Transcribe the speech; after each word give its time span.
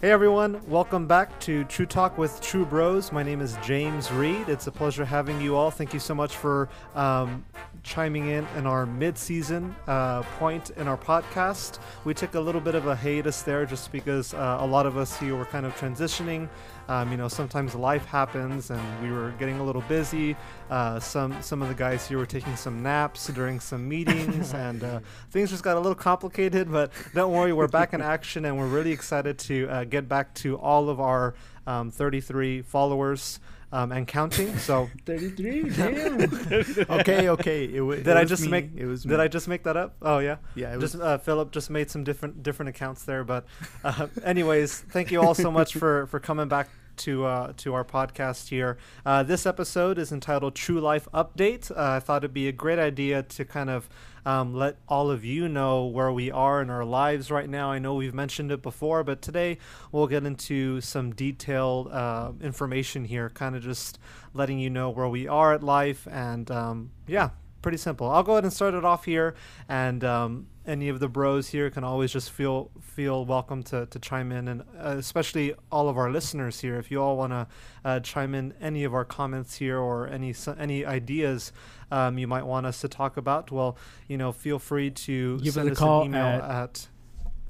Hey 0.00 0.12
everyone, 0.12 0.62
welcome 0.66 1.06
back 1.06 1.38
to 1.40 1.62
True 1.64 1.84
Talk 1.84 2.16
with 2.16 2.40
True 2.40 2.64
Bros. 2.64 3.12
My 3.12 3.22
name 3.22 3.42
is 3.42 3.58
James 3.62 4.10
Reed. 4.10 4.48
It's 4.48 4.66
a 4.66 4.72
pleasure 4.72 5.04
having 5.04 5.38
you 5.42 5.54
all. 5.56 5.70
Thank 5.70 5.92
you 5.92 6.00
so 6.00 6.14
much 6.14 6.36
for 6.36 6.70
um, 6.94 7.44
chiming 7.82 8.28
in 8.28 8.46
in 8.56 8.64
our 8.66 8.86
mid-season 8.86 9.76
uh, 9.86 10.22
point 10.38 10.70
in 10.78 10.88
our 10.88 10.96
podcast. 10.96 11.80
We 12.04 12.14
took 12.14 12.34
a 12.34 12.40
little 12.40 12.62
bit 12.62 12.74
of 12.74 12.86
a 12.86 12.96
hiatus 12.96 13.42
there 13.42 13.66
just 13.66 13.92
because 13.92 14.32
uh, 14.32 14.56
a 14.60 14.66
lot 14.66 14.86
of 14.86 14.96
us 14.96 15.18
here 15.20 15.36
were 15.36 15.44
kind 15.44 15.66
of 15.66 15.76
transitioning. 15.76 16.48
Um, 16.90 17.12
you 17.12 17.16
know, 17.16 17.28
sometimes 17.28 17.76
life 17.76 18.04
happens, 18.04 18.70
and 18.70 18.82
we 19.00 19.12
were 19.12 19.32
getting 19.38 19.60
a 19.60 19.64
little 19.64 19.82
busy. 19.82 20.34
Uh, 20.68 20.98
some 20.98 21.40
some 21.40 21.62
of 21.62 21.68
the 21.68 21.74
guys 21.74 22.08
here 22.08 22.18
were 22.18 22.26
taking 22.26 22.56
some 22.56 22.82
naps 22.82 23.28
during 23.28 23.60
some 23.60 23.88
meetings, 23.88 24.52
and 24.66 24.82
uh, 24.82 24.98
things 25.30 25.50
just 25.50 25.62
got 25.62 25.76
a 25.76 25.80
little 25.80 25.94
complicated. 25.94 26.68
But 26.68 26.90
don't 27.14 27.32
worry, 27.32 27.52
we're 27.52 27.68
back 27.68 27.94
in 27.94 28.00
action, 28.00 28.44
and 28.44 28.58
we're 28.58 28.66
really 28.66 28.90
excited 28.90 29.38
to 29.38 29.68
uh, 29.68 29.84
get 29.84 30.08
back 30.08 30.34
to 30.42 30.58
all 30.58 30.88
of 30.88 30.98
our 30.98 31.34
um, 31.64 31.92
33 31.92 32.62
followers 32.62 33.38
um, 33.72 33.92
and 33.92 34.06
counting. 34.06 34.56
So 34.58 34.88
33. 35.06 35.70
Damn. 35.70 36.22
okay, 36.90 37.28
okay. 37.28 37.64
It, 37.64 37.78
w- 37.78 37.96
did 38.02 38.08
it 38.08 38.16
I 38.16 38.24
just 38.24 38.42
me. 38.44 38.48
make 38.48 38.70
it 38.76 38.86
was 38.86 39.02
did 39.02 39.12
me. 39.12 39.16
I 39.16 39.28
just 39.28 39.48
make 39.48 39.62
that 39.64 39.76
up? 39.76 39.96
Oh 40.02 40.18
yeah. 40.18 40.36
Yeah, 40.54 40.74
it 40.74 40.80
just 40.80 40.94
was 40.94 41.02
uh, 41.02 41.18
Philip 41.18 41.52
just 41.52 41.70
made 41.70 41.90
some 41.90 42.04
different 42.04 42.42
different 42.42 42.68
accounts 42.70 43.04
there. 43.04 43.24
But 43.24 43.44
uh, 43.84 44.08
anyways, 44.24 44.80
thank 44.80 45.10
you 45.10 45.20
all 45.22 45.34
so 45.34 45.50
much 45.50 45.74
for 45.74 46.06
for 46.06 46.20
coming 46.20 46.48
back 46.48 46.68
to 47.00 47.24
uh, 47.24 47.52
to 47.58 47.74
our 47.74 47.84
podcast 47.84 48.48
here. 48.48 48.78
Uh, 49.04 49.22
this 49.22 49.46
episode 49.46 49.98
is 49.98 50.12
entitled 50.12 50.54
True 50.54 50.80
Life 50.80 51.08
Update. 51.12 51.70
Uh, 51.70 51.96
I 51.96 52.00
thought 52.00 52.24
it'd 52.24 52.34
be 52.34 52.48
a 52.48 52.52
great 52.52 52.78
idea 52.78 53.22
to 53.22 53.44
kind 53.44 53.70
of 53.70 53.88
um, 54.26 54.54
let 54.54 54.76
all 54.88 55.10
of 55.10 55.24
you 55.24 55.48
know 55.48 55.86
where 55.86 56.12
we 56.12 56.30
are 56.30 56.60
in 56.60 56.68
our 56.68 56.84
lives 56.84 57.30
right 57.30 57.48
now. 57.48 57.70
I 57.70 57.78
know 57.78 57.94
we've 57.94 58.14
mentioned 58.14 58.52
it 58.52 58.62
before, 58.62 59.02
but 59.02 59.22
today 59.22 59.58
we'll 59.92 60.06
get 60.06 60.24
into 60.24 60.80
some 60.80 61.12
detailed 61.12 61.88
uh, 61.88 62.32
information 62.42 63.04
here, 63.04 63.30
kind 63.30 63.56
of 63.56 63.62
just 63.62 63.98
letting 64.34 64.58
you 64.58 64.70
know 64.70 64.90
where 64.90 65.08
we 65.08 65.26
are 65.26 65.54
at 65.54 65.62
life. 65.62 66.06
And 66.10 66.50
um, 66.50 66.90
yeah, 67.06 67.30
pretty 67.62 67.78
simple. 67.78 68.08
I'll 68.08 68.22
go 68.22 68.32
ahead 68.32 68.44
and 68.44 68.52
start 68.52 68.74
it 68.74 68.84
off 68.84 69.04
here, 69.04 69.34
and 69.68 70.02
um, 70.04 70.46
any 70.66 70.88
of 70.88 71.00
the 71.00 71.08
bros 71.08 71.48
here 71.48 71.70
can 71.70 71.84
always 71.84 72.12
just 72.12 72.30
feel 72.30 72.70
feel 72.80 73.24
welcome 73.24 73.62
to, 73.64 73.86
to 73.86 73.98
chime 73.98 74.32
in, 74.32 74.48
and 74.48 74.62
uh, 74.78 74.96
especially 74.98 75.54
all 75.70 75.88
of 75.88 75.96
our 75.96 76.10
listeners 76.10 76.60
here. 76.60 76.78
If 76.78 76.90
you 76.90 77.02
all 77.02 77.16
want 77.16 77.32
to 77.32 77.46
uh, 77.84 78.00
chime 78.00 78.34
in 78.34 78.54
any 78.60 78.84
of 78.84 78.94
our 78.94 79.04
comments 79.04 79.56
here 79.56 79.78
or 79.78 80.08
any 80.08 80.34
any 80.58 80.84
ideas 80.84 81.52
um, 81.90 82.18
you 82.18 82.26
might 82.26 82.44
want 82.46 82.66
us 82.66 82.80
to 82.80 82.88
talk 82.88 83.16
about, 83.16 83.50
well, 83.50 83.76
you 84.08 84.16
know, 84.16 84.32
feel 84.32 84.58
free 84.58 84.90
to 84.90 85.38
Give 85.40 85.56
us 85.56 85.66
a 85.66 85.74
call 85.74 86.02
an 86.02 86.06
email 86.08 86.24
at 86.24 86.88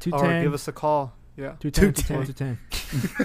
at, 0.06 0.12
or 0.12 0.42
give 0.42 0.54
us 0.54 0.66
a 0.68 0.72
call. 0.72 1.12
Yeah, 1.36 1.54
210. 1.60 2.24
210. 2.24 2.58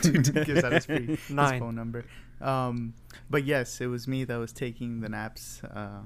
210. 0.02 0.44
Gives 0.44 0.64
out 0.64 0.72
his 0.72 0.86
free 0.86 1.06
his 1.08 1.30
Nine. 1.30 1.60
phone 1.60 1.76
number. 1.76 2.06
Um, 2.42 2.94
but 3.30 3.46
yes, 3.46 3.82
it 3.82 3.88
was 3.88 4.08
me 4.08 4.24
that 4.26 4.36
was 4.36 4.52
taking 4.52 5.02
the 5.02 5.10
naps. 5.10 5.64
Uh, 5.64 6.02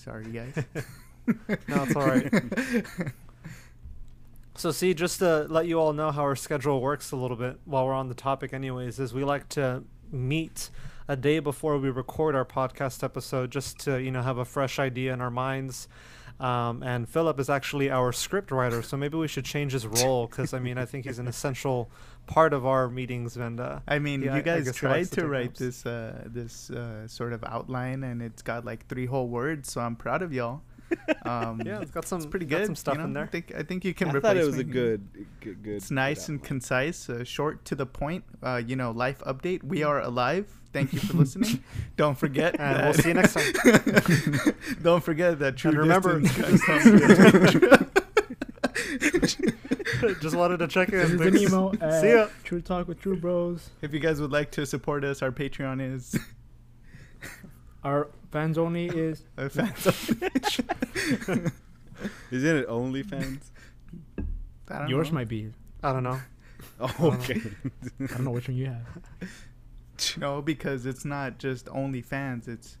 sorry, 0.00 0.24
guys. 0.26 0.54
No, 1.68 1.84
it's 1.84 1.94
all 1.94 2.08
right. 2.08 2.32
So, 4.56 4.72
see, 4.72 4.94
just 4.94 5.20
to 5.20 5.46
let 5.48 5.66
you 5.66 5.78
all 5.78 5.92
know 5.92 6.10
how 6.10 6.22
our 6.22 6.34
schedule 6.34 6.80
works 6.80 7.12
a 7.12 7.16
little 7.16 7.36
bit 7.36 7.60
while 7.64 7.86
we're 7.86 7.94
on 7.94 8.08
the 8.08 8.14
topic, 8.14 8.52
anyways, 8.52 8.98
is 8.98 9.14
we 9.14 9.22
like 9.22 9.48
to 9.50 9.84
meet 10.10 10.70
a 11.08 11.16
day 11.16 11.38
before 11.38 11.78
we 11.78 11.88
record 11.88 12.34
our 12.34 12.44
podcast 12.44 13.04
episode 13.04 13.50
just 13.52 13.78
to, 13.80 14.02
you 14.02 14.10
know, 14.10 14.22
have 14.22 14.38
a 14.38 14.44
fresh 14.44 14.78
idea 14.78 15.12
in 15.12 15.20
our 15.20 15.30
minds. 15.30 15.88
Um, 16.40 16.82
and 16.82 17.08
Philip 17.08 17.38
is 17.38 17.48
actually 17.48 17.90
our 17.90 18.12
script 18.12 18.50
writer, 18.50 18.82
so 18.82 18.96
maybe 18.96 19.16
we 19.16 19.28
should 19.28 19.44
change 19.44 19.72
his 19.72 19.86
role 19.86 20.26
because, 20.26 20.52
I 20.52 20.58
mean, 20.58 20.78
I 20.78 20.84
think 20.84 21.06
he's 21.06 21.18
an 21.18 21.28
essential 21.34 21.90
part 22.26 22.52
of 22.52 22.64
our 22.66 22.88
meetings. 22.88 23.36
And 23.36 23.60
uh, 23.60 23.80
I 23.88 23.98
mean, 23.98 24.22
Yeah, 24.22 24.30
I- 24.32 24.34
I 24.34 24.36
you 24.38 24.42
guys 24.42 24.64
guess 24.64 24.76
tried 24.76 25.04
to 25.12 25.20
to 25.22 25.28
write 25.28 25.54
this 25.56 25.84
uh, 25.86 26.22
this 26.26 26.70
uh, 26.70 27.06
sort 27.08 27.32
of 27.32 27.42
outline, 27.44 28.04
and 28.04 28.22
it's 28.22 28.42
got 28.42 28.64
like 28.64 28.86
three 28.88 29.06
whole 29.06 29.28
words. 29.28 29.70
So 29.72 29.80
I'm 29.80 29.96
proud 29.96 30.22
of 30.22 30.32
y'all. 30.32 30.62
Um, 31.24 31.62
yeah, 31.64 31.80
it's 31.80 31.92
got 31.92 32.04
some 32.08 32.16
it's 32.18 32.26
pretty 32.26 32.46
good. 32.46 32.66
some 32.66 32.74
stuff 32.74 32.94
you 32.94 32.98
know? 32.98 33.04
in 33.04 33.10
I 33.16 33.20
there. 33.20 33.26
think 33.28 33.52
I 33.56 33.62
think 33.62 33.84
you 33.84 33.94
can 33.94 34.08
I 34.08 34.14
replace 34.14 34.22
thought 34.22 34.36
it 34.38 34.46
was 34.46 34.56
me. 34.56 34.62
a 34.62 34.64
good, 34.64 35.08
good, 35.40 35.62
good. 35.62 35.74
It's 35.76 35.90
nice 35.92 36.26
good 36.26 36.32
and 36.32 36.42
concise, 36.42 37.08
uh, 37.08 37.22
short 37.22 37.64
to 37.66 37.76
the 37.76 37.86
point. 37.86 38.24
Uh, 38.42 38.60
you 38.66 38.74
know, 38.74 38.90
life 38.90 39.20
update. 39.24 39.62
We 39.62 39.84
are 39.84 40.00
alive. 40.00 40.46
Thank 40.72 40.92
you 40.92 40.98
for 40.98 41.14
listening. 41.16 41.62
Don't 41.96 42.18
forget. 42.18 42.58
And 42.58 42.76
that- 42.76 42.84
we'll 42.84 42.94
see 42.94 43.08
you 43.08 43.14
next 43.14 43.34
time. 43.34 44.54
Don't 44.82 45.04
forget 45.04 45.38
that 45.38 45.56
true 45.56 45.70
And 45.70 45.78
remember- 45.78 46.20
distance 46.20 46.64
comes 46.64 47.84
just 50.20 50.34
wanted 50.36 50.58
to 50.58 50.68
check 50.68 50.90
in. 50.92 51.18
Send 51.18 51.36
us 51.36 51.52
an 51.52 51.78
Thanks. 51.78 52.00
See 52.00 52.10
ya. 52.12 52.28
True 52.44 52.60
Talk 52.60 52.88
with 52.88 53.00
True 53.00 53.16
Bros. 53.16 53.70
If 53.82 53.92
you 53.92 54.00
guys 54.00 54.20
would 54.20 54.32
like 54.32 54.50
to 54.52 54.66
support 54.66 55.04
us, 55.04 55.22
our 55.22 55.30
Patreon 55.30 55.80
is 55.94 56.18
Our 57.84 58.08
fans 58.30 58.58
only 58.58 58.86
is. 58.86 59.24
uh, 59.38 59.48
fans. 59.48 59.86
Isn't 62.30 62.56
it 62.56 62.66
only 62.68 63.02
fans? 63.02 63.50
Yours 64.88 65.10
know. 65.10 65.14
might 65.14 65.28
be. 65.28 65.50
I 65.82 65.92
don't 65.92 66.02
know. 66.02 66.20
Oh, 66.78 66.94
okay. 67.00 67.40
I 68.00 68.06
don't 68.06 68.24
know 68.24 68.30
which 68.30 68.48
one 68.48 68.56
you 68.56 68.66
have. 68.66 68.86
No, 70.18 70.40
because 70.42 70.86
it's 70.86 71.04
not 71.04 71.38
just 71.38 71.68
only 71.70 72.02
fans. 72.02 72.48
It's 72.48 72.76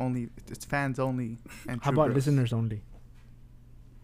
only 0.00 0.28
it's 0.48 0.64
fans 0.64 0.98
only. 0.98 1.38
And 1.68 1.82
How 1.82 1.92
about 1.92 2.06
Bros. 2.06 2.16
listeners 2.16 2.52
only? 2.52 2.82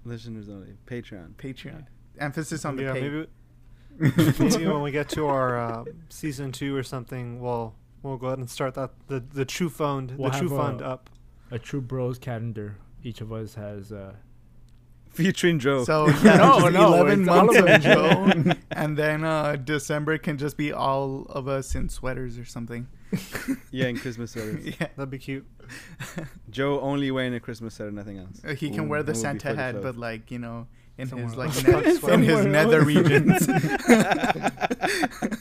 Listeners 0.05 0.49
only. 0.49 0.75
Patreon. 0.87 1.35
Patreon. 1.35 1.87
Emphasis 2.19 2.65
on 2.65 2.77
the 2.77 2.83
yeah, 2.85 2.93
pay. 2.93 3.01
maybe 3.09 3.27
maybe 4.39 4.67
when 4.67 4.83
we 4.83 4.91
get 4.91 5.09
to 5.11 5.27
our 5.27 5.59
uh, 5.59 5.85
season 6.09 6.53
two 6.53 6.75
or 6.77 6.83
something, 6.83 7.41
we'll 7.41 7.75
we'll 8.03 8.17
go 8.17 8.27
ahead 8.29 8.39
and 8.39 8.49
start 8.51 8.75
that 8.75 8.91
the 9.09 9.21
the 9.21 9.45
True 9.45 9.69
Fund 9.71 10.15
We'll 10.19 10.31
the 10.31 10.39
True 10.39 10.49
have 10.49 10.57
Fund 10.59 10.81
a- 10.81 10.87
up. 10.87 11.11
A 11.51 11.59
True 11.59 11.81
Bros 11.83 12.19
calendar. 12.19 12.79
Each 13.03 13.21
of 13.21 13.33
us 13.33 13.55
has. 13.55 13.93
Uh, 13.93 14.15
Featuring 15.11 15.59
Joe. 15.59 15.85
So 15.85 16.07
yeah, 16.25 16.37
No, 16.39 16.61
just 16.61 16.73
no, 16.73 16.95
eleven 16.95 17.29
all 17.29 17.45
months 17.45 17.59
of 17.59 17.67
of. 17.67 17.81
Joe, 17.83 18.53
and 18.71 18.97
then 18.97 19.25
uh, 19.25 19.57
December 19.57 20.17
can 20.17 20.39
just 20.39 20.57
be 20.57 20.73
all 20.73 21.27
of 21.29 21.49
us 21.49 21.75
in 21.75 21.91
sweaters 21.91 22.39
or 22.39 22.47
something. 22.47 22.87
yeah, 23.71 23.89
in 23.89 23.99
Christmas 23.99 24.31
sweaters. 24.33 24.65
yeah, 24.65 24.87
That'd 24.97 25.11
be 25.11 25.19
cute. 25.19 25.47
Joe 26.49 26.81
only 26.81 27.11
wearing 27.11 27.35
a 27.35 27.41
Christmas 27.41 27.75
sweater, 27.75 27.91
nothing 27.93 28.17
else. 28.19 28.41
Uh, 28.43 28.55
he 28.55 28.71
can 28.71 28.87
Ooh, 28.87 28.89
wear 28.89 29.03
the 29.03 29.13
that 29.13 29.19
would 29.19 29.23
be 29.35 29.39
Santa 29.41 29.49
fully 29.49 29.57
hat, 29.59 29.83
but 29.83 29.99
like 29.99 30.31
you 30.31 30.39
know, 30.39 30.67
in 31.03 31.09
Somewhere 31.09 31.29
his 31.29 31.37
like 31.37 31.65
ne- 32.09 32.15
in 32.15 32.23
his 32.23 32.47
nether 32.57 32.83
regions. 32.85 33.49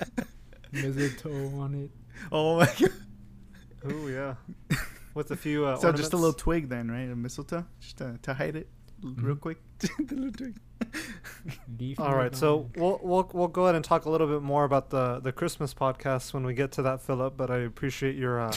mistletoe 0.71 1.59
on 1.59 1.75
it. 1.75 1.91
oh 2.31 2.59
my 2.59 2.65
god! 2.79 2.91
Oh 3.85 4.07
yeah, 4.07 4.35
with 5.13 5.31
a 5.31 5.35
few. 5.35 5.65
Uh, 5.65 5.77
So 5.77 5.91
just 5.91 6.13
a 6.13 6.17
little 6.17 6.33
twig 6.33 6.69
then, 6.69 6.89
right? 6.91 7.09
A 7.09 7.15
mistletoe, 7.15 7.65
just 7.79 7.97
to, 7.97 8.17
to 8.23 8.33
hide 8.33 8.55
it 8.55 8.69
l- 9.03 9.13
real 9.17 9.35
quick. 9.35 9.57
The 9.99 10.15
little 10.15 10.31
twig. 10.31 10.57
All 11.99 12.15
right, 12.15 12.35
so 12.35 12.69
we'll 12.75 12.99
we'll 13.03 13.29
we'll 13.33 13.47
go 13.47 13.63
ahead 13.63 13.75
and 13.75 13.83
talk 13.85 14.05
a 14.05 14.09
little 14.09 14.27
bit 14.27 14.41
more 14.41 14.63
about 14.63 14.89
the 14.89 15.19
the 15.19 15.31
Christmas 15.31 15.73
podcast 15.73 16.33
when 16.33 16.45
we 16.45 16.53
get 16.53 16.71
to 16.73 16.81
that, 16.83 17.01
Philip. 17.01 17.35
But 17.37 17.51
I 17.51 17.57
appreciate 17.59 18.15
your. 18.15 18.39
Uh, 18.41 18.53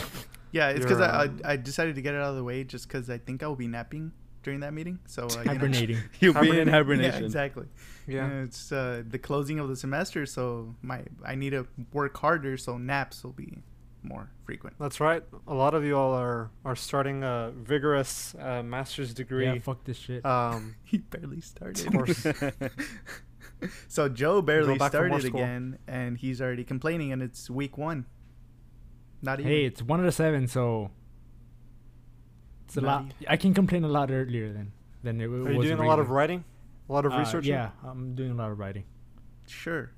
Yeah, 0.53 0.69
it's 0.71 0.85
because 0.85 1.01
um, 1.01 1.41
I 1.45 1.53
I 1.53 1.57
decided 1.57 1.97
to 1.97 2.03
get 2.03 2.15
it 2.15 2.21
out 2.21 2.31
of 2.31 2.37
the 2.37 2.45
way 2.45 2.63
just 2.65 2.87
because 2.87 3.11
I 3.11 3.19
think 3.19 3.43
I 3.43 3.47
will 3.49 3.57
be 3.57 3.67
napping 3.67 4.13
during 4.45 4.61
that 4.61 4.73
meeting. 4.73 5.01
So 5.07 5.25
uh, 5.25 5.29
you 5.31 5.37
know. 5.37 5.53
hibernating. 5.53 5.99
He'll 6.21 6.41
be 6.41 6.59
in 6.59 6.69
hibernation. 6.69 7.21
Yeah, 7.21 7.27
exactly. 7.27 7.67
yeah. 8.07 8.29
Yeah, 8.29 8.43
it's 8.43 8.71
uh, 8.71 9.03
the 9.09 9.19
closing 9.19 9.59
of 9.59 9.69
the 9.69 9.77
semester, 9.77 10.27
so 10.27 10.77
my 10.83 11.03
I 11.25 11.35
need 11.35 11.51
to 11.51 11.67
work 11.93 12.17
harder, 12.17 12.57
so 12.57 12.79
naps 12.79 13.25
will 13.25 13.33
be 13.33 13.59
more 14.03 14.31
frequent. 14.45 14.77
That's 14.79 15.01
right. 15.01 15.25
A 15.49 15.55
lot 15.55 15.75
of 15.75 15.85
you 15.85 15.97
all 15.97 16.13
are 16.13 16.51
are 16.65 16.77
starting 16.77 17.25
a 17.25 17.53
vigorous 17.57 18.35
uh, 18.39 18.63
master's 18.63 19.15
degree. 19.15 19.47
Yeah, 19.47 19.59
fuck 19.59 19.85
this 19.85 19.97
shit. 19.97 20.25
um, 20.25 20.77
He 20.85 20.99
barely 20.99 21.41
started. 21.41 21.87
Of 21.87 21.93
course. 21.93 22.27
so 23.89 24.09
Joe 24.09 24.43
barely 24.43 24.79
back 24.79 24.93
for 24.93 25.09
more 25.09 25.21
started 25.21 25.35
again, 25.35 25.79
and 25.89 26.19
he's 26.19 26.41
already 26.41 26.65
complaining, 26.65 27.13
and 27.13 27.23
it's 27.23 27.51
week 27.51 27.79
one. 27.79 28.07
Not 29.23 29.41
even. 29.41 29.51
hey, 29.51 29.65
it's 29.65 29.83
one 29.83 30.01
out 30.01 30.03
of 30.03 30.07
the 30.07 30.13
seven, 30.13 30.47
so 30.47 30.91
it's 32.77 32.83
a 32.83 32.87
lot. 32.87 33.05
I 33.29 33.37
can 33.37 33.55
complain 33.55 33.85
a 33.85 33.89
lot 33.89 34.11
earlier 34.11 34.53
than 34.53 34.73
than 35.03 35.21
it, 35.21 35.25
w- 35.27 35.47
are 35.47 35.53
you 35.53 35.59
was 35.59 35.67
doing 35.69 35.81
a 35.81 35.87
lot 35.87 35.99
of 35.99 36.11
writing? 36.11 36.45
A 36.89 36.93
lot 36.93 37.05
of 37.07 37.13
Uh, 37.13 37.19
research? 37.19 37.47
yeah, 37.47 37.71
I'm 37.85 38.15
doing 38.15 38.31
a 38.33 38.35
lot 38.35 38.51
of 38.51 38.59
writing. 38.59 38.85
Sure. 39.47 39.91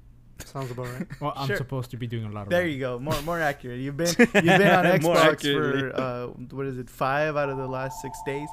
sounds 0.45 0.71
about 0.71 0.87
right. 0.93 1.07
Well, 1.21 1.33
I'm 1.35 1.47
Sure. 1.49 1.57
supposed 1.57 1.91
to 1.93 1.97
be 1.97 2.07
doing 2.07 2.27
a 2.27 2.31
lot 2.31 2.43
of. 2.45 2.51
There 2.51 2.61
writing. 2.61 2.75
you 2.75 2.81
go. 2.81 2.99
More 2.99 3.21
more 3.23 3.41
accurate. 3.41 3.81
You've 3.81 3.97
been 3.97 4.15
you've 4.19 4.31
been 4.63 4.75
on 4.81 4.85
Xbox 4.85 5.17
accurately. 5.17 5.81
for 5.91 6.01
uh, 6.01 6.27
what 6.57 6.67
is 6.67 6.77
it? 6.79 6.91
Five 6.91 7.37
out 7.37 7.49
of 7.49 7.57
the 7.57 7.67
last 7.67 8.03
six 8.03 8.19
days. 8.27 8.49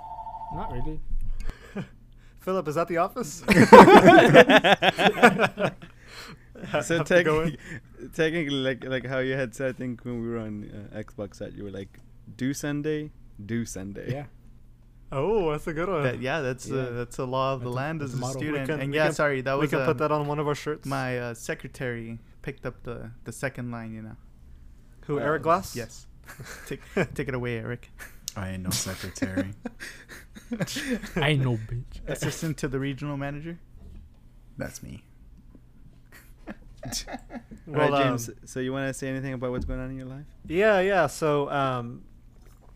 Not 0.56 0.72
really. 0.72 1.00
Philip, 2.46 2.68
is 2.68 2.76
that 2.76 2.88
the 2.88 2.98
office? 2.98 3.44
so 6.84 6.98
Have 6.98 7.06
to 7.08 7.24
go 7.24 7.46
technically, 7.46 7.58
technically, 8.14 8.56
like 8.70 8.84
like 8.86 9.06
how 9.06 9.20
you 9.20 9.34
had 9.36 9.54
said, 9.56 9.70
I 9.70 9.74
think 9.78 10.04
when 10.06 10.22
we 10.22 10.28
were 10.30 10.40
on 10.40 10.90
uh, 10.94 10.98
Xbox, 11.04 11.38
that 11.40 11.54
you 11.54 11.64
were 11.64 11.72
like, 11.72 12.00
do 12.38 12.54
Sunday, 12.54 13.12
do 13.44 13.66
Sunday. 13.66 14.12
Yeah. 14.12 14.26
Oh, 15.16 15.52
that's 15.52 15.68
a 15.68 15.74
good 15.74 15.90
one. 15.90 16.02
That, 16.02 16.22
yeah, 16.22 16.42
that's 16.42 16.68
Yeah. 16.68 16.76
uh, 16.82 16.90
that's 16.94 17.20
a 17.20 17.26
law 17.26 17.54
of 17.54 17.60
the 17.60 17.66
That's 17.66 17.76
land 17.76 18.02
that's 18.02 18.14
as 18.16 18.20
a 18.20 18.26
a 18.26 18.32
student. 18.32 18.68
can- 18.68 18.80
and 18.82 18.92
yeah, 18.96 19.06
can- 19.06 19.14
sorry, 19.14 19.42
that 19.42 19.54
was. 19.54 19.62
we 19.62 19.68
can 19.68 19.82
um, 19.82 19.86
put 19.86 20.00
that 20.00 20.12
on 20.12 20.26
one 20.26 20.40
of 20.40 20.48
our 20.48 20.56
shirts. 20.56 20.88
my 20.88 21.20
uh, 21.20 21.34
secretary 21.36 22.18
picked 22.42 22.66
up 22.66 22.82
the 22.82 23.12
the 23.24 23.32
second 23.32 23.70
line. 23.70 23.94
You 23.94 24.02
know. 24.02 24.16
Who, 25.06 25.20
Uh, 25.20 25.24
Eric 25.24 25.44
Glass? 25.44 25.76
Yes. 25.76 26.08
take 26.66 26.82
take 27.14 27.28
it 27.28 27.36
away, 27.36 27.58
Eric. 27.60 27.92
I 28.36 28.50
ain't 28.50 28.64
no 28.64 28.72
secretary. 28.72 29.54
I 31.16 31.30
ain't 31.30 31.44
no 31.44 31.58
bitch. 31.58 32.02
Assistant 32.08 32.58
to 32.58 32.68
the 32.68 32.80
regional 32.80 33.16
manager. 33.16 33.60
That's 34.58 34.82
me. 34.82 35.04
All 36.48 36.54
right, 37.68 37.92
Well, 37.92 37.94
um, 37.96 38.18
James. 38.18 38.30
so 38.46 38.60
you 38.60 38.74
want 38.74 38.88
to 38.88 38.94
say 38.96 39.08
anything 39.10 39.34
about 39.34 39.52
what's 39.52 39.66
going 39.66 39.80
on 39.80 39.92
in 39.92 39.98
your 39.98 40.08
life? 40.08 40.26
Yeah, 40.48 40.80
yeah. 40.80 41.06
So, 41.08 41.50
um, 41.50 42.02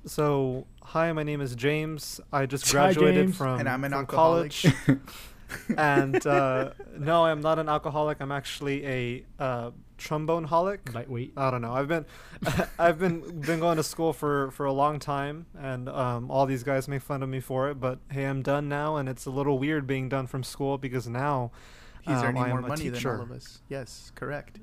so 0.07 0.65
hi, 0.83 1.12
my 1.13 1.24
name 1.24 1.42
is 1.42 1.56
James. 1.56 2.19
I 2.31 2.45
just 2.45 2.65
Hi, 2.68 2.71
graduated 2.71 3.25
James. 3.27 3.38
from, 3.38 3.59
And 3.59 3.69
I'm 3.69 3.83
an 3.83 3.92
from 3.92 4.00
alcoholic. 4.01 4.51
college. 4.54 5.00
and 5.77 6.25
uh, 6.27 6.71
no, 6.98 7.25
I'm 7.25 7.42
not 7.42 7.59
an 7.59 7.69
alcoholic. 7.69 8.18
I'm 8.19 8.31
actually 8.31 8.86
a 8.86 9.25
uh, 9.39 9.71
trombone 9.98 10.48
holic. 10.48 10.94
Lightweight. 10.94 11.33
I 11.38 11.51
don't 11.51 11.62
know. 11.62 11.74
I've 11.74 11.88
been, 11.88 12.06
I've 12.80 13.00
been 13.00 13.42
been 13.42 13.59
going 13.59 13.77
to 13.77 13.83
school 13.83 14.13
for 14.13 14.51
for 14.51 14.65
a 14.65 14.74
long 14.74 15.00
time, 15.00 15.45
and 15.57 15.89
um, 15.89 16.31
all 16.31 16.45
these 16.45 16.63
guys 16.63 16.88
make 16.88 17.01
fun 17.01 17.24
of 17.24 17.30
me 17.30 17.39
for 17.39 17.69
it. 17.69 17.80
But 17.80 18.00
hey, 18.12 18.25
I'm 18.25 18.42
done 18.42 18.68
now, 18.69 18.95
and 18.98 19.07
it's 19.09 19.25
a 19.25 19.31
little 19.31 19.57
weird 19.59 19.88
being 19.88 20.09
done 20.09 20.27
from 20.27 20.44
school 20.44 20.77
because 20.77 21.07
now 21.07 21.51
He's 22.01 22.18
um, 22.18 22.25
earning 22.25 22.44
I 22.44 22.50
more 22.50 22.59
am 22.59 22.65
a 22.65 22.68
money 22.69 22.86
than 22.86 22.94
teacher. 22.95 23.15
all 23.18 23.24
of 23.24 23.31
us. 23.31 23.59
Yes, 23.69 24.12
correct. 24.15 24.59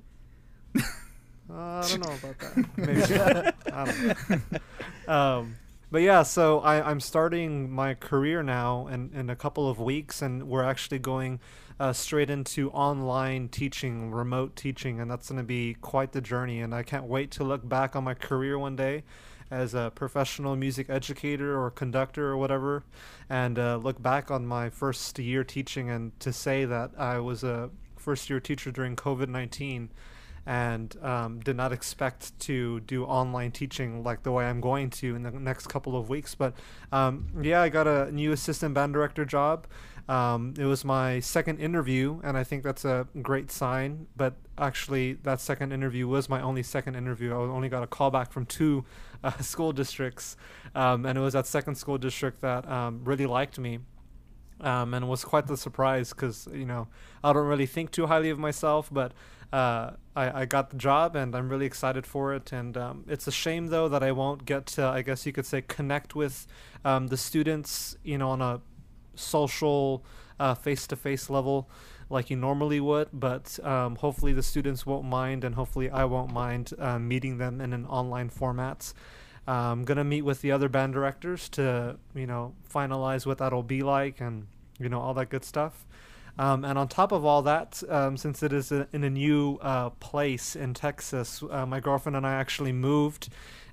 Uh, 1.51 1.55
I 1.55 1.89
don't 1.89 2.07
know 2.07 2.15
about 2.15 2.39
that. 2.39 2.67
Maybe. 2.77 3.53
I 3.73 3.85
don't 3.85 4.31
know. 4.31 5.13
Um, 5.13 5.57
but 5.91 6.03
yeah, 6.03 6.23
so 6.23 6.61
I, 6.61 6.91
I'm 6.91 7.01
starting 7.01 7.71
my 7.71 7.95
career 7.95 8.43
now 8.43 8.89
in, 8.89 9.11
in 9.15 9.31
a 9.31 9.37
couple 9.37 9.69
of 9.69 9.79
weeks, 9.79 10.23
and 10.23 10.49
we're 10.49 10.65
actually 10.65 10.99
going 10.99 11.41
uh, 11.79 11.93
straight 11.93 12.31
into 12.31 12.71
online 12.71 13.49
teaching, 13.49 14.11
remote 14.11 14.57
teaching, 14.57 15.01
and 15.01 15.11
that's 15.11 15.29
going 15.29 15.39
to 15.39 15.45
be 15.45 15.75
quite 15.75 16.13
the 16.13 16.21
journey. 16.21 16.61
And 16.61 16.75
I 16.75 16.83
can't 16.83 17.05
wait 17.05 17.31
to 17.33 17.45
look 17.45 17.69
back 17.69 17.95
on 17.95 18.05
my 18.05 18.15
career 18.15 18.59
one 18.59 18.77
day 18.77 19.05
as 19.51 19.75
a 19.75 19.93
professional 19.95 20.57
music 20.57 20.89
educator 20.89 21.61
or 21.63 21.71
conductor 21.71 22.29
or 22.29 22.37
whatever, 22.39 22.83
and 23.29 23.59
uh, 23.59 23.77
look 23.77 24.03
back 24.03 24.31
on 24.31 24.47
my 24.47 24.71
first 24.71 25.19
year 25.19 25.45
teaching 25.45 25.91
and 25.91 26.19
to 26.19 26.33
say 26.33 26.65
that 26.65 26.91
I 26.99 27.19
was 27.19 27.45
a 27.45 27.71
first 27.97 28.29
year 28.29 28.41
teacher 28.41 28.71
during 28.71 28.97
COVID 28.97 29.29
19 29.29 29.91
and 30.47 30.97
um, 31.03 31.41
did 31.41 31.57
not 31.57 31.73
expect 31.73 32.39
to 32.41 32.81
do 32.81 33.05
online 33.05 33.51
teaching 33.51 34.03
like 34.03 34.23
the 34.23 34.33
way 34.33 34.45
I'm 34.45 34.61
going 34.61 34.91
to 34.91 35.17
in 35.17 35.23
the 35.23 35.31
next 35.31 35.69
couple 35.69 35.97
of 35.97 36.09
weeks. 36.09 36.35
But 36.35 36.55
um, 36.93 37.29
yeah, 37.43 37.63
I 37.63 37.69
got 37.69 37.87
a 37.87 38.13
new 38.13 38.33
assistant 38.33 38.75
band 38.75 38.93
director 38.93 39.25
job. 39.25 39.67
Um, 40.07 40.53
it 40.59 40.67
was 40.67 40.85
my 40.85 41.21
second 41.21 41.61
interview, 41.61 42.21
and 42.23 42.37
I 42.37 42.45
think 42.45 42.63
that's 42.63 42.85
a 42.85 43.07
great 43.23 43.51
sign. 43.51 44.07
But 44.17 44.35
actually, 44.59 45.15
that 45.23 45.41
second 45.41 45.73
interview 45.73 46.07
was 46.07 46.29
my 46.29 46.43
only 46.43 46.63
second 46.63 46.95
interview. 46.95 47.33
I 47.33 47.37
only 47.37 47.71
got 47.71 47.83
a 47.83 47.87
call 47.87 48.11
back 48.11 48.31
from 48.31 48.45
two 48.45 48.85
uh, 49.23 49.31
school 49.41 49.73
districts, 49.73 50.37
um, 50.75 51.07
and 51.07 51.17
it 51.17 51.23
was 51.23 51.33
that 51.33 51.47
second 51.47 51.77
school 51.77 51.97
district 51.97 52.43
that 52.43 52.69
um, 52.69 53.01
really 53.05 53.27
liked 53.27 53.59
me 53.59 53.79
um, 54.61 54.95
and 54.95 55.05
it 55.05 55.09
was 55.09 55.25
quite 55.25 55.47
the 55.47 55.57
surprise 55.57 56.11
because 56.11 56.49
you 56.53 56.65
know 56.65 56.89
I 57.23 57.33
don't 57.33 57.47
really 57.47 57.67
think 57.67 57.91
too 57.91 58.07
highly 58.07 58.31
of 58.31 58.39
myself, 58.39 58.89
but 58.91 59.13
uh, 59.55 59.93
I, 60.17 60.43
I 60.43 60.45
got 60.45 60.71
the 60.71 60.77
job 60.77 61.17
and 61.17 61.35
I'm 61.37 61.49
really 61.49 61.67
excited 61.67 62.05
for 62.07 62.35
it. 62.35 62.53
And 62.53 62.77
um, 62.77 63.05
it's 63.09 63.27
a 63.27 63.33
shame 63.33 63.69
though 63.69 63.89
that 63.89 64.03
I 64.03 64.13
won't 64.13 64.45
get 64.45 64.67
to, 64.75 64.85
I 64.85 65.03
guess 65.03 65.27
you 65.27 65.33
could 65.33 65.47
say, 65.47 65.63
connect 65.63 66.15
with 66.15 66.47
um, 66.85 67.09
the 67.09 67.17
students, 67.17 67.97
you 68.03 68.19
know, 68.19 68.31
on 68.31 68.43
a 68.43 68.61
social, 69.15 70.05
face 70.61 70.87
to 70.89 70.97
face 70.97 71.31
level 71.31 71.69
like 72.11 72.31
you 72.31 72.37
normally 72.37 72.81
would. 72.81 73.09
But 73.13 73.59
um, 73.65 73.97
hopefully 73.97 74.33
the 74.33 74.43
students 74.43 74.85
won't 74.87 75.05
mind, 75.05 75.45
and 75.45 75.55
hopefully 75.55 75.91
I 75.91 76.05
won't 76.05 76.33
mind 76.33 76.73
uh, 76.79 76.99
meeting 76.99 77.39
them 77.39 77.61
in 77.61 77.73
an 77.73 77.87
online 77.87 78.31
format. 78.31 78.93
I'm 79.47 79.85
gonna 79.85 80.05
meet 80.05 80.23
with 80.23 80.41
the 80.41 80.53
other 80.53 80.69
band 80.69 80.95
directors 80.95 81.49
to, 81.51 81.97
you 82.15 82.27
know, 82.27 82.55
finalize 82.73 83.27
what 83.27 83.39
that'll 83.39 83.63
be 83.63 83.83
like 83.83 84.21
and, 84.21 84.47
you 84.79 84.89
know, 84.89 85.01
all 85.01 85.15
that 85.15 85.29
good 85.29 85.45
stuff. 85.45 85.87
Um, 86.39 86.65
and 86.65 86.77
on 86.79 86.89
top 86.89 87.13
of 87.13 87.25
all 87.25 87.43
that, 87.43 87.83
um, 87.89 88.17
since 88.17 88.43
it 88.43 88.53
is 88.53 88.73
a, 88.73 88.89
in 88.93 89.05
a 89.05 89.11
new 89.11 89.59
uh, 89.63 89.91
place 89.91 90.57
in 90.57 90.75
Texas, 90.75 91.43
uh, 91.49 91.65
my 91.65 91.81
girlfriend 91.81 92.17
and 92.17 92.27
I 92.27 92.35
actually 92.35 92.73
moved, 92.73 93.29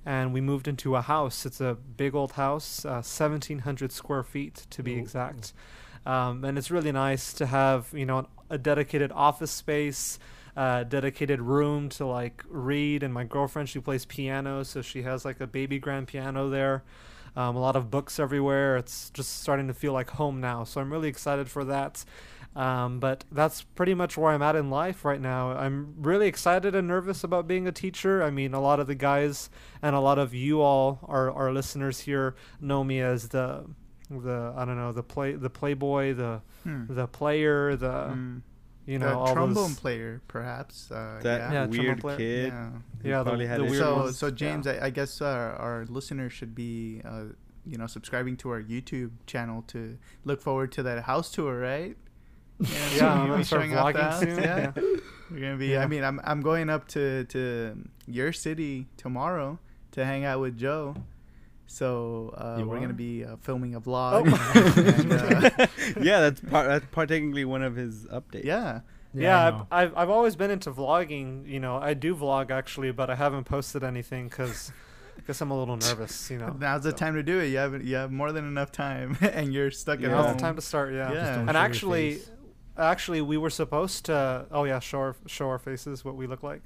and 0.06 0.32
we 0.32 0.40
moved 0.40 0.68
into 0.68 0.94
a 0.94 1.02
house. 1.02 1.44
It's 1.44 1.60
a 1.60 1.74
big 1.74 2.14
old 2.14 2.32
house, 2.32 2.84
uh, 2.84 3.02
1,700 3.02 3.90
square 3.90 4.22
feet 4.22 4.66
to 4.70 4.82
be 4.82 4.94
Ooh. 4.94 4.98
exact. 4.98 5.52
Um, 6.06 6.44
and 6.44 6.58
it's 6.58 6.70
really 6.70 6.92
nice 6.92 7.32
to 7.34 7.46
have, 7.46 7.88
you 7.92 8.06
know, 8.06 8.26
a 8.50 8.58
dedicated 8.58 9.12
office 9.12 9.50
space, 9.50 10.18
uh, 10.56 10.84
dedicated 10.84 11.40
room 11.40 11.88
to 11.90 12.06
like 12.06 12.44
read. 12.48 13.02
And 13.02 13.14
my 13.14 13.24
girlfriend, 13.24 13.68
she 13.68 13.80
plays 13.80 14.04
piano, 14.04 14.62
so 14.64 14.82
she 14.82 15.02
has 15.02 15.24
like 15.24 15.40
a 15.40 15.46
baby 15.46 15.78
grand 15.78 16.08
piano 16.08 16.48
there. 16.48 16.82
Um, 17.34 17.56
a 17.56 17.60
lot 17.60 17.76
of 17.76 17.90
books 17.90 18.18
everywhere. 18.18 18.76
It's 18.76 19.10
just 19.10 19.40
starting 19.40 19.68
to 19.68 19.74
feel 19.74 19.92
like 19.92 20.10
home 20.10 20.40
now. 20.40 20.64
So 20.64 20.80
I'm 20.80 20.92
really 20.92 21.08
excited 21.08 21.48
for 21.48 21.64
that. 21.64 22.04
Um, 22.54 23.00
but 23.00 23.24
that's 23.32 23.62
pretty 23.62 23.94
much 23.94 24.18
where 24.18 24.30
I'm 24.32 24.42
at 24.42 24.56
in 24.56 24.68
life 24.68 25.04
right 25.06 25.20
now. 25.20 25.52
I'm 25.52 25.94
really 25.98 26.26
excited 26.28 26.74
and 26.74 26.86
nervous 26.86 27.24
about 27.24 27.48
being 27.48 27.66
a 27.66 27.72
teacher. 27.72 28.22
I 28.22 28.30
mean, 28.30 28.52
a 28.52 28.60
lot 28.60 28.78
of 28.78 28.86
the 28.86 28.94
guys 28.94 29.48
and 29.80 29.96
a 29.96 30.00
lot 30.00 30.18
of 30.18 30.34
you 30.34 30.60
all, 30.60 30.98
our, 31.04 31.30
our 31.30 31.50
listeners 31.52 32.00
here, 32.00 32.34
know 32.60 32.84
me 32.84 33.00
as 33.00 33.28
the 33.30 33.64
the 34.10 34.52
I 34.54 34.66
don't 34.66 34.76
know 34.76 34.92
the 34.92 35.02
play 35.02 35.32
the 35.32 35.48
playboy 35.48 36.12
the 36.14 36.42
Hmm. 36.64 36.84
the 36.94 37.06
player 37.06 37.74
the 37.76 37.88
Mm. 38.12 38.42
you 38.84 38.98
know 38.98 39.08
the 39.08 39.16
all 39.16 39.32
trombone 39.32 39.54
those 39.70 39.80
player, 39.80 40.20
perhaps. 40.28 40.90
Uh, 40.90 41.18
That 41.22 41.50
yeah. 41.50 41.52
Yeah, 41.52 41.66
weird 41.66 42.00
player. 42.00 42.16
kid. 42.18 42.46
Yeah. 42.52 42.68
Yeah, 43.02 43.18
the- 43.18 43.24
probably 43.30 43.46
the 43.46 43.64
weird 43.64 43.76
so, 43.78 43.96
ones. 43.96 44.18
so 44.18 44.30
James, 44.30 44.66
Yeah. 44.66 44.72
I, 44.82 44.86
I 44.86 44.90
guess 44.90 45.22
our, 45.22 45.54
our 45.56 45.86
listeners 45.88 46.34
should 46.34 46.54
be, 46.54 47.00
uh, 47.02 47.24
you 47.64 47.78
know, 47.78 47.86
subscribing 47.86 48.36
to 48.38 48.50
our 48.50 48.60
YouTube 48.62 49.12
channel 49.26 49.62
to 49.68 49.96
look 50.26 50.42
forward 50.42 50.70
to 50.72 50.82
that 50.82 51.04
house 51.04 51.30
tour, 51.30 51.58
right? 51.58 51.96
Yeah, 52.62 52.88
yeah 52.96 53.12
I'm 53.22 53.28
gonna 53.28 53.44
start 53.44 53.62
showing 53.62 53.76
off 53.76 53.92
the 53.92 53.98
vlogging 53.98 54.18
soon. 54.20 54.42
Yeah, 54.42 54.72
Yeah. 54.76 54.82
we're 55.30 55.40
gonna 55.40 55.56
be. 55.56 55.66
Yeah. 55.68 55.82
I 55.82 55.86
mean, 55.86 56.04
I'm 56.04 56.20
I'm 56.24 56.40
going 56.42 56.68
up 56.70 56.88
to 56.88 57.24
to 57.24 57.76
your 58.06 58.32
city 58.32 58.86
tomorrow 58.96 59.58
to 59.92 60.04
hang 60.04 60.24
out 60.24 60.40
with 60.40 60.56
Joe. 60.58 60.94
So 61.66 62.34
uh, 62.36 62.62
we're 62.66 62.76
are? 62.76 62.80
gonna 62.80 62.92
be 62.92 63.24
uh, 63.24 63.36
filming 63.40 63.74
a 63.74 63.78
Oh. 63.78 63.80
vlog. 63.80 64.26
and, 64.98 65.12
uh, 65.12 65.66
yeah, 66.02 66.20
that's 66.20 66.40
part. 66.40 66.68
That's 66.68 66.86
part 66.90 67.08
technically 67.08 67.44
one 67.44 67.62
of 67.62 67.76
his 67.76 68.04
updates. 68.06 68.44
yeah, 68.44 68.80
Yeah, 69.14 69.38
I 69.38 69.48
I've. 69.48 69.62
I've 69.70 69.96
I've 69.96 70.10
always 70.10 70.36
been 70.36 70.50
into 70.50 70.70
vlogging. 70.70 71.48
You 71.48 71.60
know, 71.60 71.76
I 71.78 71.94
do 71.94 72.14
vlog 72.14 72.50
actually, 72.50 72.92
but 72.92 73.08
I 73.08 73.14
haven't 73.14 73.44
posted 73.44 73.82
anything 73.84 74.28
because 74.28 74.70
guess 75.26 75.40
I'm 75.40 75.50
a 75.50 75.58
little 75.58 75.76
nervous. 75.76 76.30
You 76.30 76.38
know, 76.38 76.54
now's 76.58 76.82
the 76.82 76.92
time 76.92 77.14
to 77.14 77.22
do 77.22 77.38
it. 77.40 77.46
You 77.46 77.56
have 77.58 77.82
you 77.82 77.96
have 77.96 78.10
more 78.12 78.32
than 78.32 78.44
enough 78.46 78.70
time, 78.72 79.16
and 79.22 79.52
you're 79.54 79.70
stuck 79.70 79.98
at 80.00 80.02
Yeah. 80.02 80.08
Now's 80.08 80.26
home. 80.26 80.36
the 80.36 80.40
time 80.42 80.56
to 80.56 80.62
start. 80.62 80.92
Yeah. 80.92 81.10
Yeah. 81.12 81.38
And 81.40 81.56
actually, 81.56 82.14
face. 82.16 82.30
Actually, 82.78 83.20
we 83.20 83.36
were 83.36 83.50
supposed 83.50 84.04
to. 84.06 84.46
Oh 84.50 84.64
yeah, 84.64 84.78
show 84.80 84.98
our 84.98 85.16
show 85.26 85.48
our 85.48 85.58
faces, 85.58 86.04
what 86.04 86.14
we 86.16 86.26
look 86.26 86.42
like. 86.42 86.62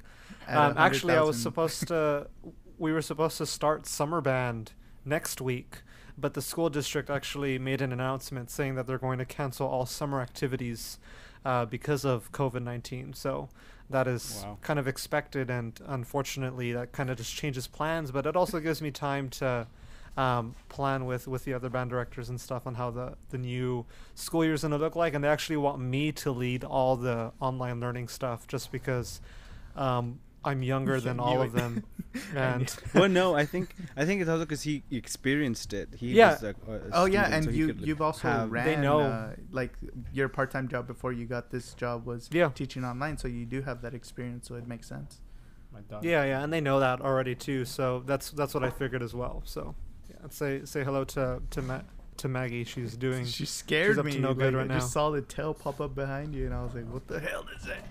Um, 0.47 0.75
actually, 0.77 1.15
I 1.15 1.21
was 1.21 1.37
supposed 1.41 1.87
to. 1.89 2.27
We 2.79 2.93
were 2.93 3.01
supposed 3.01 3.39
to 3.39 3.47
start 3.47 3.87
summer 3.87 4.21
band 4.21 4.73
next 5.03 5.41
week, 5.41 5.81
but 6.15 6.35
the 6.35 6.43
school 6.43 6.69
district 6.69 7.09
actually 7.09 7.57
made 7.57 7.81
an 7.81 7.91
announcement 7.91 8.51
saying 8.51 8.75
that 8.75 8.85
they're 8.85 8.99
going 8.99 9.17
to 9.17 9.25
cancel 9.25 9.67
all 9.67 9.87
summer 9.87 10.21
activities 10.21 10.99
uh, 11.43 11.65
because 11.65 12.05
of 12.05 12.31
COVID 12.33 12.61
nineteen. 12.61 13.13
So 13.13 13.49
that 13.89 14.07
is 14.07 14.43
Wow. 14.45 14.59
kind 14.61 14.77
of 14.77 14.87
expected, 14.87 15.49
and 15.49 15.79
unfortunately, 15.87 16.71
that 16.73 16.91
kind 16.91 17.09
of 17.09 17.17
just 17.17 17.33
changes 17.35 17.65
plans. 17.65 18.11
But 18.11 18.27
it 18.27 18.35
also 18.35 18.59
gives 18.59 18.79
me 18.79 18.91
time 18.91 19.29
to. 19.39 19.65
Um, 20.17 20.55
plan 20.67 21.05
with 21.05 21.27
with 21.27 21.45
the 21.45 21.53
other 21.53 21.69
band 21.69 21.91
directors 21.91 22.27
and 22.29 22.41
stuff 22.41 22.65
on 22.65 22.73
how 22.73 22.89
the 22.89 23.13
the 23.29 23.37
new 23.37 23.85
school 24.15 24.43
year 24.43 24.53
is 24.55 24.61
going 24.63 24.71
to 24.71 24.77
look 24.79 24.95
like 24.95 25.13
and 25.13 25.23
they 25.23 25.27
actually 25.27 25.57
want 25.57 25.79
me 25.79 26.11
to 26.13 26.31
lead 26.31 26.63
all 26.63 26.95
the 26.95 27.31
online 27.39 27.79
learning 27.79 28.07
stuff 28.07 28.47
just 28.47 28.71
because 28.71 29.21
um, 29.75 30.19
I'm 30.43 30.63
younger 30.63 30.99
than 30.99 31.19
all 31.19 31.41
it. 31.43 31.45
of 31.47 31.51
them 31.53 31.83
and 32.35 32.75
well, 32.95 33.07
no, 33.09 33.35
I 33.35 33.45
think 33.45 33.75
I 33.95 34.05
think 34.05 34.21
it's 34.21 34.29
also 34.29 34.43
because 34.45 34.63
he 34.63 34.81
experienced 34.89 35.71
it. 35.73 35.89
He 35.95 36.13
Yeah. 36.13 36.31
was 36.33 36.43
a, 36.43 36.49
a 36.49 36.79
Oh 36.93 37.05
yeah, 37.05 37.27
and 37.31 37.45
so 37.45 37.51
you 37.51 37.75
you've 37.77 38.01
also 38.01 38.27
have- 38.27 38.51
ran 38.51 38.65
They 38.65 38.75
know. 38.75 39.01
uh, 39.01 39.35
like 39.51 39.73
your 40.11 40.29
part 40.29 40.49
time 40.49 40.67
job 40.67 40.87
before 40.87 41.11
you 41.13 41.27
got 41.27 41.51
this 41.51 41.75
job 41.75 42.07
was 42.07 42.27
Yeah. 42.31 42.49
teaching 42.55 42.83
online, 42.83 43.17
so 43.19 43.27
you 43.27 43.45
do 43.45 43.61
have 43.61 43.83
that 43.83 43.93
experience, 43.93 44.47
so 44.47 44.55
it 44.55 44.67
makes 44.67 44.87
sense. 44.87 45.21
Yeah 46.01 46.23
yeah 46.25 46.43
and 46.43 46.51
they 46.51 46.59
know 46.61 46.79
that 46.79 47.01
already 47.01 47.35
too 47.35 47.63
so 47.63 48.01
that's 48.03 48.31
that's 48.31 48.55
what 48.55 48.63
I 48.63 48.71
figured 48.71 49.03
as 49.03 49.13
well 49.13 49.43
so 49.45 49.61
yeah 49.61 49.65
I'd 49.75 49.86
say 50.33 50.61
say 50.65 50.83
hello 50.83 51.03
to 51.03 51.41
to 51.51 51.61
Ma- 51.61 51.81
to 52.17 52.27
Maggie 52.27 52.63
she's 52.63 52.97
doing 52.97 53.25
she 53.25 53.45
scared 53.45 53.91
she's 53.91 53.97
up 53.99 54.05
to 54.05 54.11
me. 54.11 54.17
no 54.17 54.33
good 54.33 54.53
like, 54.53 54.69
right 54.69 54.71
I 54.71 54.79
just 54.79 54.91
saw 54.91 55.11
the 55.11 55.21
tail 55.21 55.53
pop 55.53 55.79
up 55.79 55.93
behind 55.93 56.33
you, 56.33 56.45
and 56.45 56.53
I 56.53 56.63
was 56.63 56.73
like, 56.73 56.91
"What 56.91 57.07
the 57.07 57.19
hell 57.19 57.45
is 57.55 57.63
that?" 57.65 57.85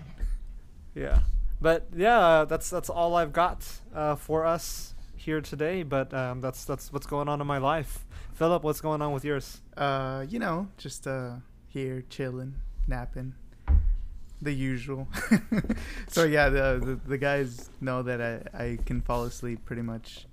yeah 0.93 1.19
but 1.61 1.87
yeah 1.95 2.45
that's 2.47 2.69
that's 2.69 2.89
all 2.89 3.15
I've 3.15 3.33
got 3.33 3.65
uh, 3.95 4.15
for 4.15 4.45
us 4.45 4.93
here 5.15 5.41
today, 5.41 5.83
but 5.83 6.13
um, 6.13 6.39
that's 6.41 6.63
that's 6.65 6.93
what's 6.93 7.05
going 7.05 7.27
on 7.27 7.41
in 7.41 7.47
my 7.47 7.57
life. 7.57 8.05
Philip, 8.33 8.63
what's 8.63 8.79
going 8.81 9.01
on 9.01 9.11
with 9.11 9.25
yours? 9.25 9.61
Uh, 9.75 10.25
you 10.29 10.39
know, 10.39 10.67
just 10.77 11.07
uh 11.07 11.35
here 11.67 12.03
chilling, 12.09 12.55
napping, 12.87 13.33
the 14.41 14.53
usual. 14.53 15.07
so 16.07 16.23
yeah, 16.23 16.49
the, 16.49 16.79
the 16.83 16.99
the 17.09 17.17
guys 17.17 17.69
know 17.81 18.03
that 18.03 18.21
I 18.21 18.63
I 18.63 18.77
can 18.85 19.01
fall 19.01 19.23
asleep 19.23 19.65
pretty 19.65 19.81
much 19.81 20.26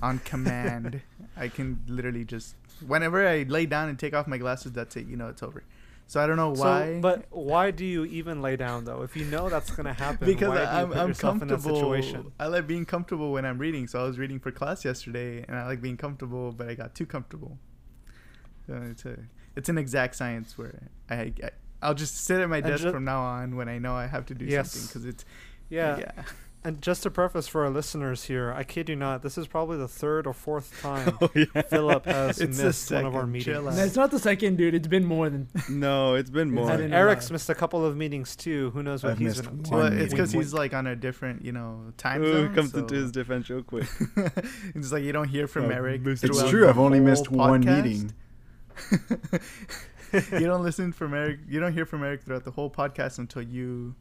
on 0.00 0.18
command. 0.20 1.00
I 1.36 1.48
can 1.48 1.82
literally 1.88 2.24
just 2.24 2.54
whenever 2.86 3.26
I 3.26 3.42
lay 3.44 3.66
down 3.66 3.88
and 3.88 3.98
take 3.98 4.14
off 4.14 4.26
my 4.26 4.38
glasses, 4.38 4.72
that's 4.72 4.96
it. 4.96 5.06
You 5.06 5.16
know, 5.16 5.28
it's 5.28 5.42
over. 5.42 5.62
So 6.08 6.22
I 6.22 6.26
don't 6.28 6.36
know 6.36 6.50
why. 6.50 6.94
So, 6.94 7.00
but 7.00 7.26
why 7.30 7.72
do 7.72 7.84
you 7.84 8.04
even 8.04 8.40
lay 8.40 8.56
down 8.56 8.84
though? 8.84 9.02
If 9.02 9.16
you 9.16 9.24
know 9.24 9.48
that's 9.50 9.70
gonna 9.72 9.92
happen, 10.06 10.26
because 10.26 10.48
why 10.50 10.54
do 10.56 10.60
you 10.62 10.66
I'm, 10.68 10.88
put 10.88 10.96
I'm 10.98 11.08
yourself 11.08 11.42
in 11.42 11.48
that 11.48 11.54
comfortable. 11.54 11.76
situation? 11.80 12.32
I 12.38 12.46
like 12.46 12.66
being 12.66 12.84
comfortable 12.86 13.32
when 13.32 13.44
I'm 13.44 13.58
reading. 13.58 13.86
So 13.88 14.00
I 14.00 14.04
was 14.04 14.18
reading 14.18 14.38
for 14.38 14.50
class 14.52 14.84
yesterday, 14.84 15.44
and 15.48 15.56
I 15.58 15.66
like 15.66 15.82
being 15.82 15.96
comfortable, 15.96 16.52
but 16.52 16.68
I 16.68 16.74
got 16.74 16.94
too 16.94 17.06
comfortable. 17.06 17.58
So 18.66 18.74
it's 18.90 19.04
a 19.04 19.18
it's 19.56 19.68
an 19.68 19.78
exact 19.78 20.14
science 20.16 20.56
where 20.56 20.90
I, 21.10 21.32
I 21.42 21.50
I'll 21.82 21.94
just 21.94 22.24
sit 22.24 22.40
at 22.40 22.48
my 22.48 22.58
And 22.58 22.66
desk 22.66 22.84
ju- 22.84 22.90
from 22.92 23.04
now 23.04 23.20
on 23.22 23.56
when 23.56 23.68
I 23.68 23.78
know 23.78 23.94
I 23.94 24.06
have 24.06 24.26
to 24.26 24.34
do 24.34 24.44
Yes. 24.44 24.70
something 24.72 24.86
because 24.86 25.04
it's 25.06 25.24
Yeah. 25.70 25.98
yeah 25.98 26.22
And 26.66 26.82
just 26.82 27.04
to 27.04 27.12
preface 27.12 27.46
for 27.46 27.62
our 27.62 27.70
listeners 27.70 28.24
here, 28.24 28.52
I 28.52 28.64
kid 28.64 28.88
you 28.88 28.96
not, 28.96 29.22
this 29.22 29.38
is 29.38 29.46
probably 29.46 29.76
the 29.78 29.86
third 29.86 30.26
or 30.26 30.32
fourth 30.32 30.76
time 30.82 31.16
Oh 31.20 31.30
yeah. 31.32 31.62
Philip 31.62 32.04
has 32.06 32.40
It's 32.40 32.58
missed 32.60 32.90
one 32.90 33.04
of 33.04 33.14
our 33.14 33.24
meetings. 33.24 33.76
No, 33.76 33.84
it's 33.84 33.94
not 33.94 34.10
the 34.10 34.18
second, 34.18 34.56
dude. 34.56 34.74
It's 34.74 34.88
been 34.88 35.04
more 35.04 35.30
than. 35.30 35.46
No, 35.70 36.14
it's 36.16 36.28
been 36.28 36.50
more. 36.50 36.68
And 36.68 36.92
Eric's 36.92 37.30
missed 37.30 37.48
a 37.50 37.54
couple 37.54 37.86
of 37.86 37.96
meetings 37.96 38.34
too. 38.34 38.70
Who 38.70 38.82
knows 38.82 39.04
what 39.04 39.12
I've 39.12 39.18
he's 39.18 39.36
missed 39.36 39.44
been 39.44 39.60
up 39.60 39.64
to? 39.66 39.70
one 39.70 39.80
well, 39.80 39.92
it's 39.92 40.12
because 40.12 40.32
he's 40.32 40.52
like 40.52 40.74
on 40.74 40.88
a 40.88 40.96
different 40.96 41.44
you 41.44 41.52
know 41.52 41.92
time 41.98 42.24
Ooh, 42.24 42.32
zone. 42.32 42.54
comes 42.56 42.72
so 42.72 42.78
into 42.78 42.96
his 42.96 43.12
defense 43.12 43.48
real 43.48 43.62
quick. 43.62 43.86
it's 44.74 44.90
like 44.90 45.04
you 45.04 45.12
don't 45.12 45.28
hear 45.28 45.46
from 45.46 45.66
Oh, 45.66 45.70
Eric. 45.70 46.00
It's 46.04 46.50
true. 46.50 46.68
I've 46.68 46.80
only 46.80 46.98
whole 46.98 47.06
missed 47.06 47.30
one 47.30 47.60
meeting. 47.60 48.12
you 50.32 50.46
don't 50.46 50.64
listen 50.64 50.90
from 50.90 51.14
Eric. 51.14 51.38
You 51.48 51.60
don't 51.60 51.72
hear 51.72 51.86
from 51.86 52.02
Eric 52.02 52.22
throughout 52.22 52.42
the 52.42 52.50
whole 52.50 52.70
podcast 52.70 53.18
until 53.20 53.42
you, 53.42 53.94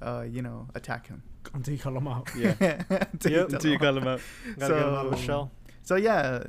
uh, 0.00 0.24
you 0.26 0.40
know, 0.40 0.68
attack 0.74 1.06
him. 1.08 1.22
Until 1.54 1.74
you 1.74 1.80
call 1.80 1.96
him 1.96 2.06
out. 2.08 2.28
Yeah. 2.36 2.54
Until 2.90 3.32
Yep. 3.32 3.48
tell 3.48 3.54
Until 3.56 3.70
you 3.70 3.72
him. 3.76 3.80
call 3.80 3.96
him 3.98 4.06
out. 4.08 4.20
Gotta 4.58 4.74
get 4.74 4.82
him 4.82 4.94
out 4.94 5.06
of 5.06 5.10
the 5.12 5.16
shell. 5.18 5.50
So 5.82 5.96
yeah, 5.96 6.44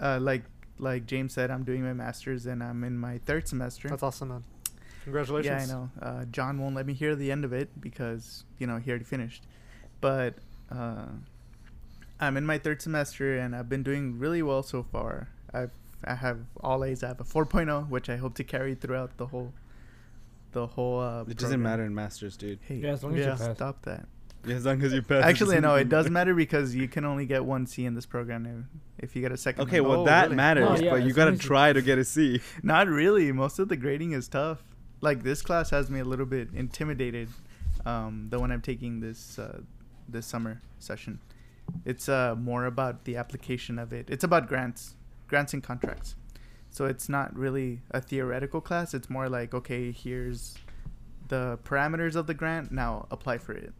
uh, 0.00 0.18
like 0.20 0.44
like 0.78 1.06
James 1.06 1.32
said, 1.34 1.50
I'm 1.50 1.64
doing 1.64 1.82
my 1.82 1.92
masters 1.92 2.46
and 2.46 2.62
I'm 2.62 2.84
in 2.84 2.96
my 2.96 3.18
third 3.18 3.48
semester. 3.48 3.88
That's 3.88 4.02
awesome, 4.02 4.28
man. 4.28 4.44
Congratulations. 5.04 5.68
Yeah, 5.68 5.74
I 5.76 5.78
know. 5.78 5.90
Uh, 6.00 6.24
John 6.26 6.60
won't 6.60 6.74
let 6.74 6.86
me 6.86 6.92
hear 6.94 7.14
the 7.16 7.30
end 7.32 7.44
of 7.44 7.52
it 7.52 7.68
because 7.80 8.44
you 8.58 8.66
know 8.66 8.76
he 8.78 8.90
already 8.90 9.04
finished. 9.04 9.46
But 10.00 10.34
uh, 10.70 11.06
I'm 12.20 12.36
in 12.36 12.46
my 12.46 12.58
third 12.58 12.80
semester 12.82 13.38
and 13.38 13.54
I've 13.56 13.68
been 13.68 13.82
doing 13.82 14.18
really 14.18 14.42
well 14.42 14.62
so 14.62 14.82
far. 14.82 15.28
I've 15.52 15.70
I 16.04 16.14
have 16.14 16.38
all 16.60 16.84
A's. 16.84 17.02
I 17.02 17.08
have 17.08 17.20
a 17.20 17.24
4.0, 17.24 17.88
which 17.88 18.08
I 18.08 18.16
hope 18.16 18.34
to 18.36 18.44
carry 18.44 18.76
throughout 18.76 19.16
the 19.16 19.26
whole 19.26 19.52
the 20.52 20.66
whole. 20.68 21.00
Uh, 21.00 21.24
It 21.28 21.36
doesn't 21.38 21.60
matter 21.62 21.84
in 21.84 21.94
masters, 21.94 22.36
dude. 22.36 22.60
Hey, 22.62 22.76
Yeah, 22.76 22.90
as 22.92 23.02
long 23.02 23.14
as 23.14 23.18
Yeah. 23.26 23.32
you 23.32 23.38
pass. 23.38 23.56
stop 23.56 23.82
that. 23.82 24.06
Yeah, 24.46 24.54
as 24.56 24.64
long 24.66 24.82
as 24.82 24.92
you 24.92 25.02
pass. 25.02 25.24
Actually, 25.24 25.60
no, 25.60 25.74
it 25.74 25.88
does 25.96 26.08
matter 26.10 26.34
because 26.34 26.74
you 26.74 26.88
can 26.88 27.04
only 27.04 27.26
get 27.26 27.44
one 27.44 27.66
C 27.66 27.84
in 27.84 27.94
this 27.94 28.06
program 28.06 28.46
if, 28.98 29.10
if 29.10 29.16
you 29.16 29.22
get 29.22 29.32
a 29.32 29.36
second. 29.36 29.62
Okay, 29.62 29.80
one. 29.80 29.90
well 29.90 30.00
Oh, 30.02 30.04
that 30.06 30.24
really? 30.24 30.36
matters, 30.36 30.68
Oh, 30.70 30.76
yeah, 30.82 30.90
but 30.90 31.02
you 31.02 31.08
as 31.08 31.12
gotta 31.14 31.30
long 31.30 31.34
as 31.38 31.42
you- 31.42 31.48
try 31.48 31.72
to 31.72 31.82
get 31.82 31.98
a 31.98 32.04
C. 32.04 32.40
Not 32.62 32.86
really. 32.88 33.30
Most 33.32 33.58
of 33.58 33.68
the 33.68 33.76
grading 33.76 34.12
is 34.12 34.28
tough. 34.28 34.62
Like 35.00 35.22
this 35.22 35.42
class 35.42 35.70
has 35.70 35.90
me 35.90 36.00
a 36.00 36.04
little 36.04 36.26
bit 36.26 36.48
intimidated. 36.54 37.28
Um, 37.86 38.26
the 38.30 38.38
one 38.40 38.50
I'm 38.50 38.60
taking 38.62 39.00
this 39.00 39.38
uh, 39.38 39.60
this 40.08 40.26
summer 40.26 40.60
session. 40.78 41.20
It's 41.84 42.08
uh, 42.08 42.34
more 42.36 42.64
about 42.64 43.04
the 43.04 43.16
application 43.16 43.78
of 43.78 43.92
it. 43.92 44.08
It's 44.10 44.24
about 44.24 44.48
grants, 44.48 44.94
grants 45.28 45.52
and 45.52 45.62
contracts. 45.62 46.16
So 46.70 46.86
it's 46.86 47.08
not 47.08 47.36
really 47.36 47.82
a 47.92 48.00
theoretical 48.00 48.60
class. 48.60 48.94
It's 48.94 49.08
more 49.08 49.28
like 49.28 49.54
okay, 49.54 49.92
here's 49.92 50.56
the 51.28 51.58
parameters 51.64 52.16
of 52.16 52.26
the 52.26 52.34
grant. 52.34 52.72
Now 52.72 53.06
apply 53.10 53.38
for 53.38 53.52
it, 53.52 53.72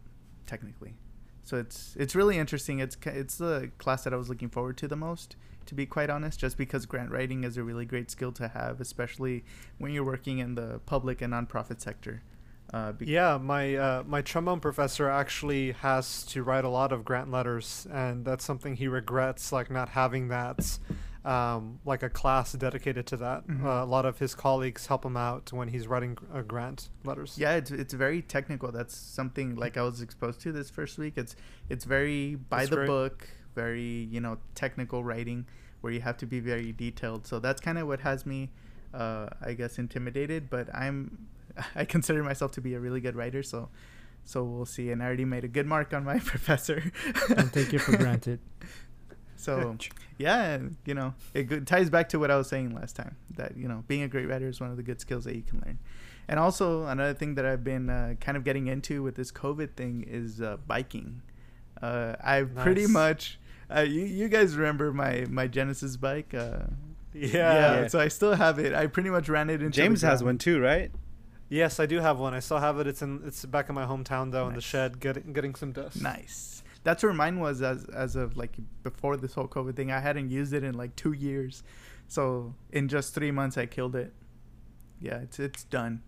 technically. 0.49 0.95
So 1.43 1.57
it's 1.57 1.95
it's 1.97 2.15
really 2.15 2.37
interesting. 2.37 2.79
It's 2.79 2.97
it's 3.05 3.37
the 3.37 3.71
class 3.77 4.03
that 4.03 4.13
I 4.13 4.17
was 4.17 4.29
looking 4.29 4.49
forward 4.49 4.77
to 4.77 4.87
the 4.87 4.95
most, 4.95 5.35
to 5.67 5.75
be 5.75 5.85
quite 5.85 6.09
honest. 6.09 6.39
Just 6.39 6.57
because 6.57 6.85
grant 6.85 7.11
writing 7.11 7.43
is 7.43 7.57
a 7.57 7.63
really 7.63 7.85
great 7.85 8.09
skill 8.11 8.31
to 8.33 8.47
have, 8.49 8.81
especially 8.81 9.43
when 9.77 9.91
you're 9.93 10.03
working 10.05 10.39
in 10.39 10.55
the 10.55 10.79
public 10.85 11.21
and 11.21 11.33
nonprofit 11.33 11.81
sector. 11.81 12.21
Uh, 12.73 12.93
Yeah, 12.99 13.37
my 13.37 13.75
uh, 13.75 14.03
my 14.05 14.21
trombone 14.21 14.59
professor 14.59 15.09
actually 15.09 15.71
has 15.71 16.23
to 16.25 16.43
write 16.43 16.65
a 16.65 16.69
lot 16.69 16.91
of 16.91 17.03
grant 17.03 17.31
letters, 17.31 17.87
and 17.91 18.25
that's 18.25 18.45
something 18.45 18.75
he 18.75 18.87
regrets, 18.87 19.51
like 19.51 19.71
not 19.71 19.89
having 19.89 20.27
that, 20.29 20.77
um, 21.25 21.79
like 21.85 22.01
a 22.01 22.09
class 22.09 22.53
dedicated 22.53 23.05
to 23.07 23.17
that. 23.17 23.45
Mhm. 23.47 23.63
Uh, 23.65 23.83
a 23.83 23.85
lot 23.85 24.05
of 24.05 24.19
his 24.19 24.33
colleagues 24.35 24.87
help 24.87 25.03
him 25.05 25.17
out 25.17 25.51
when 25.51 25.67
he's 25.67 25.87
writing 25.87 26.17
uh, 26.33 26.41
grant 26.41 26.89
letters. 27.03 27.37
Yeah, 27.37 27.55
it's 27.55 27.71
it's 27.71 27.93
very 27.93 28.21
technical. 28.21 28.71
That's 28.71 28.95
something 28.95 29.55
like 29.55 29.75
I 29.77 29.81
was 29.83 30.01
exposed 30.01 30.39
to 30.41 30.51
this 30.51 30.69
first 30.69 30.97
week. 30.97 31.13
It's 31.17 31.35
it's 31.69 31.85
very 31.85 32.35
by 32.35 32.59
That's 32.59 32.69
the 32.69 32.75
great. 32.77 32.87
book, 32.87 33.27
very 33.55 34.07
you 34.09 34.21
know 34.21 34.37
technical 34.55 35.03
writing 35.03 35.45
where 35.81 35.91
you 35.93 36.01
have 36.01 36.17
to 36.17 36.25
be 36.25 36.39
very 36.39 36.71
detailed. 36.71 37.25
So 37.27 37.39
that's 37.39 37.61
kind 37.61 37.77
of 37.77 37.87
what 37.87 38.01
has 38.01 38.25
me, 38.25 38.51
uh, 38.93 39.27
I 39.41 39.53
guess, 39.53 39.77
intimidated. 39.79 40.49
But 40.49 40.73
I'm 40.73 41.27
I 41.75 41.85
consider 41.85 42.23
myself 42.23 42.51
to 42.53 42.61
be 42.61 42.73
a 42.75 42.79
really 42.79 43.01
good 43.01 43.15
writer. 43.15 43.43
So 43.43 43.69
so 44.23 44.43
we'll 44.43 44.65
see. 44.65 44.89
And 44.91 45.01
I 45.03 45.05
already 45.07 45.25
made 45.25 45.43
a 45.43 45.47
good 45.49 45.65
mark 45.65 45.93
on 45.93 46.03
my 46.05 46.19
professor. 46.33 46.91
Don't 47.29 47.51
take 47.51 47.73
it 47.73 47.79
for 47.79 47.97
granted. 47.97 48.39
So 49.39 49.77
yeah, 50.17 50.59
you 50.85 50.93
know, 50.93 51.13
it 51.33 51.65
ties 51.65 51.89
back 51.89 52.09
to 52.09 52.19
what 52.19 52.29
I 52.29 52.35
was 52.35 52.47
saying 52.47 52.75
last 52.75 52.95
time 52.95 53.15
that 53.37 53.55
you 53.55 53.67
know 53.69 53.83
being 53.87 54.03
a 54.03 54.07
great 54.07 54.27
writer 54.27 54.47
is 54.49 54.59
one 54.59 54.69
of 54.69 54.77
the 54.77 54.83
good 54.83 54.99
skills 54.99 55.23
that 55.23 55.35
you 55.35 55.43
can 55.43 55.61
learn. 55.65 55.79
And 56.27 56.39
also 56.39 56.85
another 56.85 57.13
thing 57.13 57.35
that 57.35 57.45
I've 57.45 57.63
been 57.63 57.89
uh, 57.89 58.15
kind 58.19 58.35
of 58.37 58.43
getting 58.43 58.67
into 58.67 59.01
with 59.01 59.15
this 59.15 59.31
COVID 59.31 59.75
thing 59.75 60.05
is 60.07 60.41
uh, 60.41 60.57
biking. 60.67 61.21
Uh, 61.81 62.15
I've 62.23 62.53
pretty 62.55 62.85
much. 62.85 63.39
Uh, 63.73 63.81
you, 63.81 64.01
you 64.01 64.27
guys 64.27 64.55
remember 64.55 64.91
my, 64.91 65.25
my 65.29 65.47
Genesis 65.47 65.95
bike? 65.95 66.33
Uh, 66.33 66.65
Yeah. 67.13 67.81
Yeah. 67.81 67.87
So 67.87 67.99
I 67.99 68.09
still 68.09 68.35
have 68.35 68.59
it. 68.59 68.73
I 68.73 68.87
pretty 68.87 69.09
much 69.09 69.29
ran 69.29 69.49
it 69.49 69.61
into. 69.61 69.65
the 69.65 69.71
James 69.71 70.01
has 70.01 70.23
one 70.23 70.37
too, 70.37 70.59
right? 70.59 70.91
Yes, 71.49 71.79
I 71.79 71.85
do 71.87 71.99
have 71.99 72.19
one. 72.19 72.33
I 72.35 72.39
still 72.41 72.59
have 72.59 72.79
it. 72.79 72.85
It's 72.85 73.01
in 73.01 73.21
it's 73.25 73.43
back 73.45 73.69
in 73.69 73.75
my 73.75 73.85
hometown 73.85 74.31
though, 74.31 74.47
in 74.47 74.53
the 74.53 74.61
shed, 74.61 74.99
getting 74.99 75.33
getting 75.33 75.55
some 75.55 75.71
dust. 75.71 75.99
Nice. 76.01 76.58
That's 76.89 77.03
where 77.03 77.13
mine 77.13 77.39
was 77.39 77.61
as 77.61 77.85
as 78.05 78.15
of 78.15 78.35
like 78.35 78.55
before 78.81 79.15
this 79.23 79.33
whole 79.35 79.47
COVID 79.47 79.75
thing. 79.75 79.91
I 79.91 79.99
hadn't 79.99 80.29
used 80.39 80.53
it 80.53 80.63
in 80.63 80.73
like 80.83 80.95
two 80.95 81.11
years, 81.27 81.61
so 82.07 82.55
in 82.71 82.87
just 82.87 83.13
three 83.13 83.29
months 83.39 83.57
I 83.63 83.65
killed 83.67 83.95
it. 83.95 84.11
Yeah, 84.99 85.17
it's 85.25 85.37
it's 85.39 85.63
done. 85.65 86.01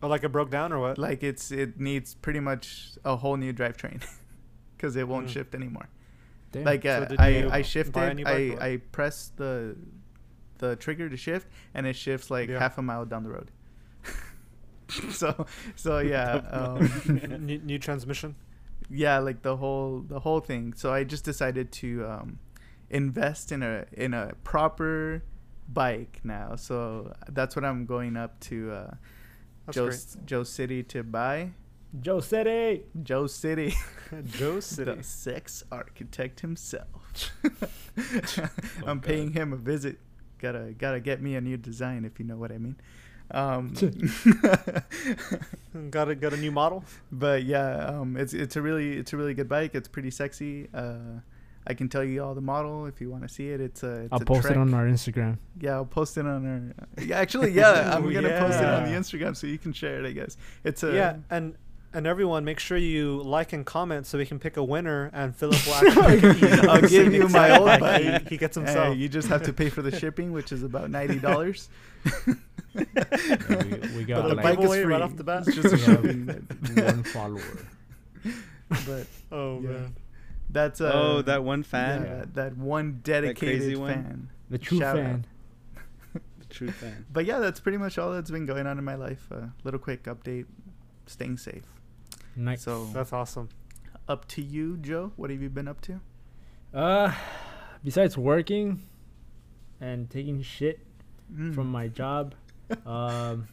Oh, 0.00 0.06
like 0.06 0.22
it 0.22 0.28
broke 0.30 0.50
down 0.50 0.72
or 0.72 0.78
what? 0.78 0.98
like 0.98 1.24
it's 1.24 1.50
it 1.50 1.80
needs 1.80 2.14
pretty 2.14 2.38
much 2.38 2.92
a 3.04 3.16
whole 3.16 3.36
new 3.36 3.52
drivetrain 3.52 4.00
because 4.76 4.94
it 5.02 5.08
won't 5.08 5.26
Mm. 5.26 5.30
shift 5.34 5.54
anymore. 5.56 5.88
Damn. 6.52 6.62
Like 6.64 6.86
uh, 6.86 7.04
did 7.06 7.18
I 7.20 7.32
I 7.58 7.62
shifted 7.62 8.22
I? 8.24 8.56
I 8.68 8.76
press 8.92 9.32
the 9.34 9.74
the 10.58 10.76
trigger 10.76 11.08
to 11.08 11.16
shift 11.16 11.48
and 11.74 11.86
it 11.88 11.96
shifts 11.96 12.30
like 12.30 12.48
Yeah. 12.48 12.60
half 12.60 12.78
a 12.78 12.82
mile 12.82 13.04
down 13.04 13.24
the 13.24 13.30
road. 13.30 13.50
so 15.10 15.46
so 15.76 15.98
yeah 16.14 16.34
um, 16.58 16.78
new, 17.46 17.58
new 17.58 17.78
transmission. 17.80 18.36
Yeah 18.90 19.18
like 19.18 19.42
the 19.42 19.56
whole 19.56 20.00
the 20.06 20.20
whole 20.20 20.40
thing. 20.40 20.72
So 20.74 20.92
i 20.92 21.04
just 21.04 21.24
decided 21.24 21.72
to 21.72 22.06
um 22.06 22.38
invest 22.90 23.52
in 23.52 23.62
a 23.62 23.84
in 23.92 24.14
a 24.14 24.32
proper 24.44 25.22
bike 25.68 26.20
now. 26.24 26.56
So 26.56 27.12
that's 27.28 27.54
what 27.56 27.64
i'm 27.64 27.86
going 27.86 28.16
up 28.16 28.38
to 28.40 28.72
uh 28.72 28.94
joe, 29.70 29.90
joe 30.24 30.42
city 30.42 30.82
to 30.84 31.02
buy. 31.02 31.50
Joe 32.00 32.20
City. 32.20 32.84
joe 33.02 33.26
city. 33.26 33.74
Joe 34.36 34.60
City. 34.74 34.94
the 34.94 35.02
sex 35.02 35.64
architect 35.72 36.40
himself. 36.40 36.86
Oh, 37.44 37.50
i'm 38.86 38.98
God. 38.98 39.02
paying 39.02 39.32
him 39.32 39.52
a 39.52 39.56
visit. 39.56 39.98
Gotta 40.38 40.72
gotta 40.76 41.00
get 41.00 41.20
me 41.20 41.34
a 41.34 41.40
new 41.40 41.56
design 41.56 42.04
if 42.04 42.18
you 42.20 42.24
know 42.24 42.36
what 42.36 42.52
i 42.52 42.58
mean 42.58 42.76
um 43.30 43.74
got 45.90 46.08
a 46.08 46.14
got 46.14 46.32
a 46.32 46.36
new 46.36 46.50
model. 46.50 46.84
but 47.12 47.44
yeah, 47.44 47.86
um, 47.86 48.16
it's 48.16 48.32
it's 48.34 48.56
a 48.56 48.62
really 48.62 48.96
it's 48.98 49.12
a 49.12 49.16
really 49.16 49.34
good 49.34 49.48
bike. 49.48 49.74
It's 49.74 49.88
pretty 49.88 50.10
sexy. 50.10 50.68
Uh, 50.72 51.20
I 51.66 51.74
can 51.74 51.88
tell 51.90 52.02
you 52.04 52.24
all 52.24 52.34
the 52.34 52.40
model 52.40 52.86
if 52.86 53.00
you 53.00 53.10
want 53.10 53.24
to 53.24 53.28
see 53.28 53.50
it. 53.50 53.60
It's 53.60 53.82
a 53.82 54.02
it's 54.02 54.12
I'll 54.12 54.22
a 54.22 54.24
post 54.24 54.42
Trek. 54.42 54.56
it 54.56 54.58
on 54.58 54.72
our 54.72 54.86
Instagram. 54.86 55.36
Yeah, 55.60 55.74
I'll 55.74 55.84
post 55.84 56.16
it 56.16 56.26
on 56.26 56.46
our. 56.46 57.04
Yeah, 57.04 57.18
actually, 57.18 57.50
yeah, 57.52 57.94
I'm 57.96 58.10
gonna 58.12 58.38
post 58.38 58.58
it 58.60 58.64
on 58.64 58.84
the. 58.84 58.90
Instagram 58.96 59.36
so 59.36 59.46
you 59.46 59.58
can 59.58 59.72
share 59.72 60.02
it. 60.02 60.08
I 60.08 60.12
guess 60.12 60.36
it's 60.64 60.82
a 60.82 60.94
yeah, 60.94 61.16
and 61.30 61.54
and 61.92 62.06
everyone, 62.06 62.44
make 62.44 62.58
sure 62.58 62.76
you 62.76 63.22
like 63.22 63.52
and 63.54 63.64
comment 63.66 64.06
so 64.06 64.18
we 64.18 64.26
can 64.26 64.38
pick 64.38 64.56
a 64.56 64.64
winner, 64.64 65.10
and 65.12 65.34
Philip 65.36 65.64
will 65.66 65.74
actually. 65.74 66.38
you 66.40 66.68
I'll 66.68 66.80
give 66.82 67.12
you 67.14 67.28
my 67.28 67.56
old 67.56 67.66
bike 67.66 67.80
bike. 67.80 68.22
He, 68.24 68.28
he 68.30 68.36
gets 68.38 68.56
Hey, 68.56 68.62
himself. 68.64 68.96
you 68.96 69.08
just 69.08 69.28
have 69.28 69.42
to 69.44 69.52
pay 69.52 69.68
for 69.68 69.82
the 69.82 69.96
shipping, 69.98 70.32
which 70.32 70.52
is 70.52 70.62
about 70.62 70.90
ninety 70.90 71.18
dollars. 71.18 71.68
we, 72.74 72.84
we 73.96 74.04
got 74.04 74.22
But 74.22 74.28
the 74.28 74.28
the 74.28 74.34
like 74.34 74.42
bike 74.42 74.60
is 74.60 74.70
free 74.70 74.84
right 74.84 75.02
off 75.02 75.16
the 75.16 75.24
bat. 75.24 75.44
It's 75.46 75.56
just 75.56 75.74
We 75.74 75.80
have 75.82 76.04
one 76.94 77.02
follower. 77.04 77.66
but 78.86 79.06
oh 79.32 79.60
Yeah. 79.60 79.68
man. 79.70 79.96
That's 80.50 80.80
uh, 80.80 80.90
oh, 80.94 81.22
that 81.22 81.44
one 81.44 81.62
fan, 81.62 82.02
yeah, 82.04 82.24
that 82.34 82.56
one 82.56 83.00
dedicated 83.02 83.36
crazy 83.60 83.76
one? 83.76 83.92
fan. 83.92 84.30
The 84.48 84.56
true 84.58 84.78
Shout 84.78 84.96
fan. 84.96 85.26
the 86.14 86.44
true 86.48 86.70
fan. 86.70 87.04
But 87.12 87.26
yeah, 87.26 87.38
that's 87.38 87.60
pretty 87.60 87.76
much 87.78 87.98
all 87.98 88.12
that's 88.12 88.30
been 88.30 88.46
going 88.46 88.66
on 88.66 88.78
in 88.78 88.84
my 88.84 88.94
life. 88.94 89.26
A 89.30 89.34
uh, 89.36 89.46
little 89.64 89.80
quick 89.80 90.04
update. 90.04 90.46
Staying 91.06 91.36
safe. 91.38 91.64
Nice. 92.36 92.62
So 92.62 92.86
That's 92.94 93.12
awesome. 93.12 93.48
up 94.08 94.26
to 94.28 94.42
you, 94.42 94.76
Joe. 94.78 95.12
What 95.16 95.28
have 95.30 95.42
you 95.42 95.48
been 95.50 95.68
up 95.68 95.80
to? 95.82 96.00
uh, 96.74 97.12
besides 97.84 98.16
working 98.18 98.82
and 99.80 100.08
taking 100.10 100.42
shit 100.42 100.80
Mm. 101.30 101.54
from 101.54 101.70
my 101.70 101.88
job, 101.88 102.34
um, 102.86 103.48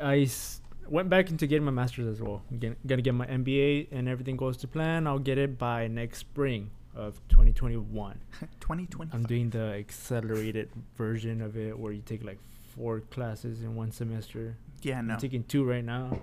I 0.00 0.20
s- 0.20 0.60
went 0.88 1.08
back 1.10 1.30
into 1.30 1.46
getting 1.46 1.64
my 1.64 1.70
master's 1.70 2.06
as 2.06 2.20
well. 2.22 2.42
I'm 2.50 2.58
get, 2.58 2.86
gonna 2.86 3.02
get 3.02 3.14
my 3.14 3.26
MBA, 3.26 3.88
and 3.92 4.08
everything 4.08 4.36
goes 4.36 4.56
to 4.58 4.68
plan. 4.68 5.06
I'll 5.06 5.18
get 5.18 5.38
it 5.38 5.58
by 5.58 5.86
next 5.88 6.18
spring 6.18 6.70
of 6.94 7.20
2021. 7.28 8.18
2020. 8.60 9.10
I'm 9.14 9.24
doing 9.24 9.50
the 9.50 9.72
accelerated 9.74 10.70
version 10.96 11.40
of 11.42 11.56
it, 11.56 11.78
where 11.78 11.92
you 11.92 12.02
take 12.04 12.24
like 12.24 12.38
four 12.74 13.00
classes 13.00 13.62
in 13.62 13.74
one 13.74 13.90
semester. 13.92 14.56
Yeah, 14.82 15.00
no. 15.00 15.14
I'm 15.14 15.20
taking 15.20 15.44
two 15.44 15.64
right 15.64 15.84
now, 15.84 16.18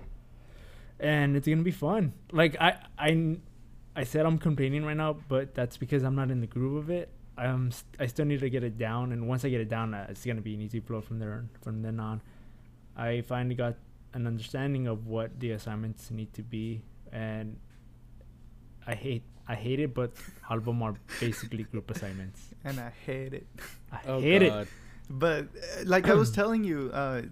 and 0.98 1.36
it's 1.36 1.46
gonna 1.48 1.62
be 1.62 1.70
fun. 1.70 2.12
Like 2.32 2.56
I, 2.60 2.76
I, 2.98 3.36
I 3.96 4.04
said 4.04 4.26
I'm 4.26 4.38
complaining 4.38 4.84
right 4.84 4.96
now, 4.96 5.16
but 5.28 5.54
that's 5.54 5.76
because 5.76 6.02
I'm 6.02 6.14
not 6.14 6.30
in 6.30 6.40
the 6.40 6.46
groove 6.46 6.76
of 6.76 6.90
it. 6.90 7.08
I'm, 7.40 7.70
st- 7.72 7.96
I 7.98 8.06
still 8.06 8.26
need 8.26 8.40
to 8.40 8.50
get 8.50 8.62
it 8.64 8.76
down, 8.78 9.12
and 9.12 9.26
once 9.28 9.44
I 9.44 9.48
get 9.48 9.60
it 9.60 9.68
down, 9.68 9.94
uh, 9.94 10.06
it's 10.08 10.24
gonna 10.24 10.40
be 10.40 10.54
an 10.54 10.60
easy 10.60 10.80
flow 10.80 11.00
from 11.00 11.18
there. 11.18 11.44
From 11.62 11.82
then 11.82 11.98
on, 12.00 12.20
I 12.96 13.22
finally 13.22 13.54
got 13.54 13.76
an 14.14 14.26
understanding 14.26 14.86
of 14.86 15.06
what 15.06 15.38
the 15.40 15.52
assignments 15.52 16.10
need 16.10 16.32
to 16.34 16.42
be, 16.42 16.82
and 17.12 17.56
I 18.86 18.94
hate, 18.94 19.22
I 19.48 19.54
hate 19.54 19.80
it, 19.80 19.94
but 19.94 20.12
all 20.48 20.58
of 20.58 20.64
them 20.64 20.82
are 20.82 20.94
basically 21.20 21.64
group 21.64 21.90
assignments. 21.90 22.40
and 22.64 22.78
I 22.80 22.92
hate 23.06 23.32
it. 23.34 23.46
I 23.92 23.98
Oh 24.06 24.20
hate 24.20 24.42
it. 24.42 24.48
God. 24.50 24.68
But 25.08 25.44
uh, 25.44 25.82
like 25.86 26.08
I 26.08 26.14
was 26.14 26.30
telling 26.30 26.62
you, 26.62 26.90
uh, 26.92 27.22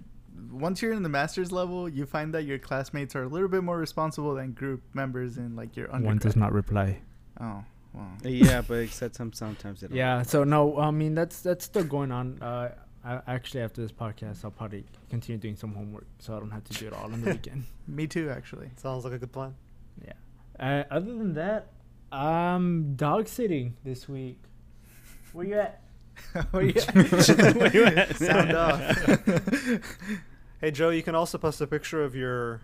once 0.50 0.82
you're 0.82 0.92
in 0.92 1.02
the 1.02 1.08
master's 1.08 1.52
level, 1.52 1.88
you 1.88 2.06
find 2.06 2.32
that 2.34 2.44
your 2.44 2.58
classmates 2.58 3.14
are 3.14 3.22
a 3.24 3.28
little 3.28 3.48
bit 3.48 3.62
more 3.62 3.76
responsible 3.78 4.34
than 4.34 4.52
group 4.52 4.82
members 4.94 5.36
in 5.36 5.54
like 5.54 5.76
your 5.76 5.86
undergrad. 5.86 6.06
One 6.06 6.18
does 6.18 6.36
not 6.36 6.52
reply. 6.52 6.98
Oh, 7.40 7.64
wow. 7.98 8.06
Yeah, 8.22 8.62
but 8.66 8.74
except 8.74 9.16
some 9.16 9.32
sometimes 9.32 9.80
they 9.80 9.88
don't. 9.88 9.96
Yeah. 9.96 10.22
So 10.22 10.44
no, 10.44 10.78
I 10.78 10.90
mean 10.90 11.14
that's 11.14 11.40
that's 11.40 11.64
still 11.64 11.84
going 11.84 12.12
on. 12.12 12.40
Uh, 12.40 12.70
I, 13.04 13.20
actually 13.26 13.62
after 13.62 13.80
this 13.80 13.92
podcast, 13.92 14.44
I'll 14.44 14.50
probably 14.50 14.84
continue 15.10 15.38
doing 15.38 15.56
some 15.56 15.74
homework, 15.74 16.06
so 16.18 16.36
I 16.36 16.40
don't 16.40 16.50
have 16.50 16.64
to 16.64 16.74
do 16.74 16.86
it 16.86 16.92
all 16.92 17.12
on 17.12 17.20
the 17.20 17.30
weekend. 17.32 17.64
Me 17.86 18.06
too, 18.06 18.30
actually. 18.30 18.70
Sounds 18.76 19.04
like 19.04 19.14
a 19.14 19.18
good 19.18 19.32
plan. 19.32 19.54
Yeah. 20.04 20.12
Uh, 20.58 20.84
other 20.90 21.14
than 21.14 21.34
that, 21.34 21.68
I'm 22.12 22.94
dog 22.96 23.28
sitting 23.28 23.76
this 23.84 24.08
week. 24.08 24.40
Where 25.32 25.46
you 25.46 25.54
at? 25.54 25.82
oh 26.54 26.58
yeah. 26.58 26.90
Where 27.52 27.72
you 27.72 27.84
at? 27.84 28.16
Sound 28.16 28.52
off. 28.52 29.82
Hey 30.60 30.72
Joe, 30.72 30.90
you 30.90 31.04
can 31.04 31.14
also 31.14 31.38
post 31.38 31.60
a 31.60 31.68
picture 31.68 32.02
of 32.02 32.16
your 32.16 32.62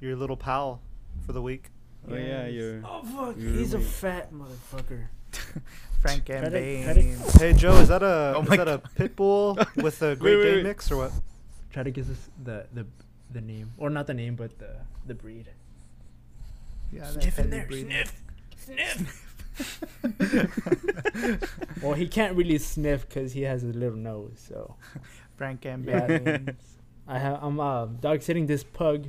your 0.00 0.16
little 0.16 0.36
pal 0.36 0.82
for 1.24 1.32
the 1.32 1.40
week. 1.40 1.70
Oh 2.10 2.14
yeah, 2.16 2.46
you're. 2.46 2.82
Oh 2.84 3.02
fuck! 3.02 3.36
Your 3.36 3.52
He's 3.52 3.74
a 3.74 3.80
fat 3.80 4.32
motherfucker. 4.32 5.08
Frank 6.00 6.28
and 6.30 6.44
Cut 6.44 6.52
it, 6.54 6.84
Baines. 6.84 6.86
cut 6.86 6.96
it. 6.96 7.40
Hey 7.40 7.52
Joe, 7.58 7.74
is 7.76 7.88
that 7.88 8.02
a 8.02 8.32
Oh 8.36 8.42
is 8.42 8.48
my 8.48 8.56
that 8.56 8.68
a 8.68 8.78
pit 8.78 9.14
bull 9.16 9.58
with 9.76 10.00
a 10.02 10.14
Great 10.16 10.36
wait, 10.38 10.42
Dane 10.44 10.54
wait. 10.56 10.62
mix 10.64 10.90
or 10.92 10.96
what? 10.98 11.12
Try 11.72 11.82
to 11.82 11.90
guess 11.90 12.06
this, 12.06 12.28
the 12.42 12.66
the 12.72 12.86
the 13.32 13.40
name, 13.40 13.72
or 13.76 13.90
not 13.90 14.06
the 14.06 14.14
name, 14.14 14.36
but 14.36 14.58
the 14.58 14.76
the 15.06 15.14
breed. 15.14 15.48
Yeah, 16.92 17.04
Sniff 17.04 17.38
in 17.38 17.50
there. 17.50 17.66
breathing. 17.66 17.90
Sniff. 17.90 18.22
Sniff. 18.56 19.24
well, 21.82 21.94
he 21.94 22.06
can't 22.08 22.36
really 22.36 22.58
sniff 22.58 23.06
because 23.08 23.32
he 23.32 23.42
has 23.42 23.64
a 23.64 23.66
little 23.68 23.98
nose. 23.98 24.42
So 24.48 24.76
Frank 25.36 25.64
and 25.66 25.84
Yeah. 25.84 26.06
Baines. 26.06 26.50
I 27.06 27.18
have 27.18 27.38
I'm 27.42 27.58
uh, 27.60 27.86
dog 27.86 28.22
sitting 28.22 28.46
this 28.46 28.62
pug 28.64 29.08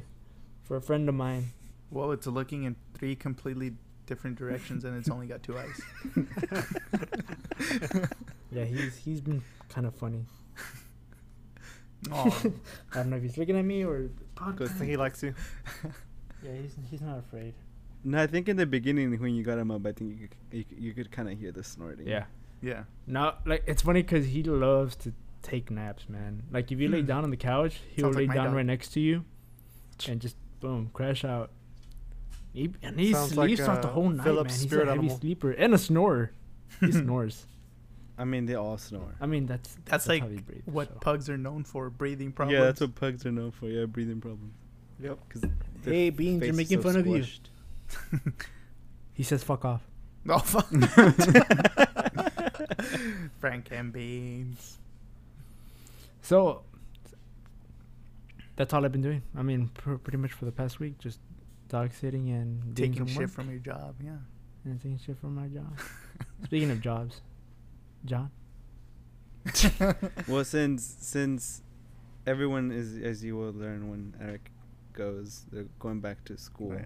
for 0.64 0.76
a 0.78 0.82
friend 0.82 1.08
of 1.08 1.16
mine. 1.16 1.52
Well, 1.92 2.12
it's 2.12 2.28
looking 2.28 2.64
in 2.64 2.76
three 3.00 3.16
completely 3.16 3.74
different 4.06 4.38
directions, 4.38 4.86
and 4.86 4.96
it's 4.98 5.10
only 5.10 5.28
got 5.28 5.42
two 5.44 5.58
eyes. 5.58 5.82
Yeah, 8.52 8.64
he's 8.66 8.98
he's 8.98 9.22
been 9.22 9.42
kind 9.70 9.86
of 9.88 9.96
funny. 9.96 10.26
Oh, 12.14 12.44
I 12.94 12.96
don't 12.96 13.10
know 13.10 13.18
if 13.18 13.24
he's 13.24 13.38
looking 13.38 13.58
at 13.58 13.66
me 13.66 13.84
or. 13.84 14.10
I 14.40 14.54
think 14.54 14.90
he 14.90 14.96
likes 14.96 15.22
you. 15.22 15.34
Yeah, 16.42 16.52
he's 16.62 16.74
he's 16.90 17.02
not 17.02 17.20
afraid. 17.20 17.54
No, 18.06 18.24
I 18.24 18.28
think 18.28 18.48
in 18.48 18.56
the 18.56 18.66
beginning 18.66 19.20
when 19.20 19.36
you 19.36 19.44
got 19.44 19.58
him 19.60 19.70
up, 19.70 19.86
I 19.86 19.92
think 19.92 20.18
you 20.18 20.28
could, 20.30 20.38
you, 20.58 20.64
could- 20.64 20.78
you 20.80 20.94
could 20.94 21.12
kind 21.12 21.30
of 21.30 21.38
hear 21.38 21.52
the 21.52 21.62
snorting. 21.62 22.08
Yeah. 22.08 22.24
yeah. 22.62 22.84
No, 23.06 23.34
like 23.46 23.64
it's 23.68 23.82
funny 23.82 24.02
because 24.02 24.26
he 24.28 24.44
loves 24.44 24.96
to 24.98 25.12
take 25.42 25.70
naps, 25.70 26.08
man. 26.08 26.44
Like 26.54 26.72
if 26.72 26.80
you 26.80 26.88
lay 26.88 27.02
Hmm. 27.02 27.08
down 27.08 27.24
on 27.26 27.32
the 27.32 27.38
couch, 27.38 27.82
he'll 27.94 28.06
Sounds 28.06 28.16
lay 28.16 28.28
my 28.28 28.34
down 28.36 28.46
dog. 28.46 28.54
right 28.56 28.66
next 28.66 28.94
to 28.94 29.02
you, 29.02 29.26
and 30.08 30.22
just 30.22 30.38
boom, 30.62 30.90
crash 30.94 31.26
out. 31.26 31.52
He, 32.54 32.72
and 32.82 33.00
he 33.00 33.14
Sounds 33.14 33.32
sleeps 33.34 33.60
like, 33.60 33.66
throughout 33.68 33.82
the 33.82 33.88
whole 33.90 34.10
night, 34.10 34.24
Philip's 34.24 34.54
man. 34.54 34.60
He's 34.60 34.68
spirit 34.70 34.88
a 34.88 34.92
heavy 34.92 35.00
animal. 35.00 35.20
sleeper 35.20 35.52
and 35.52 35.74
a 35.74 35.78
snorer. 35.78 36.32
He 36.80 36.92
snores. 36.92 37.46
I 38.18 38.26
mean, 38.26 38.46
they 38.48 38.56
all 38.56 38.78
snore. 38.78 39.16
I 39.22 39.28
mean, 39.28 39.46
that's 39.46 39.78
That's 39.86 40.06
how 40.06 40.14
like 40.14 40.24
they 40.30 40.42
breathe, 40.42 40.62
What 40.66 40.90
so. 40.90 41.00
pugs 41.00 41.30
are 41.30 41.38
known 41.38 41.64
for? 41.64 41.90
Breathing 41.90 42.32
problems. 42.34 42.60
Yeah, 42.60 42.66
that's 42.66 42.82
what 42.82 42.96
pugs 42.96 43.26
are 43.26 43.32
known 43.32 43.52
for. 43.52 43.68
Yeah, 43.68 43.86
breathing 43.86 44.20
problems. 44.20 44.54
Yep. 45.02 45.20
Because 45.28 45.50
Hey, 45.86 46.10
Beans, 46.10 46.44
you're 46.44 46.54
making 46.54 46.82
fun 46.82 46.96
of 46.98 47.08
you. 47.08 47.24
He 49.14 49.24
says, 49.24 49.44
"Fuck 49.44 49.66
off." 49.66 49.82
Oh, 50.30 50.38
fuck. 50.40 50.68
Frank 53.40 53.70
and 53.72 53.92
beans. 53.92 54.78
So 56.22 56.62
that's 58.56 58.74
all 58.74 58.84
I've 58.86 58.92
been 58.92 59.02
doing. 59.02 59.24
I 59.38 59.42
mean, 59.42 59.70
pr- 59.74 59.96
pretty 59.96 60.18
much 60.18 60.32
for 60.34 60.46
the 60.46 60.52
past 60.52 60.80
week, 60.80 61.00
just 61.00 61.20
dog 61.70 61.94
sitting 61.94 62.30
and 62.30 62.76
Taking 62.76 62.98
some 62.98 63.08
shit 63.08 63.18
work 63.20 63.30
from 63.30 63.50
your 63.50 63.60
job, 63.60 63.96
yeah. 64.04 64.18
and 64.66 64.82
taking 64.82 64.98
shit 65.00 65.18
from 65.20 65.36
my 65.36 65.48
job. 65.48 65.78
Speaking 66.46 66.72
of 66.72 66.82
jobs, 66.82 67.22
John. 68.06 68.32
Well, 70.28 70.44
since 70.44 70.96
since 71.00 71.62
everyone 72.28 72.72
is, 72.72 72.98
as 72.98 73.24
you 73.24 73.36
will 73.38 73.54
learn 73.54 73.90
when 73.90 74.14
Eric 74.22 74.52
goes, 74.94 75.46
they're 75.52 75.66
going 75.80 76.02
back 76.02 76.24
to 76.26 76.38
school. 76.38 76.72
Right. 76.72 76.86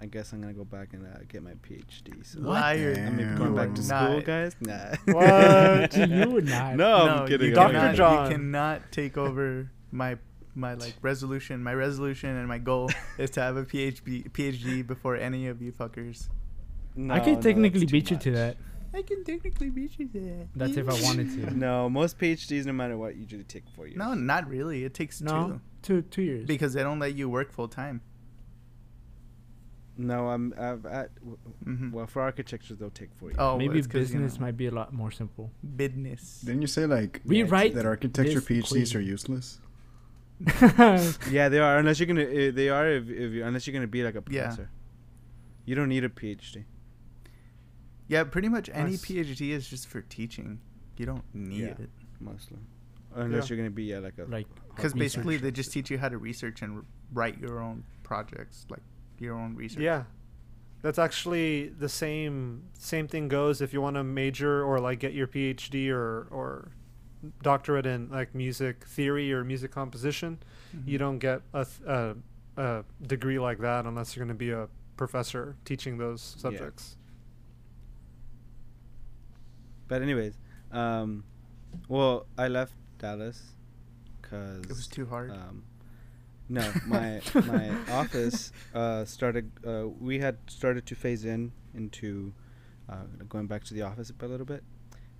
I 0.00 0.06
guess 0.06 0.32
I'm 0.32 0.40
gonna 0.40 0.52
go 0.52 0.64
back 0.64 0.92
and 0.92 1.06
uh, 1.06 1.20
get 1.28 1.42
my 1.42 1.52
PhD. 1.54 2.24
So 2.26 2.40
Liar. 2.40 2.94
I 2.96 3.10
mean, 3.10 3.36
going 3.36 3.50
You 3.50 3.56
back 3.56 3.68
are 3.70 3.74
to 3.74 3.88
not- 3.88 4.10
school, 4.10 4.20
guys. 4.20 4.56
Nah. 4.60 4.94
What? 5.06 5.96
you 5.96 6.30
would 6.34 6.44
not. 6.46 6.76
No, 6.76 6.94
I'm 7.08 7.28
kidding. 7.28 7.54
Dr. 7.54 7.94
John. 7.94 8.30
You 8.30 8.36
cannot 8.36 8.92
take 8.92 9.16
over 9.16 9.70
my 9.90 10.18
my 10.54 10.74
like 10.74 10.94
resolution. 11.02 11.62
My 11.62 11.74
resolution 11.74 12.36
and 12.36 12.46
my 12.48 12.58
goal 12.58 12.90
is 13.18 13.30
to 13.30 13.40
have 13.40 13.56
a 13.56 13.64
PhD 13.64 14.30
PhD 14.30 14.86
before 14.86 15.16
any 15.16 15.48
of 15.48 15.60
you 15.62 15.72
fuckers. 15.72 16.28
No, 16.96 17.14
I 17.14 17.20
could 17.20 17.34
no, 17.36 17.40
technically 17.42 17.80
that's 17.80 17.90
too 17.90 17.96
beat 17.98 18.10
you 18.10 18.16
to 18.18 18.30
that. 18.32 18.56
I 18.92 19.02
can 19.02 19.24
technically 19.24 19.70
beat 19.70 19.98
you 19.98 20.08
there. 20.14 20.46
That's 20.54 20.76
if 20.76 20.88
I 20.88 20.92
wanted 21.02 21.28
to. 21.34 21.52
No, 21.66 21.90
most 21.90 22.16
PhDs, 22.18 22.64
no 22.66 22.72
matter 22.72 22.96
what, 22.96 23.16
usually 23.16 23.42
take 23.42 23.64
four 23.74 23.88
years. 23.88 23.98
No, 23.98 24.14
not 24.14 24.48
really. 24.48 24.84
It 24.84 24.94
takes 24.94 25.20
No, 25.20 25.60
two 25.82 26.02
two 26.02 26.22
years. 26.22 26.46
because 26.46 26.72
they 26.74 26.82
don't 26.84 27.00
let 27.00 27.14
you 27.16 27.28
work 27.28 27.50
full 27.52 27.66
time. 27.68 28.00
No, 29.96 30.28
I'm. 30.28 30.52
I've 30.58 30.84
at. 30.86 31.10
Mhm. 31.64 31.92
Well, 31.92 32.06
for 32.08 32.22
architecture, 32.22 32.74
they'll 32.74 32.90
take 32.90 33.14
four 33.14 33.28
years. 33.28 33.36
Oh, 33.38 33.56
Maybe 33.56 33.78
it's 33.78 33.86
'cause, 33.86 33.94
you 34.12 34.18
business 34.18 34.34
know, 34.40 34.46
might 34.46 34.56
be 34.56 34.66
a 34.66 34.72
lot 34.72 34.92
more 34.92 35.12
simple. 35.12 35.52
business. 35.76 36.40
Didn't 36.44 36.62
you 36.62 36.66
say 36.66 36.86
like 36.86 37.20
Rewrite 37.24 37.74
that 37.74 37.86
architecture 37.86 38.40
PhDs 38.40 38.64
equation. 38.66 38.98
are 39.00 39.04
useless? 39.04 39.60
Yeah, 41.30 41.48
they 41.48 41.58
are. 41.58 41.78
Unless 41.78 41.98
you're 42.00 42.06
gonna, 42.06 42.22
uh, 42.24 42.50
they 42.52 42.68
are 42.68 42.88
if, 42.88 43.08
if 43.08 43.32
you 43.32 43.44
unless 43.44 43.66
you're 43.66 43.74
gonna 43.74 43.86
be 43.86 44.02
like 44.02 44.14
a 44.14 44.22
professor, 44.22 44.42
Yeah. 44.42 44.46
professor. 44.54 44.70
You 45.64 45.74
don't 45.74 45.88
need 45.88 46.04
a 46.04 46.08
PhD. 46.08 46.64
Yeah, 48.08 48.24
pretty 48.24 48.48
much 48.48 48.68
any 48.72 48.92
Nice. 48.92 49.04
PhD 49.04 49.50
is 49.50 49.68
just 49.68 49.88
for 49.88 50.02
teaching. 50.02 50.60
You 50.96 51.06
don't 51.06 51.24
need 51.34 51.60
Yeah. 51.62 51.68
it 51.84 51.90
mostly, 52.20 52.58
unless 53.14 53.44
Yeah. 53.50 53.56
you're 53.56 53.64
gonna 53.64 53.74
be 53.74 53.84
yeah, 53.84 53.98
like 53.98 54.18
a 54.18 54.24
like 54.24 54.46
because 54.76 54.92
basically 54.92 55.36
they 55.38 55.50
just 55.50 55.72
teach 55.72 55.90
you 55.90 55.98
how 55.98 56.08
to 56.08 56.18
research 56.18 56.62
and 56.62 56.76
r- 56.78 56.84
write 57.12 57.38
your 57.38 57.60
own 57.60 57.84
projects, 58.02 58.66
like 58.68 58.82
your 59.18 59.34
own 59.36 59.54
research. 59.54 59.82
Yeah. 59.82 60.04
That's 60.82 60.98
actually 60.98 61.68
the 61.68 61.88
same 61.88 62.64
same 62.74 63.08
thing 63.08 63.28
goes 63.28 63.62
if 63.62 63.72
you 63.72 63.80
want 63.80 63.96
to 63.96 64.04
major 64.04 64.62
or 64.62 64.78
like 64.80 64.98
get 65.00 65.14
your 65.14 65.26
PhD 65.26 65.88
or 65.90 66.28
or 66.30 66.72
doctorate 67.42 67.86
in 67.86 68.08
like 68.10 68.34
music 68.34 68.84
theory 68.84 69.32
or 69.32 69.44
music 69.44 69.70
composition. 69.70 70.38
Mhm. 70.76 70.86
You 70.88 70.98
don't 70.98 71.18
get 71.18 71.42
a, 71.52 71.64
th- 71.64 71.80
a 71.88 72.16
a 72.56 72.84
degree 73.06 73.38
like 73.38 73.58
that 73.58 73.84
unless 73.86 74.14
you're 74.14 74.24
going 74.24 74.36
to 74.36 74.38
be 74.38 74.50
a 74.50 74.68
professor 74.96 75.56
teaching 75.64 75.98
those 75.98 76.34
Yeah. 76.36 76.42
subjects. 76.42 76.96
But 79.88 80.02
anyways, 80.02 80.34
um, 80.72 81.24
well, 81.88 82.26
I 82.38 82.48
left 82.48 82.74
Dallas 82.98 83.54
because 84.20 84.62
It 84.64 84.68
was 84.70 84.86
too 84.86 85.06
hard. 85.06 85.30
Um, 85.30 85.64
no, 86.48 86.72
my 86.86 87.20
my 87.46 87.70
office 87.90 88.52
uh, 88.74 89.04
started. 89.04 89.50
Uh, 89.66 89.88
we 90.00 90.18
had 90.18 90.36
started 90.46 90.86
to 90.86 90.94
phase 90.94 91.24
in 91.24 91.52
into 91.74 92.32
uh, 92.88 93.04
going 93.28 93.46
back 93.46 93.64
to 93.64 93.74
the 93.74 93.82
office 93.82 94.12
a 94.20 94.26
little 94.26 94.46
bit, 94.46 94.62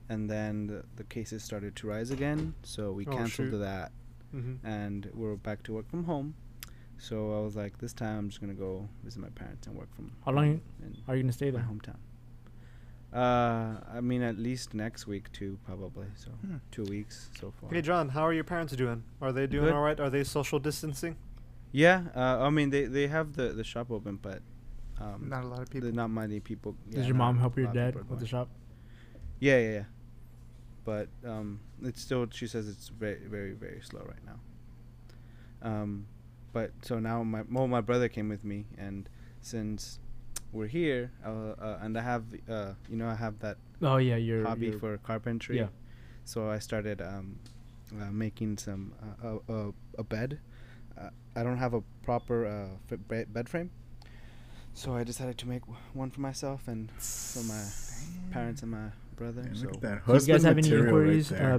and 0.09 0.29
then 0.31 0.67
the, 0.67 0.85
the 0.97 1.05
cases 1.05 1.43
started 1.43 1.75
to 1.77 1.87
rise 1.87 2.11
again. 2.11 2.55
So 2.63 2.93
we 2.93 3.07
Oh, 3.07 3.11
canceled 3.11 3.51
shoot. 3.51 3.59
that, 3.59 3.93
Mm-hmm. 4.35 4.67
and 4.67 5.09
we're 5.15 5.37
back 5.37 5.63
to 5.65 5.73
work 5.73 5.89
from 5.89 6.05
home. 6.05 6.35
So 6.99 7.37
I 7.39 7.41
was 7.45 7.55
like, 7.57 7.79
this 7.79 7.93
time 7.93 8.19
I'm 8.19 8.29
just 8.29 8.41
gonna 8.41 8.55
go 8.55 8.89
visit 9.03 9.21
my 9.21 9.29
parents 9.31 9.67
and 9.67 9.77
work 9.77 9.95
from 9.95 10.13
How 10.25 10.33
long 10.33 10.45
in 10.47 10.61
are 11.09 11.17
you 11.17 11.23
gonna 11.23 11.33
stay 11.33 11.51
my 11.51 11.59
there? 11.61 11.69
hometown. 11.71 11.97
Uh, 13.13 13.79
I 13.93 14.01
mean, 14.01 14.23
at 14.23 14.39
least 14.39 14.75
next 14.75 15.07
week 15.07 15.31
too, 15.33 15.59
probably. 15.65 16.07
So 16.17 16.31
Hmm. 16.31 16.57
two 16.73 16.83
weeks 16.85 17.31
so 17.39 17.53
far. 17.61 17.71
Hey, 17.71 17.81
John, 17.81 18.09
how 18.09 18.23
are 18.23 18.33
your 18.33 18.43
parents 18.45 18.75
doing? 18.75 19.05
Are 19.21 19.33
they 19.33 19.47
doing 19.47 19.67
Good. 19.67 19.75
all 19.75 19.83
right? 19.83 19.99
Are 20.01 20.11
they 20.11 20.25
social 20.25 20.59
distancing? 20.59 21.17
Yeah, 21.71 22.05
uh, 22.17 22.39
I 22.47 22.51
mean 22.51 22.71
they 22.71 22.87
they 22.87 23.07
have 23.07 23.35
the 23.35 23.49
the 23.53 23.63
shop 23.65 23.91
open, 23.93 24.17
but 24.21 24.43
um, 25.01 25.29
Not 25.29 25.45
a 25.45 25.47
lot 25.47 25.61
of 25.61 25.71
people. 25.71 25.83
there's 25.87 25.95
not 25.95 26.09
many 26.11 26.41
people. 26.41 26.75
yeah, 26.89 26.97
Does 26.99 27.07
your 27.07 27.17
mom 27.17 27.39
help 27.39 27.57
your 27.57 27.73
dad 27.73 27.95
people 27.95 28.01
are 28.01 28.11
with 28.11 28.21
the 28.21 28.27
shop? 28.27 28.49
Yeah, 29.41 29.59
yeah, 29.59 29.71
yeah. 29.73 29.85
But 30.85 31.09
um, 31.27 31.61
it's 31.83 32.01
still. 32.01 32.27
She 32.31 32.47
says 32.47 32.69
it's 32.69 32.89
very, 32.89 33.21
very, 33.27 33.53
very 33.53 33.81
slow 33.83 34.03
right 34.07 34.25
now. 34.27 34.39
Um, 35.63 36.07
but 36.53 36.71
so 36.83 36.99
now 36.99 37.23
my 37.23 37.43
well, 37.51 37.67
my 37.67 37.81
brother 37.81 38.09
came 38.09 38.29
with 38.29 38.45
me, 38.45 38.67
and 38.79 39.09
since 39.41 39.99
we're 40.53 40.67
here, 40.69 41.11
uh, 41.25 41.31
uh, 41.59 41.79
and 41.83 41.97
I 41.99 42.03
have 42.03 42.25
uh, 42.49 42.75
you 42.89 42.97
know, 42.97 43.09
I 43.09 43.15
have 43.15 43.39
that 43.41 43.57
Oh 43.83 43.97
yeah, 43.97 44.17
your 44.17 44.45
hobby 44.45 44.67
your- 44.67 44.79
for 44.79 44.99
carpentry. 44.99 45.57
yeah. 45.57 45.69
So 46.27 46.49
I 46.49 46.59
started 46.59 47.01
um, 47.03 47.39
uh, 48.01 48.11
making 48.11 48.59
some 48.59 48.93
uh, 49.23 49.39
a, 49.49 49.53
a, 49.53 49.73
a 49.99 50.05
bed. 50.05 50.39
Uh, 50.99 51.11
I 51.35 51.43
don't 51.43 51.59
have 51.59 51.75
a 51.75 51.83
proper 52.03 52.47
uh, 52.47 52.97
bed 53.09 53.49
frame, 53.49 53.71
so 54.75 54.95
I 54.95 55.03
decided 55.03 55.39
to 55.39 55.49
make 55.49 55.63
w- 55.63 55.79
one 55.93 56.11
for 56.11 56.21
myself 56.21 56.69
and 56.69 56.91
for 56.93 57.43
my 57.43 57.65
parents 58.31 58.63
and 58.63 58.71
my 58.71 58.91
brother. 59.17 59.43
Damn, 59.43 59.55
so 59.57 59.65
look 59.67 59.75
at 59.77 59.81
that 59.83 60.03
So 60.07 60.13
you 60.15 60.33
guys 60.35 60.43
have 60.45 60.59
any 60.59 60.63
material 60.69 60.87
inquiries, 60.87 61.31
right 61.33 61.41
uh, 61.43 61.59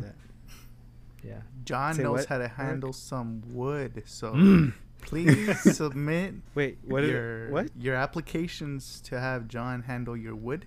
Yeah. 1.24 1.42
John 1.64 1.94
Say 1.96 2.04
knows 2.04 2.20
what, 2.20 2.26
how 2.28 2.38
to 2.38 2.44
Eric? 2.46 2.54
handle 2.56 2.94
some 2.94 3.42
wood, 3.48 4.04
so 4.06 4.34
Mm. 4.34 4.74
please 5.02 5.60
submit 5.76 6.36
Wait, 6.54 6.78
what 6.86 7.04
your 7.04 7.46
it? 7.48 7.52
What? 7.52 7.70
your 7.80 7.96
applications 7.96 9.02
to 9.02 9.20
have 9.20 9.48
John 9.48 9.84
handle 9.84 10.16
your 10.16 10.36
wood 10.36 10.66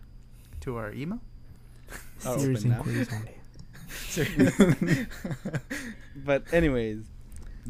to 0.60 0.76
our 0.76 0.92
email. 0.92 1.20
Oh, 2.26 2.36
Serious 2.36 2.64
open 2.64 2.72
inquiries 2.72 3.08
only. 3.12 3.34
but 6.16 6.42
anyways, 6.52 7.04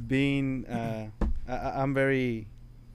being 0.06 0.66
uh, 0.66 1.08
I, 1.48 1.52
I- 1.52 1.82
I'm 1.82 1.92
very, 1.92 2.48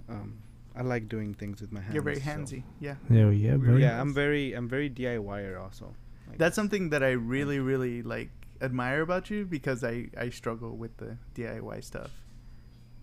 um, 0.09 0.39
I 0.75 0.81
like 0.81 1.07
doing 1.07 1.33
things 1.35 1.61
with 1.61 1.71
my 1.71 1.79
hands. 1.81 1.93
You're 1.93 2.03
very 2.03 2.19
so- 2.19 2.31
handsy. 2.31 2.63
Yeah. 2.79 2.95
Hell 3.09 3.31
yeah, 3.31 3.55
bro. 3.57 3.75
Yeah, 3.77 4.01
I'm 4.01 4.13
very, 4.13 4.53
I'm 4.53 4.67
very 4.67 4.89
DIYer 4.89 5.61
also. 5.61 5.93
Like, 6.33 6.39
That's 6.39 6.55
something 6.55 6.89
that 6.89 7.03
I 7.03 7.11
really, 7.11 7.59
really 7.59 8.01
like 8.03 8.29
admire 8.61 9.01
about 9.01 9.29
you 9.29 9.45
because 9.45 9.83
I 9.83 10.09
I 10.17 10.29
struggle 10.29 10.75
with 10.77 10.97
the 10.97 11.17
DIY 11.35 11.83
stuff. 11.83 12.11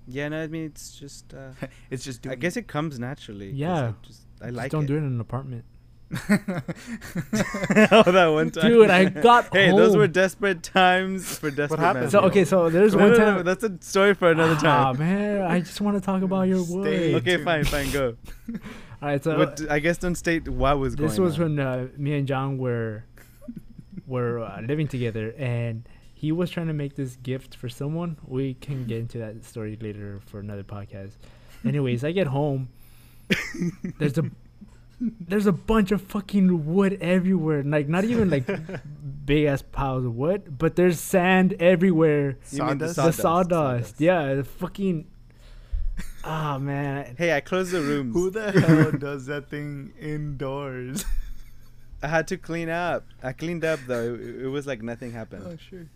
yeah. 0.07 0.29
No, 0.29 0.43
I 0.43 0.47
mean 0.49 0.64
it's 0.66 0.99
just. 0.99 1.33
Uh, 1.35 1.53
It's 1.90 2.05
just 2.05 2.23
doing. 2.23 2.33
I 2.33 2.37
guess 2.37 2.57
it 2.57 2.66
comes 2.69 2.99
naturally. 2.99 3.51
Yeah. 3.51 3.88
I 3.88 4.07
just 4.07 4.23
I 4.40 4.47
Just 4.47 4.57
like 4.57 4.71
don't 4.73 4.85
it. 4.85 4.88
do 4.88 4.95
it 4.95 4.99
in 4.99 5.05
an 5.16 5.21
apartment. 5.21 5.64
oh, 6.29 8.03
that 8.11 8.31
one 8.33 8.51
time. 8.51 8.70
Dude, 8.70 8.90
I 8.90 9.05
got 9.05 9.49
hey, 9.53 9.70
those 9.70 9.96
were 9.96 10.09
desperate 10.09 10.62
times 10.62 11.38
for 11.38 11.51
desperate 11.51 11.70
What 11.70 11.79
happened? 11.79 12.03
men. 12.05 12.11
So 12.11 12.20
okay, 12.23 12.44
so 12.44 12.68
there's 12.68 12.94
No, 12.94 13.03
one 13.03 13.11
no, 13.12 13.16
time. 13.16 13.35
no, 13.37 13.42
that's 13.42 13.62
a 13.64 13.77
story 13.81 14.14
for 14.14 14.31
another 14.31 14.55
Ah 14.66 14.92
time. 14.92 14.99
man, 14.99 15.42
I 15.42 15.61
just 15.61 15.81
want 15.81 15.96
to 15.96 16.01
talk 16.01 16.23
about 16.23 16.49
your 16.49 16.64
wood. 16.64 16.87
Okay, 16.88 17.37
tuned. 17.37 17.44
fine, 17.44 17.64
fine, 17.64 17.90
go. 17.92 18.16
All 19.03 19.09
right, 19.09 19.23
so 19.23 19.37
but 19.37 19.70
I 19.70 19.79
guess 19.79 19.99
don't 19.99 20.14
state 20.16 20.49
what 20.49 20.79
was 20.79 20.94
going 20.94 21.09
this 21.09 21.18
was 21.18 21.38
on. 21.38 21.57
when 21.57 21.61
uh, 21.66 21.88
me 21.96 22.14
and 22.18 22.27
John 22.27 22.59
were 22.59 23.05
were 24.07 24.40
uh, 24.40 24.61
living 24.62 24.88
together, 24.88 25.33
and 25.38 25.88
he 26.12 26.33
was 26.33 26.51
trying 26.51 26.66
to 26.66 26.75
make 26.75 26.96
this 26.96 27.16
gift 27.16 27.55
for 27.55 27.68
someone. 27.68 28.16
We 28.27 28.55
can 28.55 28.85
get 28.87 28.99
into 28.99 29.18
that 29.18 29.44
story 29.44 29.79
later 29.81 30.20
for 30.27 30.40
another 30.40 30.64
podcast. 30.64 31.12
Anyways, 31.64 32.03
I 32.05 32.12
get 32.12 32.27
home. 32.27 32.68
There's 33.99 34.18
a 34.18 34.25
there's 35.00 35.46
a 35.46 35.52
bunch 35.52 35.92
of 35.92 36.02
fucking 36.02 36.66
wood 36.74 36.98
everywhere. 37.00 37.62
Like 37.62 37.88
not 37.88 38.04
even 38.04 38.28
like 38.30 38.44
big 39.24 39.46
ass 39.46 39.62
piles 39.62 40.04
of 40.04 40.14
wood, 40.14 40.58
but 40.58 40.76
there's 40.76 41.00
sand 41.00 41.54
everywhere. 41.60 42.38
You 42.50 42.64
mean 42.64 42.78
the 42.78 42.92
Sawdust? 42.92 42.94
the 42.94 42.94
Sawdust, 42.94 43.18
sawdust. 43.20 43.50
sawdust. 43.96 44.00
Yeah, 44.00 44.34
the 44.34 44.44
fucking. 44.44 45.06
Ah 46.24 46.58
man. 46.58 47.14
Hey, 47.16 47.34
I 47.34 47.40
closed 47.40 47.72
the 47.72 47.80
rooms. 47.80 48.14
Who 48.14 48.30
the 48.30 48.52
hell 48.52 48.92
does 48.92 49.26
that 49.26 49.48
thing 49.48 49.92
indoors? 49.98 51.04
I 52.02 52.08
had 52.08 52.28
to 52.28 52.36
clean 52.36 52.68
up. 52.68 53.04
I 53.22 53.32
cleaned 53.32 53.64
up 53.64 53.80
though. 53.86 54.14
It, 54.14 54.44
it 54.44 54.48
was 54.48 54.66
like 54.66 54.82
nothing 54.82 55.12
happened. 55.12 55.44
oh 55.46 55.56
sure. 55.56 55.86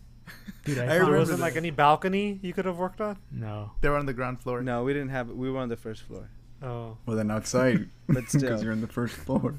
Dude, 0.65 0.79
I, 0.79 0.85
I 0.85 0.87
There 0.87 0.97
remember 1.01 1.19
wasn't 1.19 1.41
like 1.41 1.57
any 1.57 1.71
balcony 1.71 2.39
you 2.43 2.55
could 2.55 2.65
have 2.65 2.79
worked 2.79 3.01
on. 3.03 3.19
No. 3.31 3.73
They 3.83 3.91
were 3.91 3.97
on 3.99 4.07
the 4.07 4.15
ground 4.15 4.41
floor. 4.41 4.63
No, 4.63 4.83
we 4.85 4.95
didn't 4.95 5.11
have. 5.11 5.29
We 5.31 5.51
were 5.51 5.59
on 5.61 5.69
the 5.69 5.77
first 5.77 6.03
floor. 6.03 6.31
Oh, 6.65 6.97
Well, 7.07 7.17
then 7.17 7.31
outside, 7.31 7.89
But 8.09 8.29
still. 8.29 8.41
because 8.41 8.63
you're 8.63 8.73
on 8.73 8.81
the 8.81 8.87
first 8.87 9.15
floor. 9.15 9.59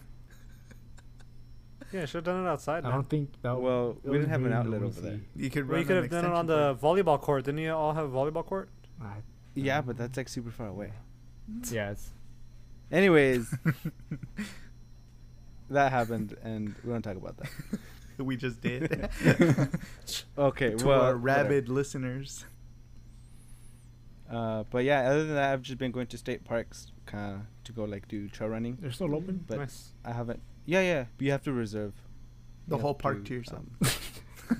yeah, 1.93 2.05
should 2.05 2.15
have 2.15 2.23
done 2.25 2.45
it 2.45 2.49
outside. 2.49 2.79
I 2.83 2.87
man. 2.89 2.91
don't 2.91 3.09
think 3.09 3.29
that. 3.43 3.59
Well, 3.61 3.93
that 4.03 4.11
we 4.11 4.17
didn't 4.17 4.29
have 4.31 4.41
an 4.41 4.47
very 4.49 4.55
outlet 4.59 4.81
over 4.83 5.01
there. 5.01 5.19
You 5.35 5.49
could 5.49 5.67
Well, 5.67 5.79
you 5.79 5.85
could 5.85 5.97
have 5.97 6.09
done 6.09 6.25
it 6.25 6.31
on 6.31 6.45
extension 6.45 6.47
the 6.47 6.75
volleyball 6.75 7.21
court. 7.21 7.45
Didn't 7.45 7.59
you 7.61 7.71
all 7.73 7.93
have 7.93 8.05
a 8.05 8.09
volleyball 8.09 8.45
court? 8.45 8.69
I- 9.01 9.21
Yeah, 9.53 9.81
but 9.81 9.97
that's 9.97 10.17
like 10.17 10.27
super 10.29 10.51
far 10.51 10.67
away. 10.67 10.91
yeah, 11.71 11.91
it's 11.91 12.11
Anyways, 12.91 13.53
that 15.69 15.91
happened, 15.91 16.35
and 16.43 16.75
we 16.83 16.91
don't 16.91 17.01
talk 17.01 17.17
about 17.17 17.37
that. 17.37 17.49
we 18.23 18.37
just 18.37 18.61
did. 18.61 19.09
Okay, 20.37 20.75
to 20.75 20.85
well, 20.85 21.01
our 21.01 21.17
whatever. 21.17 21.49
rabid 21.49 21.69
listeners. 21.69 22.45
Uh, 24.29 24.63
but 24.71 24.83
yeah, 24.83 25.09
other 25.09 25.25
than 25.25 25.35
that, 25.35 25.53
I've 25.53 25.61
just 25.61 25.77
been 25.77 25.91
going 25.91 26.07
to 26.07 26.17
state 26.17 26.43
parks, 26.43 26.91
kind 27.05 27.35
of 27.35 27.41
to 27.65 27.71
go 27.71 27.83
like 27.85 28.07
do 28.07 28.27
trail 28.29 28.49
running. 28.49 28.77
they're 28.81 28.91
still 28.91 29.13
open. 29.15 29.43
But 29.47 29.59
nice. 29.59 29.91
I 30.03 30.11
haven't. 30.13 30.41
Yeah, 30.65 30.81
yeah. 30.81 31.05
But 31.17 31.25
you 31.25 31.31
have 31.31 31.43
to 31.43 31.53
reserve. 31.53 31.93
The 32.67 32.75
You 32.77 32.81
whole 32.81 32.95
park 32.95 33.23
to 33.25 33.33
yourself. 33.35 33.61
um, 33.83 33.91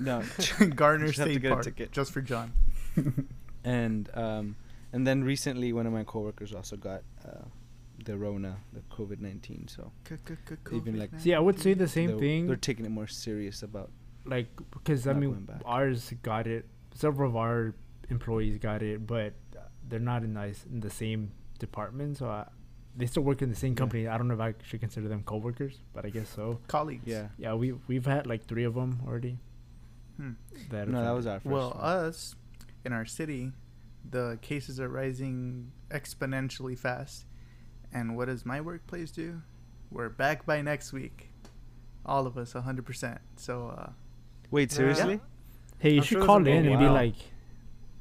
no, 0.00 0.22
Garner 0.76 1.06
Just 1.06 1.16
to 1.18 1.22
State 1.24 1.42
get 1.42 1.50
a 1.50 1.54
Park, 1.56 1.64
ticket. 1.64 1.90
just 1.90 2.12
for 2.12 2.20
John. 2.20 2.52
and 3.64 4.08
um, 4.14 4.56
and 4.92 5.06
then 5.06 5.24
recently, 5.24 5.72
one 5.72 5.86
of 5.86 5.92
my 5.92 6.04
coworkers 6.04 6.54
also 6.54 6.76
got 6.76 7.02
uh, 7.26 7.42
the 8.04 8.16
Rona, 8.16 8.56
the 8.72 8.80
COVID 8.94 9.20
nineteen. 9.20 9.66
So 9.68 9.90
Even 10.72 10.98
like- 10.98 11.10
See, 11.18 11.34
I 11.34 11.38
would 11.40 11.58
say 11.60 11.74
the 11.74 11.88
same 11.88 12.10
they're, 12.10 12.18
thing. 12.18 12.46
They're 12.46 12.56
taking 12.56 12.84
it 12.84 12.90
more 12.90 13.06
serious 13.08 13.62
about. 13.62 13.90
like 14.24 14.48
because 14.70 15.06
I 15.06 15.12
mean 15.12 15.48
ours 15.64 16.12
got 16.22 16.46
it. 16.46 16.66
Several 16.94 17.28
of 17.28 17.36
our 17.36 17.74
employees 18.08 18.58
got 18.58 18.82
it, 18.82 19.06
but 19.06 19.34
they're 19.88 19.98
not 20.00 20.22
in 20.22 20.34
the 20.34 20.54
in 20.70 20.80
the 20.80 20.90
same 20.90 21.32
department, 21.58 22.18
so 22.18 22.28
I, 22.28 22.46
they 22.96 23.06
still 23.06 23.22
work 23.22 23.42
in 23.42 23.50
the 23.50 23.56
same 23.56 23.72
Yeah. 23.72 23.78
company. 23.78 24.08
I 24.08 24.16
don't 24.18 24.28
know 24.28 24.34
if 24.34 24.40
I 24.40 24.54
should 24.64 24.80
consider 24.80 25.08
them 25.08 25.22
coworkers, 25.22 25.80
but 25.94 26.04
I 26.04 26.10
guess 26.10 26.28
so. 26.28 26.60
Colleagues. 26.68 27.04
Yeah. 27.06 27.28
Yeah, 27.38 27.54
we 27.54 27.72
we've 27.88 28.06
had 28.06 28.26
like 28.26 28.44
three 28.46 28.64
of 28.64 28.74
them 28.74 29.00
already. 29.06 29.38
Hmm. 30.16 30.32
That 30.70 30.88
No, 30.88 31.02
that 31.02 31.10
was 31.12 31.26
our 31.26 31.40
first. 31.40 31.46
Well, 31.52 31.70
one. 31.70 31.80
us 31.84 32.34
in 32.84 32.92
our 32.92 33.04
city, 33.04 33.52
the 34.10 34.38
cases 34.40 34.80
are 34.80 34.88
rising 34.88 35.72
exponentially 35.90 36.78
fast. 36.78 37.26
And 37.92 38.16
what 38.16 38.26
does 38.26 38.44
my 38.46 38.60
workplace 38.60 39.10
do? 39.10 39.42
We're 39.90 40.08
back 40.08 40.44
by 40.46 40.60
next 40.62 40.92
week. 40.92 41.30
All 42.04 42.26
of 42.26 42.36
us, 42.38 42.52
100%. 42.54 43.18
So 43.36 43.68
uh, 43.68 43.90
Wait, 44.50 44.70
Yeah. 44.70 44.76
seriously? 44.76 45.20
Hey, 45.78 45.90
you 45.92 45.96
I'm 45.98 46.02
should 46.04 46.18
sure 46.18 46.24
call 46.26 46.46
in 46.46 46.66
and 46.66 46.78
be 46.78 46.88
like, 46.88 47.14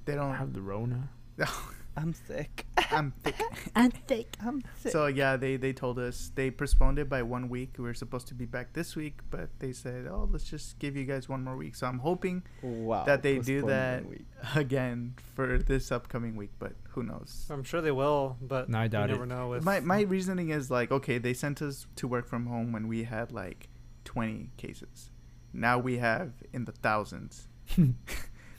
they 0.06 0.16
don't. 0.16 0.36
have 0.36 0.54
the 0.54 0.62
Rona. 0.62 1.10
I'm 1.98 2.14
sick. 2.14 2.66
I'm 2.92 3.14
thick. 3.24 3.36
I'm 3.76 3.92
sick. 4.08 4.36
I'm 4.46 4.62
sick. 4.82 4.92
So 4.92 5.08
yeah, 5.08 5.38
they 5.38 5.56
they 5.56 5.72
told 5.72 5.98
us 5.98 6.32
they 6.36 6.52
postponed 6.52 7.00
it 7.00 7.08
by 7.08 7.24
one 7.24 7.48
week. 7.48 7.76
We 7.78 7.86
were 7.86 7.94
supposed 7.94 8.28
to 8.28 8.34
be 8.34 8.46
back 8.46 8.74
this 8.74 8.96
week, 8.98 9.20
but 9.32 9.50
they 9.60 9.72
said, 9.72 10.06
"Oh, 10.08 10.28
let's 10.30 10.44
just 10.44 10.78
give 10.80 10.98
you 10.98 11.06
guys 11.06 11.30
one 11.30 11.44
more 11.44 11.56
week." 11.56 11.76
So 11.76 11.88
I'm 11.88 12.00
hoping 12.00 12.44
wow. 12.62 13.06
that 13.06 13.24
they 13.24 13.40
do 13.40 13.62
that 13.68 14.04
again 14.56 15.16
for 15.36 15.58
this 15.58 15.92
upcoming 15.92 16.36
week, 16.36 16.52
but 16.60 16.74
who 16.90 17.04
knows? 17.04 17.48
I'm 17.50 17.64
sure 17.64 17.82
they 17.82 17.92
will, 17.92 18.38
but 18.42 18.68
No, 18.70 18.80
I 18.80 18.88
doubt 18.88 19.10
you 19.10 19.16
it. 19.16 19.18
never 19.18 19.26
know. 19.26 19.50
With 19.50 19.64
My 19.64 19.80
my 19.80 20.02
reasoning 20.02 20.50
is 20.50 20.70
like, 20.70 20.92
okay, 20.92 21.18
they 21.18 21.34
sent 21.34 21.62
us 21.62 21.88
to 21.96 22.08
work 22.10 22.28
from 22.28 22.48
home 22.48 22.74
when 22.74 22.88
we 22.90 23.04
had 23.04 23.32
like 23.32 23.70
20 24.04 24.52
cases. 24.58 25.12
Now 25.54 25.80
we 25.80 25.98
have 25.98 26.34
in 26.52 26.66
the 26.66 26.74
thousands. 26.74 27.48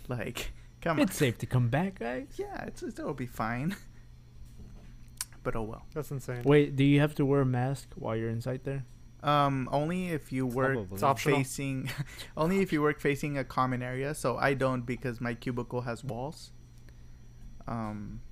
like, 0.09 0.53
come 0.87 0.99
on. 0.99 1.03
it's 1.03 1.17
safe 1.17 1.39
to 1.39 1.47
come 1.47 1.69
back, 1.69 1.99
guys. 1.99 2.29
Yeah, 2.37 2.65
it's 2.67 2.83
it'll 2.83 3.15
be 3.15 3.27
fine. 3.27 3.77
But 5.43 5.55
oh 5.55 5.63
well. 5.63 5.87
that's 5.95 6.11
insane. 6.11 6.43
Wait, 6.43 6.75
do 6.75 6.83
you 6.83 6.99
have 6.99 7.15
to 7.15 7.25
wear 7.25 7.43
a 7.43 7.47
mask 7.47 7.91
while 7.95 8.17
you're 8.17 8.31
inside 8.31 8.65
there? 8.65 8.85
Um, 9.23 9.69
only 9.71 10.09
if 10.09 10.33
you 10.33 10.45
work 10.45 10.89
Probably. 10.99 11.35
Facing, 11.35 11.89
only 12.37 12.63
if 12.63 12.73
you 12.73 12.83
work 12.83 12.99
facing 12.99 13.39
a 13.39 13.45
common 13.45 13.81
area. 13.81 14.13
So 14.13 14.39
I 14.39 14.55
don't 14.55 14.85
because 14.85 15.21
my 15.21 15.35
cubicle 15.35 15.83
has 15.83 16.03
walls. 16.03 16.51
Um, 17.69 18.23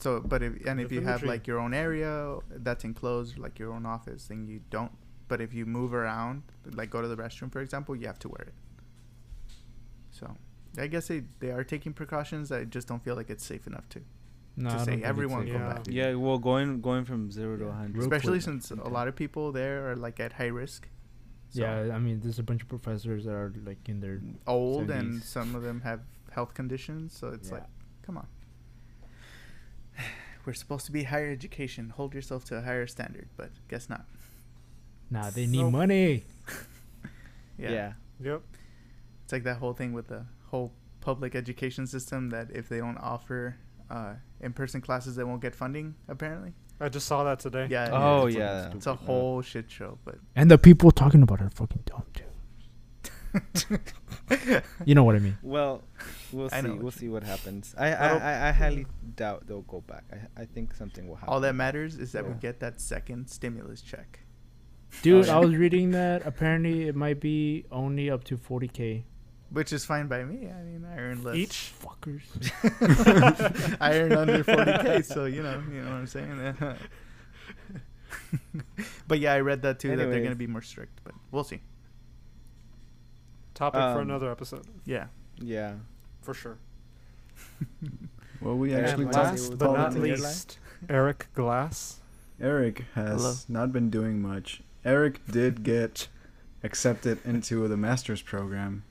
so 0.00 0.18
but 0.18 0.42
if 0.42 0.66
and 0.66 0.80
if 0.80 0.90
you 0.90 1.02
have 1.02 1.22
like 1.22 1.46
your 1.46 1.60
own 1.60 1.74
area 1.74 2.38
that's 2.50 2.82
enclosed, 2.82 3.38
like 3.38 3.60
your 3.60 3.72
own 3.72 3.86
office, 3.86 4.26
then 4.26 4.48
you 4.48 4.60
don't 4.68 4.90
but 5.28 5.40
if 5.40 5.54
you 5.54 5.66
move 5.66 5.94
around, 5.94 6.42
like 6.72 6.90
go 6.90 7.00
to 7.02 7.08
the 7.08 7.16
restroom, 7.16 7.50
for 7.52 7.60
example, 7.60 7.96
you 7.96 8.06
have 8.06 8.18
to 8.20 8.28
wear 8.28 8.42
it. 8.48 8.54
So, 10.10 10.36
I 10.78 10.86
guess 10.88 11.08
they 11.08 11.22
they 11.40 11.50
are 11.50 11.64
taking 11.64 11.92
precautions. 11.92 12.50
I 12.52 12.64
just 12.64 12.88
don't 12.88 13.02
feel 13.02 13.14
like 13.16 13.30
it's 13.30 13.44
safe 13.44 13.66
enough 13.66 13.88
to, 13.90 14.00
No, 14.56 14.70
to 14.70 14.78
say 14.84 15.02
everyone 15.02 15.44
safe. 15.44 15.52
go 15.52 15.58
Yeah. 15.58 15.72
back. 15.74 15.86
Yeah, 15.88 16.14
well, 16.14 16.38
going 16.38 16.80
going 16.80 17.04
from 17.04 17.30
zero 17.30 17.56
to 17.56 17.64
Yeah. 17.64 17.70
100. 17.70 18.02
Especially 18.02 18.38
quick. 18.40 18.42
since 18.42 18.70
a 18.70 18.88
lot 18.88 19.06
of 19.08 19.14
people 19.16 19.52
there 19.52 19.90
are 19.90 19.96
like 19.96 20.18
at 20.20 20.32
high 20.34 20.46
risk. 20.62 20.88
So, 21.50 21.60
Yeah, 21.60 21.94
I 21.94 21.98
mean, 22.00 22.20
there's 22.20 22.40
a 22.40 22.42
bunch 22.42 22.62
of 22.62 22.68
professors 22.68 23.24
that 23.26 23.34
are 23.34 23.52
like 23.64 23.88
in 23.88 24.00
their 24.00 24.20
old 24.46 24.90
and 24.90 25.22
some 25.22 25.54
of 25.54 25.62
them 25.62 25.82
have 25.82 26.00
health 26.32 26.52
conditions, 26.54 27.16
so 27.16 27.28
it's 27.28 27.48
Yeah. 27.48 27.54
like, 27.58 27.66
come 28.02 28.16
on. 28.18 28.26
We're 30.44 30.52
supposed 30.52 30.84
to 30.86 30.92
be 30.92 31.04
higher 31.04 31.30
education. 31.30 31.90
Hold 31.90 32.12
yourself 32.12 32.44
to 32.46 32.56
a 32.56 32.60
higher 32.60 32.86
standard, 32.86 33.28
but 33.36 33.50
guess 33.68 33.88
not. 33.88 34.04
nah, 35.10 35.30
they 35.30 35.46
need 35.46 35.70
money. 35.70 36.24
Yeah. 37.56 37.70
yeah. 37.70 37.92
Yep. 38.20 38.42
It's 39.22 39.32
like 39.32 39.44
that 39.44 39.58
whole 39.58 39.74
thing 39.74 39.92
with 39.92 40.08
the 40.08 40.26
whole 40.54 40.72
public 41.00 41.34
education 41.34 41.84
system 41.86 42.30
that 42.30 42.46
if 42.60 42.68
they 42.68 42.78
don't 42.78 42.98
offer 42.98 43.56
uh, 43.90 44.14
in-person 44.40 44.80
classes, 44.80 45.16
they 45.16 45.24
won't 45.24 45.42
get 45.42 45.54
funding. 45.54 45.94
Apparently, 46.08 46.52
I 46.80 46.88
just 46.88 47.06
saw 47.06 47.24
that 47.24 47.40
today. 47.40 47.66
yeah. 47.68 47.88
Oh, 47.92 48.26
it's, 48.26 48.36
yeah. 48.36 48.70
It's 48.74 48.86
a 48.86 48.94
whole 48.94 49.42
shit 49.42 49.68
show, 49.68 49.98
but 50.04 50.16
And 50.36 50.50
the 50.50 50.58
people 50.58 50.90
talking 50.92 51.22
about 51.22 51.40
it 51.40 51.46
are 51.46 51.50
fucking 51.50 51.82
dumb 51.86 52.04
too. 52.18 52.30
you 54.84 54.94
know 54.94 55.02
what 55.02 55.16
I 55.16 55.18
mean? 55.18 55.36
Well, 55.42 55.82
we'll 56.32 56.48
see. 56.50 56.62
what 56.62 56.78
We'll 56.82 56.92
see 56.92 57.08
what 57.08 57.24
happens. 57.24 57.74
I, 57.76 57.88
I 57.88 57.92
I, 57.92 58.16
I, 58.16 58.48
I 58.48 58.52
highly 58.52 58.86
doubt 59.16 59.48
they'll 59.48 59.62
go 59.62 59.80
back. 59.80 60.04
I, 60.12 60.42
I 60.42 60.44
think 60.44 60.72
something 60.74 61.08
will 61.08 61.16
happen. 61.16 61.30
all 61.34 61.40
that 61.40 61.56
matters 61.56 61.98
is 61.98 62.12
that 62.12 62.24
we 62.28 62.34
get 62.34 62.60
that 62.60 62.80
second 62.80 63.28
stimulus 63.28 63.82
check. 63.82 64.20
Dude, 65.02 65.26
yeah. 65.26 65.36
I 65.36 65.40
was 65.40 65.56
reading 65.56 65.90
that 65.90 66.24
apparently 66.24 66.86
it 66.86 66.94
might 66.94 67.18
be 67.18 67.64
only 67.72 68.08
up 68.08 68.22
to 68.24 68.36
40k. 68.36 69.02
Which 69.54 69.72
is 69.72 69.84
fine 69.84 70.06
by 70.08 70.24
me. 70.24 70.50
I 70.50 70.62
mean, 70.62 70.84
I 70.84 70.98
earn 70.98 71.22
less. 71.22 71.36
Each. 71.36 71.72
Fuckers. 71.82 72.22
I 73.80 73.98
earn 74.00 74.12
under 74.12 74.44
40k, 74.44 75.04
so 75.14 75.24
you 75.24 75.42
know, 75.42 75.62
you 75.72 75.80
know 75.82 75.90
what 75.90 75.96
I'm 75.96 76.06
saying. 76.06 76.54
but 79.08 79.18
yeah, 79.20 79.32
I 79.32 79.40
read 79.40 79.62
that 79.62 79.78
too 79.78 79.96
that 79.96 80.10
they're 80.10 80.22
gonna 80.22 80.34
be 80.34 80.46
more 80.46 80.62
strict, 80.62 81.00
but 81.04 81.14
we'll 81.30 81.44
see. 81.44 81.60
Topic 83.54 83.78
for 83.80 84.00
Um, 84.00 84.08
another 84.10 84.30
episode, 84.30 84.66
Yeah. 84.84 85.06
Yeah. 85.38 85.74
for 86.22 86.34
sure. 86.34 86.58
Well, 88.40 88.56
we 88.56 88.72
And 88.74 88.84
actually 88.84 89.04
And 89.06 89.14
last 89.14 89.46
talked 89.46 89.58
but 89.58 89.72
not 89.72 89.94
least, 89.94 90.58
Eric 90.88 91.28
Glass. 91.34 92.00
Eric 92.40 92.84
has 92.94 93.20
Hello. 93.22 93.34
not 93.48 93.72
been 93.72 93.88
doing 93.90 94.20
much. 94.20 94.62
Eric 94.84 95.24
did 95.30 95.62
get 95.62 96.08
accepted 96.64 97.18
into 97.24 97.66
the 97.68 97.76
master's 97.76 98.20
program, 98.22 98.82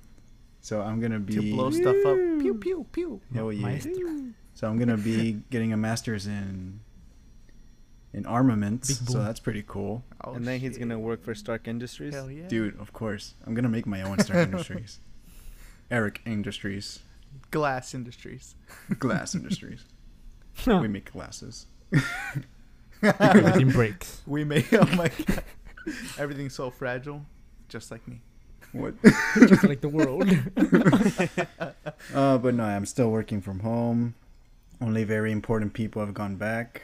so 0.64 0.82
I'm 0.82 1.00
gonna 1.02 1.20
be 1.20 1.34
To 1.36 1.42
blow 1.56 1.70
stuff 1.72 1.98
up. 2.06 2.16
Pew 2.40 2.56
pew 2.56 2.86
pew. 2.92 3.22
Hell 3.36 3.52
yeah. 3.52 3.62
Maestro. 3.62 4.34
So 4.56 4.68
I'm 4.68 4.80
gonna 4.80 4.98
be 4.98 5.42
getting 5.52 5.74
a 5.74 5.78
master's 5.78 6.26
in 6.26 6.80
in 8.14 8.26
armaments. 8.26 9.00
So 9.12 9.22
that's 9.24 9.40
pretty 9.42 9.64
cool, 9.68 10.04
Oh, 10.24 10.34
and 10.34 10.48
then 10.48 10.60
he's 10.60 10.78
gonna 10.78 10.98
work 11.00 11.22
for 11.24 11.36
Stark 11.36 11.68
Industries. 11.68 12.14
Hell 12.14 12.32
yeah. 12.32 12.48
dude. 12.48 12.80
Of 12.80 12.94
course, 12.94 13.36
I'm 13.46 13.54
gonna 13.54 13.70
make 13.70 13.86
my 13.86 14.02
own 14.02 14.20
Stark 14.20 14.48
Industries. 14.52 15.00
Eric 15.92 16.22
Industries, 16.26 17.00
Glass 17.52 17.94
Industries. 17.94 18.56
Glass 19.00 19.36
Industries. 19.36 19.84
we 20.66 20.88
make 20.88 21.12
glasses. 21.12 21.68
Everything 23.04 23.70
breaks. 23.72 24.22
We 24.26 24.44
make. 24.46 24.72
Oh 24.74 24.86
my 24.96 25.10
god. 25.10 25.44
Everything's 26.18 26.54
so 26.56 26.70
fragile, 26.70 27.26
just 27.68 27.92
like 27.92 28.08
me. 28.08 28.22
What? 28.74 28.96
Just 29.48 29.64
like 29.64 29.82
the 29.82 29.90
world. 29.90 30.28
Uh, 32.14 32.38
but 32.38 32.54
no, 32.54 32.64
I'm 32.66 32.86
still 32.86 33.10
working 33.10 33.40
from 33.42 33.62
home. 33.62 34.16
Only 34.82 35.04
very 35.06 35.32
important 35.32 35.74
people 35.74 36.04
have 36.06 36.14
gone 36.14 36.36
back, 36.36 36.82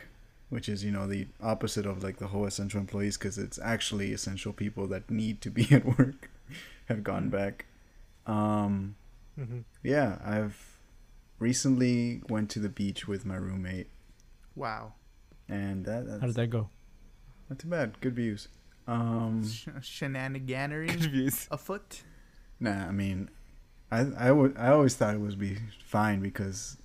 which 0.50 0.70
is 0.70 0.84
you 0.84 0.92
know 0.92 1.08
the 1.08 1.28
opposite 1.44 1.86
of 1.86 2.04
like 2.04 2.18
the 2.18 2.28
whole 2.28 2.46
essential 2.46 2.80
employees, 2.80 3.18
because 3.18 3.38
it's 3.38 3.60
actually 3.62 4.14
essential 4.14 4.54
people 4.54 4.88
that 4.88 5.10
need 5.10 5.42
to 5.42 5.50
be 5.50 5.68
at 5.72 5.86
work 5.86 6.30
have 6.88 7.04
gone 7.04 7.30
back. 7.30 7.66
Um, 8.26 8.96
Mm-hmm. 9.40 9.60
yeah, 9.84 10.18
I've 10.26 10.58
recently 11.40 12.22
went 12.28 12.50
to 12.52 12.60
the 12.60 12.68
beach 12.68 13.08
with 13.08 13.26
my 13.26 13.36
roommate, 13.38 13.88
Wow. 14.56 14.94
and 15.48 15.86
that 15.86 16.06
that's 16.08 16.20
How 16.22 16.28
did 16.28 16.36
that 16.36 16.48
go? 16.50 16.70
not 17.50 17.58
too 17.60 17.68
bad. 17.70 18.00
Good 18.02 18.16
views. 18.16 18.48
Um, 18.90 19.48
Sh- 19.48 19.68
shenaniganery 19.82 21.48
afoot. 21.52 22.02
Nah, 22.60 22.88
I 22.88 22.92
mean, 22.92 23.30
I 23.92 24.00
I 24.18 24.32
would 24.32 24.58
I 24.58 24.70
always 24.70 24.96
thought 24.96 25.14
it 25.14 25.20
would 25.20 25.38
be 25.38 25.58
fine 25.86 26.22
because 26.22 26.78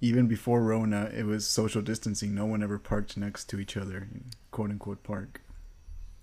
even 0.00 0.26
before 0.26 0.62
Rona, 0.62 1.10
it 1.14 1.26
was 1.26 1.46
social 1.46 1.82
distancing. 1.82 2.34
No 2.34 2.46
one 2.46 2.62
ever 2.62 2.78
parked 2.78 3.16
next 3.16 3.44
to 3.50 3.60
each 3.60 3.76
other, 3.76 4.08
quote 4.50 4.70
unquote 4.70 5.02
park. 5.02 5.42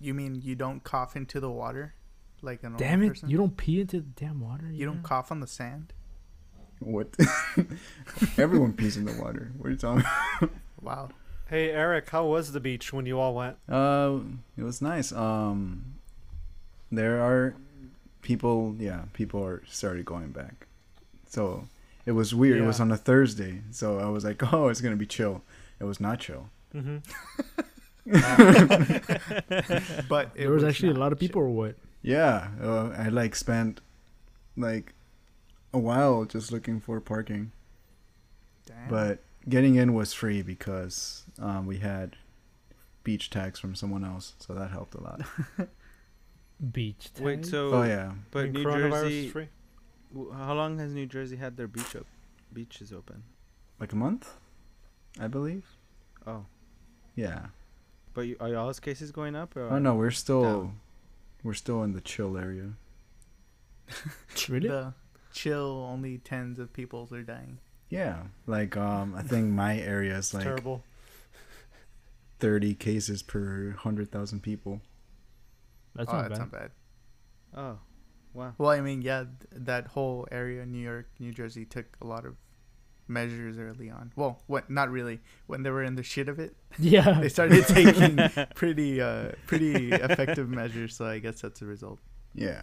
You 0.00 0.12
mean 0.12 0.40
you 0.42 0.54
don't 0.54 0.82
cough 0.82 1.14
into 1.14 1.40
the 1.40 1.50
water, 1.50 1.94
like 2.42 2.60
a 2.62 2.70
normal 2.70 2.78
Damn 2.80 3.02
it! 3.02 3.08
person? 3.10 3.30
You 3.30 3.38
don't 3.38 3.56
pee 3.56 3.80
into 3.80 3.98
the 3.98 4.08
damn 4.16 4.40
water. 4.40 4.70
You 4.72 4.86
don't 4.86 5.02
cough 5.02 5.30
on 5.30 5.40
the 5.40 5.46
sand. 5.46 5.92
What? 6.80 7.14
Everyone 8.38 8.72
pees 8.72 8.96
in 8.96 9.04
the 9.04 9.12
water. 9.22 9.52
What 9.58 9.68
are 9.68 9.70
you 9.70 9.76
talking? 9.76 10.04
About? 10.40 10.50
Wow. 10.82 11.08
Hey 11.50 11.70
Eric, 11.72 12.10
how 12.10 12.26
was 12.26 12.52
the 12.52 12.60
beach 12.60 12.92
when 12.92 13.06
you 13.06 13.18
all 13.18 13.34
went? 13.34 13.56
Uh, 13.68 14.18
it 14.56 14.62
was 14.62 14.80
nice. 14.80 15.10
Um, 15.10 15.96
there 16.92 17.20
are 17.20 17.56
people. 18.22 18.76
Yeah, 18.78 19.02
people 19.14 19.44
are 19.44 19.60
started 19.68 20.04
going 20.04 20.28
back. 20.30 20.68
So 21.28 21.66
it 22.06 22.12
was 22.12 22.32
weird. 22.32 22.58
It 22.58 22.66
was 22.66 22.78
on 22.78 22.92
a 22.92 22.96
Thursday, 22.96 23.62
so 23.72 23.98
I 23.98 24.06
was 24.06 24.24
like, 24.24 24.40
oh, 24.52 24.68
it's 24.68 24.80
gonna 24.80 24.94
be 24.94 25.06
chill. 25.06 25.42
It 25.80 25.84
was 25.84 25.98
not 25.98 26.20
chill. 26.20 26.46
Mm-hmm. 26.72 26.98
But 30.08 30.30
it 30.34 30.42
There 30.42 30.50
was, 30.50 30.62
actually 30.62 30.92
a 30.92 30.94
lot 30.94 31.12
of 31.12 31.18
chill. 31.18 31.28
people, 31.28 31.42
or 31.42 31.48
what? 31.50 31.74
Yeah, 32.00 32.48
uh, 32.62 32.90
I 32.96 33.08
like 33.08 33.34
spent 33.34 33.80
like 34.56 34.94
a 35.74 35.78
while 35.78 36.24
just 36.26 36.52
looking 36.52 36.78
for 36.78 37.00
parking, 37.00 37.50
Damn. 38.66 38.88
but 38.88 39.18
getting 39.48 39.76
in 39.76 39.94
was 39.94 40.12
free 40.12 40.42
because 40.42 41.24
um, 41.40 41.66
we 41.66 41.78
had 41.78 42.16
beach 43.04 43.30
tags 43.30 43.58
from 43.58 43.74
someone 43.74 44.04
else, 44.04 44.34
so 44.38 44.54
that 44.54 44.70
helped 44.70 44.94
a 44.94 45.00
lot. 45.02 45.22
Beach. 46.72 47.08
Wait, 47.18 47.46
so 47.46 47.72
oh 47.72 47.82
yeah, 47.84 48.12
but 48.30 48.44
And 48.46 48.52
New 48.52 48.64
Jersey. 48.64 49.26
Is 49.26 49.32
free? 49.32 49.48
How 50.34 50.52
long 50.54 50.78
has 50.78 50.92
New 50.92 51.06
Jersey 51.06 51.36
had 51.36 51.56
their 51.56 51.68
beach 51.68 51.96
op- 51.96 52.06
beaches 52.52 52.92
open? 52.92 53.22
like 53.78 53.92
a 53.92 53.96
month, 53.96 54.34
I 55.18 55.26
believe. 55.26 55.64
Oh, 56.26 56.44
Yeah. 57.16 57.46
but 58.12 58.22
you, 58.22 58.36
are 58.40 58.48
y'all's 58.50 58.78
cases 58.78 59.10
going 59.10 59.34
up? 59.34 59.56
Or 59.56 59.70
Oh 59.70 59.78
no, 59.78 59.94
we're 59.94 60.10
still 60.10 60.42
down? 60.42 60.80
we're 61.42 61.54
still 61.54 61.82
in 61.82 61.94
the 61.94 62.02
chill 62.02 62.36
area. 62.36 62.72
really? 64.50 64.68
the 64.68 64.92
chill, 65.32 65.88
only 65.90 66.18
tens 66.18 66.58
of 66.58 66.74
people 66.74 67.08
are 67.10 67.22
dying. 67.22 67.58
Yeah, 67.88 68.24
like 68.46 68.76
um, 68.76 69.14
I 69.16 69.22
think 69.22 69.46
my 69.48 69.78
area 69.78 70.18
is 70.18 70.34
like 70.34 70.44
terrible. 70.44 70.84
Thirty 72.40 72.74
cases 72.74 73.22
per 73.22 73.72
hundred 73.78 74.10
thousand 74.10 74.42
people. 74.42 74.80
That's 75.94 76.10
oh, 76.10 76.16
not 76.16 76.28
that's 76.28 76.38
bad. 76.38 76.44
not 76.44 76.52
bad. 76.52 76.70
Oh, 77.56 77.78
wow. 78.32 78.54
Well, 78.58 78.70
I 78.70 78.80
mean, 78.80 79.02
yeah, 79.02 79.24
th- 79.24 79.64
that 79.64 79.88
whole 79.88 80.26
area, 80.30 80.64
New 80.64 80.78
York, 80.78 81.08
New 81.18 81.32
Jersey, 81.32 81.64
took 81.64 81.86
a 82.00 82.06
lot 82.06 82.24
of 82.24 82.36
measures 83.08 83.58
early 83.58 83.90
on. 83.90 84.12
Well, 84.14 84.40
what? 84.46 84.70
Not 84.70 84.90
really. 84.90 85.20
When 85.48 85.62
they 85.64 85.70
were 85.70 85.82
in 85.82 85.96
the 85.96 86.02
shit 86.04 86.28
of 86.28 86.38
it, 86.38 86.54
Yeah. 86.78 87.20
they 87.20 87.28
started 87.28 87.66
taking 87.68 88.18
pretty, 88.54 89.00
uh, 89.00 89.32
pretty 89.46 89.90
effective 89.92 90.48
measures. 90.48 90.94
So 90.96 91.06
I 91.06 91.18
guess 91.18 91.40
that's 91.40 91.60
the 91.60 91.66
result. 91.66 91.98
Yeah, 92.34 92.62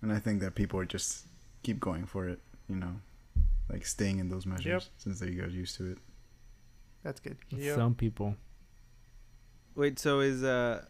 and 0.00 0.10
I 0.12 0.18
think 0.18 0.40
that 0.40 0.54
people 0.54 0.80
are 0.80 0.86
just 0.86 1.26
keep 1.62 1.78
going 1.78 2.06
for 2.06 2.26
it. 2.26 2.40
You 2.68 2.76
know, 2.76 2.96
like 3.70 3.84
staying 3.84 4.18
in 4.18 4.30
those 4.30 4.46
measures 4.46 4.88
since 4.96 5.20
they 5.20 5.30
got 5.32 5.50
used 5.50 5.76
to 5.76 5.92
it. 5.92 5.98
That's 7.04 7.20
good. 7.20 7.36
Yep. 7.50 7.76
Some 7.76 7.94
people. 7.94 8.34
Wait, 9.76 9.98
so 9.98 10.20
is 10.20 10.42
uh 10.42 10.84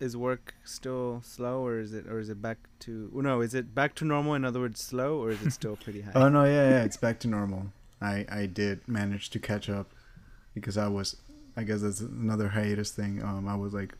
is 0.00 0.16
work 0.16 0.54
still 0.64 1.20
slow 1.24 1.64
or 1.66 1.80
is 1.80 1.92
it 1.92 2.06
or 2.06 2.20
is 2.20 2.28
it 2.28 2.40
back 2.40 2.58
to 2.80 3.10
oh, 3.16 3.20
no, 3.20 3.40
is 3.40 3.54
it 3.54 3.74
back 3.74 3.94
to 3.96 4.04
normal 4.04 4.34
in 4.34 4.44
other 4.44 4.60
words 4.60 4.80
slow 4.80 5.18
or 5.18 5.30
is 5.30 5.42
it 5.42 5.52
still 5.52 5.76
pretty 5.76 6.02
high? 6.02 6.12
Oh 6.14 6.28
no, 6.28 6.44
yeah, 6.44 6.70
yeah, 6.70 6.84
it's 6.84 6.96
back 6.96 7.18
to 7.20 7.28
normal. 7.28 7.72
I 8.00 8.26
I 8.30 8.46
did 8.46 8.86
manage 8.86 9.30
to 9.30 9.38
catch 9.38 9.68
up 9.68 9.90
because 10.54 10.76
I 10.76 10.88
was, 10.88 11.16
I 11.56 11.62
guess 11.64 11.80
that's 11.80 12.00
another 12.00 12.48
hiatus 12.48 12.90
thing. 12.90 13.22
Um, 13.22 13.48
I 13.48 13.56
was 13.56 13.72
like 13.72 13.94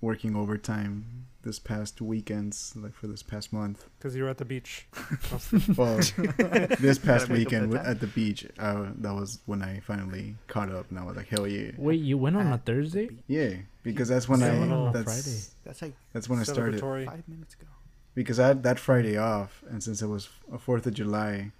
working 0.00 0.36
overtime 0.36 1.26
this 1.48 1.58
past 1.58 2.00
weekends, 2.02 2.74
like 2.76 2.94
for 2.94 3.06
this 3.06 3.22
past 3.22 3.52
month. 3.54 3.78
Because 3.98 4.14
you 4.14 4.22
were 4.24 4.28
at 4.28 4.36
the 4.38 4.44
beach. 4.44 4.86
Well, 5.80 5.96
this 6.86 6.98
past 6.98 7.28
Gotta 7.28 7.32
make 7.32 7.46
up 7.46 7.52
weekend 7.52 7.72
that 7.72 7.86
at 7.86 8.00
the 8.00 8.06
beach, 8.06 8.46
uh, 8.58 8.86
that 9.02 9.14
was 9.14 9.40
when 9.46 9.62
I 9.62 9.80
finally 9.80 10.36
caught 10.46 10.70
up, 10.70 10.90
and 10.90 10.98
I 10.98 11.04
was 11.04 11.16
like, 11.16 11.28
hell 11.28 11.46
yeah, 11.46 11.70
Wait, 11.78 12.00
you 12.00 12.18
went 12.18 12.36
on 12.36 12.46
a 12.52 12.58
Thursday? 12.58 13.08
yeah, 13.26 13.52
because 13.82 14.08
that's 14.08 14.28
when 14.28 14.40
Yeah, 14.40 14.52
I 14.52 14.58
went 14.60 14.92
that's 14.92 15.04
Friday. 15.04 15.38
That's 15.64 15.80
like 15.82 15.94
that's 16.12 16.28
when 16.28 16.38
I 16.38 16.42
started. 16.42 16.80
Five 16.80 17.24
minutes 17.28 17.54
ago. 17.54 17.66
because 18.14 18.38
I 18.38 18.48
had 18.48 18.62
that 18.64 18.78
Friday 18.78 19.16
off, 19.16 19.62
and 19.70 19.82
since 19.82 20.02
it 20.02 20.08
was 20.08 20.28
a 20.52 20.58
Fourth 20.58 20.86
of 20.86 20.92
July, 20.94 21.50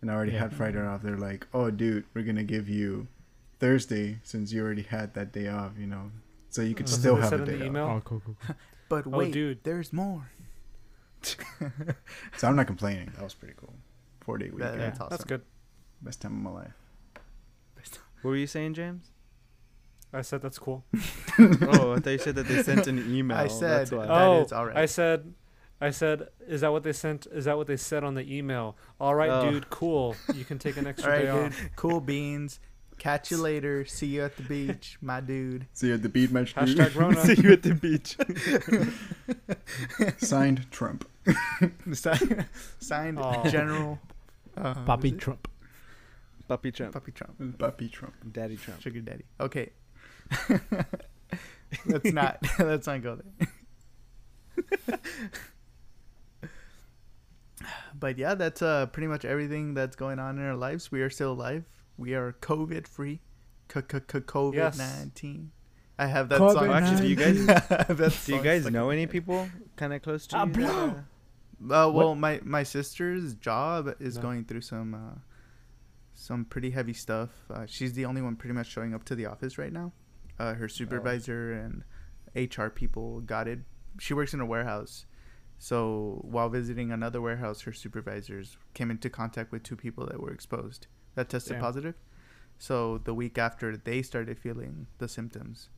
and 0.00 0.10
I 0.10 0.14
already 0.14 0.32
Yeah. 0.32 0.40
had 0.40 0.54
Friday 0.54 0.80
off, 0.80 1.02
they're 1.02 1.16
like, 1.30 1.46
"Oh, 1.54 1.70
dude, 1.70 2.04
we're 2.14 2.24
gonna 2.30 2.42
give 2.56 2.68
you 2.68 3.06
Thursday 3.60 4.18
since 4.24 4.52
you 4.52 4.62
already 4.64 4.82
had 4.96 5.14
that 5.14 5.30
day 5.32 5.46
off, 5.48 5.72
you 5.78 5.86
know, 5.86 6.10
so 6.48 6.62
you 6.62 6.74
could 6.74 6.86
That's 6.86 6.92
what 6.94 7.00
still 7.00 7.14
they 7.16 7.20
have 7.20 7.30
said 7.30 7.40
a 7.40 7.42
in 7.44 7.48
the 7.50 7.56
day 7.58 7.62
off." 7.64 7.66
email? 7.70 7.86
Oh, 7.86 8.00
cool, 8.04 8.22
cool, 8.24 8.36
cool. 8.90 9.02
But 9.02 9.06
Oh, 9.14 9.18
wait, 9.18 9.32
dude. 9.32 9.62
there's 9.64 9.92
more. 9.92 10.30
So 12.36 12.48
I'm 12.48 12.56
not 12.56 12.66
complaining. 12.66 13.12
That 13.14 13.22
was 13.24 13.34
pretty 13.34 13.54
cool. 13.56 13.74
Four 14.20 14.38
day 14.38 14.46
That- 14.46 14.54
weekend, 14.54 14.80
That's 14.80 15.00
awesome. 15.00 15.10
That's 15.10 15.24
good. 15.24 15.42
best 16.02 16.20
time 16.22 16.34
of 16.34 16.52
my 16.52 16.60
life. 16.60 16.72
What 18.22 18.30
were 18.32 18.36
you 18.36 18.46
saying, 18.46 18.74
James? 18.74 19.10
I 20.12 20.20
said 20.22 20.42
that's 20.42 20.58
cool. 20.58 20.84
oh, 21.38 21.94
I 21.96 22.00
thought 22.00 22.10
you 22.10 22.18
said 22.18 22.34
that 22.34 22.46
they 22.48 22.62
sent 22.62 22.86
an 22.86 22.98
email. 23.14 23.36
I 23.38 23.46
said 23.46 23.80
That's 23.80 23.92
why. 23.92 24.06
oh, 24.08 24.42
is 24.42 24.52
all 24.52 24.66
right. 24.66 24.76
I 24.76 24.84
said, 24.86 25.32
I 25.80 25.90
said, 25.90 26.28
is 26.46 26.60
that 26.62 26.72
what 26.72 26.82
they 26.82 26.92
sent? 26.92 27.26
Is 27.32 27.46
that 27.46 27.56
what 27.56 27.66
they 27.66 27.76
said 27.78 28.04
on 28.04 28.14
the 28.14 28.30
email? 28.36 28.76
All 29.00 29.14
right, 29.14 29.30
Oh. 29.30 29.50
dude, 29.50 29.70
cool. 29.70 30.16
You 30.34 30.44
can 30.44 30.58
take 30.58 30.76
an 30.76 30.86
extra 30.86 31.10
right, 31.12 31.18
day 31.24 31.32
dude. 31.32 31.52
off. 31.52 31.60
Cool 31.76 32.00
beans. 32.02 32.60
Catch 33.00 33.30
you 33.30 33.38
later. 33.38 33.86
See 33.86 34.08
you 34.08 34.22
at 34.24 34.36
the 34.36 34.42
beach, 34.42 34.98
my 35.00 35.22
dude. 35.22 35.66
See 35.72 35.86
you 35.86 35.94
at 35.94 36.02
the 36.02 36.10
beach, 36.10 36.30
my 36.30 36.42
dude. 36.44 36.54
Hashtag 36.54 36.94
Rona. 37.00 37.24
See 37.24 37.40
you 37.40 37.52
at 37.52 37.62
the 37.62 37.74
beach. 37.74 38.18
Signed 40.18 40.70
Trump. 40.70 41.08
Signed, 41.94 42.44
signed 42.78 43.18
Aw. 43.18 43.48
General. 43.48 43.98
Uh, 44.54 44.74
Poppy? 44.84 45.12
Trump. 45.12 45.48
Puppy 46.46 46.70
Trump. 46.72 46.92
Puppy 46.92 47.12
Trump. 47.12 47.58
Puppy 47.58 47.88
Trump. 47.88 48.12
Daddy 48.32 48.58
Trump. 48.58 48.82
Sugar 48.82 49.00
daddy. 49.00 49.24
Okay. 49.40 49.70
let's 51.86 52.12
not. 52.12 52.36
let's 52.58 52.86
not 52.86 53.02
go 53.02 53.18
there. 54.76 54.98
but 57.98 58.18
yeah, 58.18 58.34
that's 58.34 58.60
uh 58.60 58.84
pretty 58.86 59.06
much 59.06 59.24
everything 59.24 59.72
that's 59.72 59.96
going 59.96 60.18
on 60.18 60.38
in 60.38 60.44
our 60.44 60.54
lives. 60.54 60.92
We 60.92 61.00
are 61.00 61.08
still 61.08 61.32
alive. 61.32 61.64
We 62.00 62.14
are 62.14 62.32
COVID 62.40 62.86
free. 62.86 63.20
COVID 63.68 64.78
nineteen. 64.78 65.50
I 65.98 66.06
have 66.06 66.30
that 66.30 66.40
COVID-19. 66.40 66.52
song. 66.54 66.68
Oh, 66.68 66.72
actually, 66.72 67.02
do 67.02 67.08
you 67.08 67.16
guys 67.16 67.36
do 68.26 68.34
you 68.34 68.42
guys 68.42 68.62
stuck 68.62 68.72
know 68.72 68.88
any 68.88 69.06
people 69.06 69.46
kind 69.76 69.92
of 69.92 70.00
close 70.00 70.26
to 70.28 70.36
Ah, 70.38 70.46
you? 70.46 70.52
that, 70.52 71.04
bro. 71.60 71.76
uh, 71.76 71.88
Uh, 71.88 71.90
well, 71.92 72.14
my 72.14 72.40
my 72.42 72.62
sister's 72.62 73.34
job 73.34 73.94
is 74.00 74.16
No. 74.16 74.22
going 74.22 74.44
through 74.46 74.62
some 74.62 74.94
uh, 74.94 75.18
some 76.14 76.46
pretty 76.46 76.70
heavy 76.70 76.94
stuff. 76.94 77.30
Uh, 77.50 77.66
she's 77.66 77.92
the 77.92 78.06
only 78.06 78.22
one 78.22 78.34
pretty 78.34 78.54
much 78.54 78.68
showing 78.68 78.94
up 78.94 79.04
to 79.04 79.14
the 79.14 79.26
office 79.26 79.58
right 79.58 79.72
now. 79.72 79.92
Uh, 80.38 80.54
her 80.54 80.68
supervisor 80.70 81.52
and 81.52 81.84
HR 82.34 82.68
people 82.70 83.20
got 83.20 83.46
it. 83.46 83.58
She 83.98 84.14
works 84.14 84.32
in 84.32 84.40
a 84.40 84.46
warehouse, 84.46 85.04
so 85.58 86.20
while 86.22 86.48
visiting 86.48 86.90
another 86.92 87.20
warehouse, 87.20 87.60
her 87.62 87.74
supervisors 87.74 88.56
came 88.72 88.90
into 88.90 89.10
contact 89.10 89.52
with 89.52 89.62
two 89.62 89.76
people 89.76 90.06
that 90.06 90.18
were 90.18 90.30
exposed 90.32 90.86
that 91.14 91.28
tested 91.28 91.54
Damn. 91.54 91.62
positive. 91.62 91.94
So 92.58 92.98
the 92.98 93.14
week 93.14 93.38
after, 93.38 93.76
they 93.76 94.02
started 94.02 94.38
feeling 94.38 94.86
the 94.98 95.08
symptoms, 95.08 95.70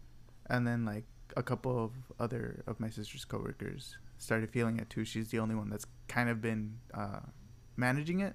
and 0.48 0.66
then 0.66 0.84
like 0.84 1.04
a 1.36 1.42
couple 1.42 1.82
of 1.84 1.92
other 2.18 2.62
of 2.66 2.78
my 2.80 2.90
sister's 2.90 3.24
coworkers 3.24 3.96
started 4.18 4.50
feeling 4.50 4.78
it 4.78 4.90
too. 4.90 5.04
She's 5.04 5.28
the 5.30 5.38
only 5.38 5.54
one 5.54 5.70
that's 5.70 5.86
kind 6.08 6.28
of 6.28 6.40
been 6.40 6.78
uh, 6.92 7.20
managing 7.76 8.20
it. 8.20 8.34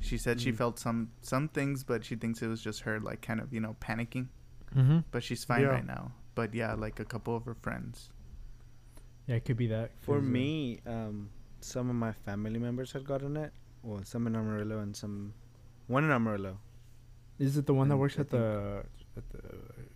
She 0.00 0.18
said 0.18 0.40
she 0.40 0.52
Mm. 0.52 0.56
felt 0.56 0.78
some 0.78 1.10
some 1.22 1.48
things, 1.48 1.84
but 1.84 2.04
she 2.04 2.16
thinks 2.16 2.42
it 2.42 2.48
was 2.48 2.60
just 2.62 2.80
her 2.82 3.00
like 3.00 3.22
kind 3.22 3.40
of 3.40 3.52
you 3.52 3.60
know 3.60 3.76
panicking. 3.80 4.28
Mm-hmm. 4.74 4.98
But 5.12 5.22
she's 5.22 5.44
fine 5.44 5.62
Yeah. 5.62 5.68
right 5.68 5.86
now. 5.86 6.12
But 6.34 6.52
yeah, 6.54 6.74
like 6.74 6.98
a 6.98 7.04
couple 7.04 7.36
of 7.36 7.44
her 7.44 7.54
friends. 7.54 8.10
Yeah, 9.26 9.36
it 9.36 9.44
could 9.44 9.56
be 9.56 9.68
that. 9.68 9.92
For 10.02 10.16
'cause, 10.18 10.26
uh, 10.26 10.30
me, 10.30 10.80
um, 10.86 11.30
some 11.60 11.88
of 11.88 11.96
my 11.96 12.12
family 12.12 12.58
members 12.58 12.92
had 12.92 13.04
gotten 13.06 13.36
it. 13.36 13.52
Well, 13.82 14.02
some 14.04 14.26
in 14.26 14.34
Amarillo 14.36 14.80
and 14.80 14.94
some, 14.96 15.32
one 15.86 16.04
in 16.04 16.10
Amarillo. 16.10 16.58
is 17.38 17.56
it 17.56 17.66
the 17.66 17.74
one 17.74 17.88
that 17.88 17.96
works 17.96 18.18
at 18.18 18.30
the 18.30 18.84
at 19.16 19.24
the 19.30 19.42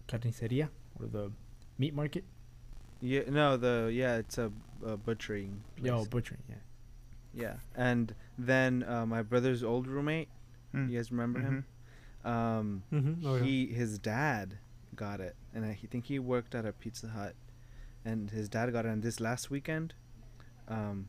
carniceria 0.07 0.69
or 1.01 1.07
the 1.07 1.31
meat 1.79 1.95
market? 1.95 2.25
Yeah, 3.01 3.23
no, 3.29 3.57
the 3.57 3.91
yeah, 3.93 4.17
it's 4.17 4.39
a, 4.39 4.51
a 4.85 4.97
butchering. 4.97 5.63
Place. 5.77 5.87
Yo, 5.87 6.05
butchering. 6.07 6.43
Yeah. 6.49 6.57
Yeah, 7.35 7.55
and 7.77 8.15
then 8.39 8.83
uh, 8.83 9.07
my 9.07 9.23
brother's 9.23 9.63
old 9.63 9.87
roommate. 9.87 10.29
Mm. 10.75 10.91
You 10.91 10.99
guys 10.99 11.11
remember 11.13 11.41
him? 11.41 11.65
Um, 12.25 12.83
Mm-hmm. 12.93 13.27
Oh, 13.27 13.37
yeah. 13.37 13.43
he 13.45 13.67
his 13.67 13.99
dad 13.99 14.59
got 14.97 15.21
it, 15.21 15.37
and 15.55 15.65
I 15.65 15.79
think 15.91 16.07
he 16.07 16.19
worked 16.19 16.55
at 16.55 16.67
a 16.67 16.73
Pizza 16.73 17.09
Hut, 17.09 17.35
and 18.05 18.31
his 18.31 18.49
dad 18.49 18.73
got 18.73 18.85
it. 18.87 18.89
And 18.89 19.03
this 19.03 19.21
last 19.21 19.51
weekend, 19.51 19.95
um, 20.67 21.09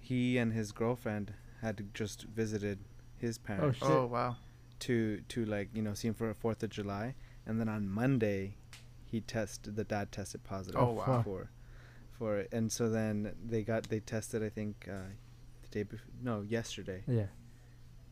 he 0.00 0.38
and 0.38 0.52
his 0.54 0.72
girlfriend 0.72 1.34
had 1.60 1.92
just 1.92 2.22
visited 2.22 2.78
his 3.20 3.38
parents 3.38 3.78
shit. 3.78 3.88
Oh 3.88 4.06
wow. 4.06 4.36
to 4.80 5.20
to 5.28 5.44
like 5.44 5.68
you 5.74 5.82
know 5.82 5.94
see 5.94 6.08
him 6.08 6.14
for 6.14 6.32
Fourth 6.34 6.62
of 6.62 6.70
July, 6.70 7.14
and 7.46 7.58
then 7.60 7.68
on 7.68 7.88
Monday, 7.88 8.54
he 9.04 9.20
tested 9.20 9.76
the 9.76 9.84
dad 9.84 10.12
tested 10.12 10.44
positive. 10.44 10.80
Oh, 10.80 10.92
wow. 10.92 11.22
For, 11.22 11.50
for 12.18 12.38
it, 12.38 12.48
and 12.52 12.70
so 12.72 12.88
then 12.88 13.34
they 13.44 13.62
got 13.62 13.88
they 13.88 14.00
tested 14.00 14.42
I 14.42 14.48
think 14.48 14.88
uh, 14.90 15.10
the 15.62 15.68
day 15.70 15.82
before 15.84 16.06
no 16.22 16.42
yesterday, 16.42 17.02
Yeah. 17.06 17.26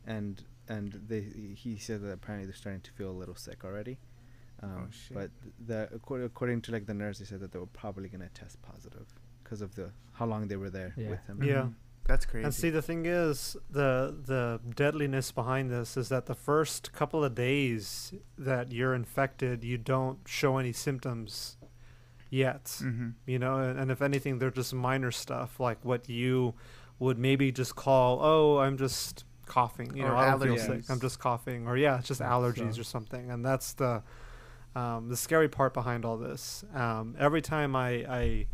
and 0.07 0.42
and 0.69 1.01
they 1.09 1.21
he 1.55 1.77
said 1.77 2.03
that 2.03 2.12
apparently 2.12 2.47
they're 2.47 2.55
starting 2.55 2.81
to 2.83 2.90
feel 2.92 3.11
a 3.11 3.19
little 3.19 3.35
sick 3.37 3.64
already. 3.64 3.99
Um, 4.62 4.71
Oh, 4.87 4.90
shit. 4.90 5.14
But 5.16 5.31
the 5.66 5.88
accord- 5.95 6.23
according 6.25 6.62
to 6.62 6.73
like 6.73 6.87
the 6.87 6.95
nurse, 6.95 7.19
they 7.19 7.25
said 7.27 7.40
that 7.40 7.53
they 7.53 7.59
were 7.59 7.66
probably 7.66 8.09
gonna 8.09 8.31
test 8.33 8.61
positive 8.62 9.07
because 9.42 9.61
of 9.61 9.75
the 9.75 9.90
how 10.14 10.27
long 10.27 10.49
they 10.49 10.57
were 10.57 10.71
there 10.71 10.95
Yeah. 10.97 11.11
with 11.11 11.27
him. 11.27 11.42
Yeah. 11.42 11.62
Mhm. 11.64 11.75
That's 12.07 12.25
crazy. 12.25 12.45
And 12.45 12.55
see, 12.55 12.71
the 12.71 12.83
thing 12.83 13.07
is, 13.07 13.57
the 13.71 14.16
the 14.25 14.61
deadliness 14.75 15.33
behind 15.33 15.71
this 15.71 15.97
is 15.97 16.09
that 16.11 16.27
the 16.27 16.35
first 16.35 16.92
couple 16.92 17.25
of 17.25 17.35
days 17.35 18.14
that 18.38 18.71
you're 18.73 18.95
infected, 18.95 19.64
you 19.64 19.77
don't 19.79 20.19
show 20.27 20.59
any 20.59 20.73
symptoms 20.73 21.57
yet. 22.31 22.64
mm-hmm. 22.83 23.11
You 23.27 23.38
know, 23.38 23.59
and, 23.59 23.79
and 23.79 23.90
if 23.90 24.03
anything, 24.03 24.38
they're 24.38 24.51
just 24.51 24.73
minor 24.75 25.11
stuff 25.11 25.59
like 25.59 25.85
what 25.85 26.09
you 26.09 26.55
would 26.99 27.19
maybe 27.19 27.51
just 27.53 27.75
call, 27.75 28.21
"Oh, 28.23 28.59
I'm 28.59 28.77
just 28.79 29.25
coughing." 29.47 29.97
You 29.97 30.05
Or 30.05 30.09
know, 30.11 30.16
I 30.16 30.31
don't 30.31 30.42
feel 30.42 30.59
sick. 30.59 30.85
I'm 30.88 31.01
just 31.01 31.19
coughing, 31.19 31.66
or 31.66 31.77
yeah, 31.77 31.99
it's 31.99 32.09
just 32.09 32.21
allergies 32.21 32.75
so- 32.77 32.81
or 32.83 32.85
something. 32.85 33.31
And 33.31 33.45
that's 33.45 33.73
the 33.75 34.03
um, 34.77 35.09
the 35.09 35.16
scary 35.16 35.49
part 35.49 35.75
behind 35.75 36.05
all 36.05 36.19
this. 36.19 36.64
Um, 36.75 37.16
every 37.19 37.42
time 37.42 37.75
I 37.75 37.88
I 38.09 38.47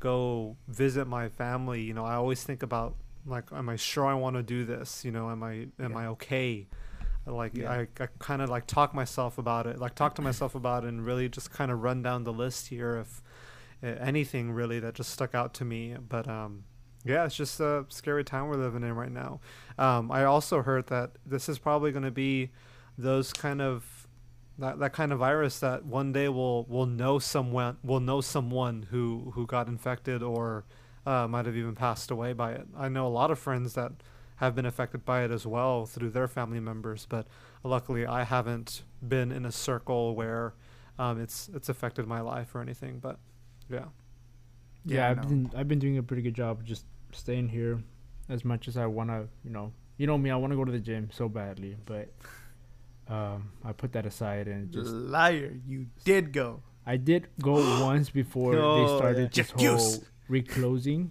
go 0.00 0.56
visit 0.68 1.06
my 1.06 1.28
family, 1.28 1.82
you 1.82 1.94
know, 1.94 2.04
I 2.04 2.14
always 2.14 2.42
think 2.42 2.62
about 2.62 2.96
like, 3.24 3.44
am 3.52 3.68
I 3.68 3.76
sure 3.76 4.06
I 4.06 4.14
want 4.14 4.36
to 4.36 4.42
do 4.42 4.64
this? 4.64 5.04
You 5.04 5.10
know, 5.10 5.30
am 5.30 5.42
I 5.42 5.66
am 5.80 5.92
Yeah. 5.92 5.98
I 5.98 6.06
okay? 6.08 6.66
Like 7.26 7.56
Yeah. 7.56 7.72
I, 7.72 7.88
I 8.00 8.08
kind 8.18 8.40
of 8.40 8.48
like 8.48 8.66
talk 8.66 8.94
myself 8.94 9.38
about 9.38 9.66
it, 9.66 9.78
like 9.78 9.94
talk 9.94 10.14
to 10.16 10.22
myself 10.22 10.54
about 10.54 10.84
it, 10.84 10.88
and 10.88 11.04
really 11.04 11.28
just 11.28 11.50
kind 11.50 11.70
of 11.70 11.82
run 11.82 12.02
down 12.02 12.24
the 12.24 12.32
list 12.32 12.68
here 12.68 12.98
if 12.98 13.22
uh, 13.82 13.98
anything 14.00 14.52
really 14.52 14.78
that 14.80 14.94
just 14.94 15.10
stuck 15.10 15.34
out 15.34 15.52
to 15.54 15.64
me. 15.64 15.96
But 16.08 16.28
um, 16.28 16.64
yeah, 17.04 17.24
it's 17.24 17.34
just 17.36 17.58
a 17.60 17.84
scary 17.88 18.22
time 18.24 18.46
we're 18.48 18.56
living 18.56 18.82
in 18.84 18.94
right 18.94 19.10
now. 19.10 19.40
Um, 19.78 20.10
I 20.12 20.24
also 20.24 20.62
heard 20.62 20.86
that 20.88 21.12
this 21.24 21.48
is 21.48 21.58
probably 21.58 21.90
going 21.90 22.04
to 22.04 22.10
be 22.12 22.50
those 22.96 23.32
kind 23.32 23.60
of 23.60 23.95
that, 24.58 24.78
that 24.78 24.92
kind 24.92 25.12
of 25.12 25.18
virus 25.18 25.58
that 25.60 25.84
one 25.84 26.12
day 26.12 26.28
we'll 26.28 26.64
we'll 26.68 26.86
know 26.86 27.18
someone 27.18 27.76
will 27.82 28.00
know 28.00 28.20
someone 28.20 28.86
who 28.90 29.32
who 29.34 29.46
got 29.46 29.68
infected 29.68 30.22
or 30.22 30.64
uh, 31.06 31.26
might 31.28 31.46
have 31.46 31.56
even 31.56 31.74
passed 31.74 32.10
away 32.10 32.32
by 32.32 32.52
it. 32.52 32.66
I 32.76 32.88
know 32.88 33.06
a 33.06 33.08
lot 33.08 33.30
of 33.30 33.38
friends 33.38 33.74
that 33.74 33.92
have 34.36 34.54
been 34.54 34.66
affected 34.66 35.04
by 35.04 35.24
it 35.24 35.30
as 35.30 35.46
well 35.46 35.86
through 35.86 36.10
their 36.10 36.28
family 36.28 36.60
members, 36.60 37.06
but 37.08 37.26
luckily 37.62 38.06
I 38.06 38.24
haven't 38.24 38.82
been 39.06 39.32
in 39.32 39.46
a 39.46 39.52
circle 39.52 40.14
where 40.14 40.54
um, 40.98 41.20
it's 41.20 41.48
it's 41.54 41.68
affected 41.68 42.06
my 42.06 42.20
life 42.20 42.54
or 42.54 42.60
anything. 42.60 42.98
But 42.98 43.18
yeah, 43.70 43.86
Yeah, 44.84 44.96
Yeah, 44.96 45.10
I've 45.10 45.22
no. 45.22 45.28
been 45.28 45.50
I've 45.56 45.68
been 45.68 45.78
doing 45.78 45.98
a 45.98 46.02
pretty 46.02 46.22
good 46.22 46.34
job 46.34 46.64
just 46.64 46.84
staying 47.12 47.48
here 47.48 47.82
as 48.28 48.44
much 48.44 48.68
as 48.68 48.76
I 48.76 48.86
want 48.86 49.10
to, 49.10 49.28
you 49.44 49.50
know. 49.50 49.72
You 49.98 50.06
know 50.06 50.18
me, 50.18 50.30
I 50.30 50.36
want 50.36 50.52
to 50.52 50.56
go 50.56 50.64
to 50.64 50.72
the 50.72 50.80
gym 50.80 51.08
so 51.12 51.28
badly, 51.28 51.76
but 51.86 52.08
um 53.08 53.52
I 53.64 53.72
put 53.72 53.92
that 53.92 54.06
aside 54.06 54.48
and 54.48 54.70
just 54.72 54.90
Liar, 54.90 55.52
you 55.66 55.86
did 56.04 56.32
go. 56.32 56.62
I 56.84 56.96
did 56.96 57.28
go 57.40 57.52
once 57.82 58.10
before 58.10 58.54
Oh, 58.56 58.80
they 58.80 58.96
started 58.96 59.36
yeah. 59.36 59.42
this 59.42 59.50
whole 59.50 60.04
reclosing. 60.28 61.10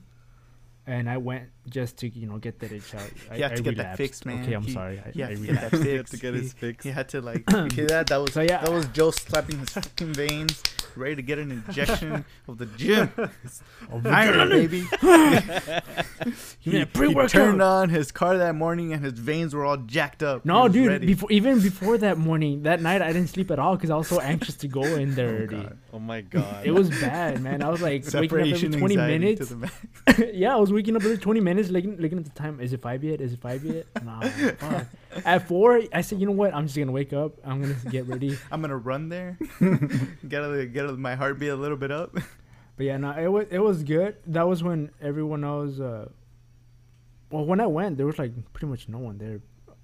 and 0.88 1.10
I 1.10 1.18
went 1.18 1.50
just 1.70 1.98
to 2.00 2.08
you 2.10 2.28
know 2.28 2.38
get 2.38 2.60
that 2.60 2.72
itch 2.72 2.94
out. 2.96 3.10
I, 3.32 3.36
He 3.36 3.42
had 3.42 3.52
I 3.52 3.56
to 3.56 3.62
get 3.64 3.78
that 3.78 3.98
fixed, 3.98 4.26
man. 4.26 4.44
Okay, 4.44 4.54
I'm 4.54 4.64
He- 4.64 4.72
sorry. 4.74 5.00
I, 5.06 5.12
He 5.12 5.24
I 5.24 5.28
had 5.28 5.36
to 5.38 5.42
get 5.44 5.50
relapsed. 5.50 5.72
that 5.72 5.82
fixed. 5.84 6.14
to 6.14 6.20
get 6.20 6.34
his 6.34 6.54
fix. 6.54 6.84
He 6.84 6.92
had 6.92 7.10
to 7.10 7.22
like 7.22 7.44
you 7.52 7.68
hear 7.74 7.88
that? 7.88 8.08
That 8.08 8.18
was 8.18 8.34
So, 8.34 8.42
yeah. 8.42 8.62
that 8.62 8.72
was 8.72 8.86
Joe 8.88 9.12
slapping 9.12 9.60
his 9.60 9.70
fucking 9.70 10.14
veins, 10.14 10.62
ready 10.96 11.16
to 11.16 11.22
get 11.22 11.40
an 11.40 11.52
injection 11.52 12.24
of 12.48 12.58
the 12.58 12.66
gym. 12.68 13.10
Oh, 13.92 14.02
Iron 14.06 14.50
baby. 14.50 14.84
You 16.64 16.72
mean 16.72 16.88
a 16.96 17.08
he 17.22 17.28
turned 17.28 17.62
on 17.62 17.90
his 17.90 18.12
car 18.12 18.38
that 18.40 18.56
morning 18.56 18.94
and 18.94 19.04
his 19.04 19.14
veins 19.14 19.54
were 19.54 19.64
all 19.64 19.78
jacked 19.78 20.24
up. 20.24 20.44
No, 20.46 20.68
dude. 20.68 20.88
ready. 20.88 21.06
Before 21.08 21.32
even 21.32 21.60
before 21.62 21.98
that 22.00 22.18
morning, 22.18 22.64
that 22.64 22.82
night, 22.82 23.02
I 23.04 23.14
didn't 23.14 23.28
sleep 23.30 23.52
at 23.52 23.60
all 23.60 23.76
because 23.76 23.92
I 23.92 23.96
was 23.96 24.08
so 24.08 24.20
anxious 24.20 24.56
to 24.58 24.68
go 24.68 24.82
in 24.84 25.14
there. 25.14 25.28
Oh, 25.30 25.34
already. 25.36 25.56
God. 25.64 25.78
Oh 25.94 26.00
my 26.00 26.22
god. 26.22 26.66
It 26.66 26.72
was 26.72 26.90
bad, 26.90 27.42
man. 27.42 27.62
I 27.62 27.70
was 27.70 27.82
like 27.82 28.04
waking 28.06 28.08
up 28.08 28.12
separation 28.24 28.68
every 28.74 28.80
20 28.80 28.96
minutes. 28.98 29.48
to 29.48 29.54
the 29.56 29.56
max. 30.08 30.22
yeah, 30.34 30.54
I 30.54 30.58
was 30.58 30.74
waking 30.74 30.96
up 30.96 31.04
every 31.04 31.18
20 31.18 31.40
minutes, 31.40 31.55
looking, 31.72 31.98
looking 31.98 32.18
at 32.18 32.24
the 32.26 32.32
time. 32.32 32.60
Is 32.60 32.74
it 32.74 32.82
five 32.82 33.04
yet? 33.04 33.22
Is 33.22 33.34
it 33.34 33.42
five 33.42 33.64
yet? 33.64 33.86
Nah, 34.04 34.22
fuck. 34.22 34.86
At 35.26 35.48
four, 35.48 35.82
I 35.94 36.02
said, 36.02 36.20
you 36.20 36.26
know 36.26 36.32
what? 36.34 36.54
I'm 36.54 36.66
just 36.66 36.78
gonna 36.78 36.92
wake 36.92 37.14
up. 37.14 37.34
I'm 37.44 37.62
gonna 37.62 37.76
get 37.90 38.08
ready. 38.08 38.38
I'm 38.52 38.62
gonna 38.62 38.78
run 38.78 39.10
there, 39.10 39.38
get 40.28 40.44
a, 40.44 40.66
get 40.66 40.86
a, 40.86 40.94
my 40.94 41.16
heartbeat 41.16 41.50
a 41.50 41.56
little 41.56 41.78
bit 41.78 41.92
up. 41.92 42.14
But 42.78 42.86
yeah, 42.86 42.98
no, 42.98 43.12
it 43.12 43.28
was 43.28 43.46
it 43.52 43.60
was 43.60 43.84
good. 43.84 44.18
That 44.28 44.48
was 44.48 44.62
when 44.64 44.92
everyone 45.02 45.44
else. 45.44 45.80
Uh, 45.80 46.10
well, 47.32 47.46
when 47.46 47.60
I 47.60 47.68
went, 47.68 47.98
there 47.98 48.06
was 48.06 48.20
like 48.20 48.32
pretty 48.54 48.68
much 48.68 48.88
no 48.90 48.98
one 49.00 49.18
there. 49.18 49.40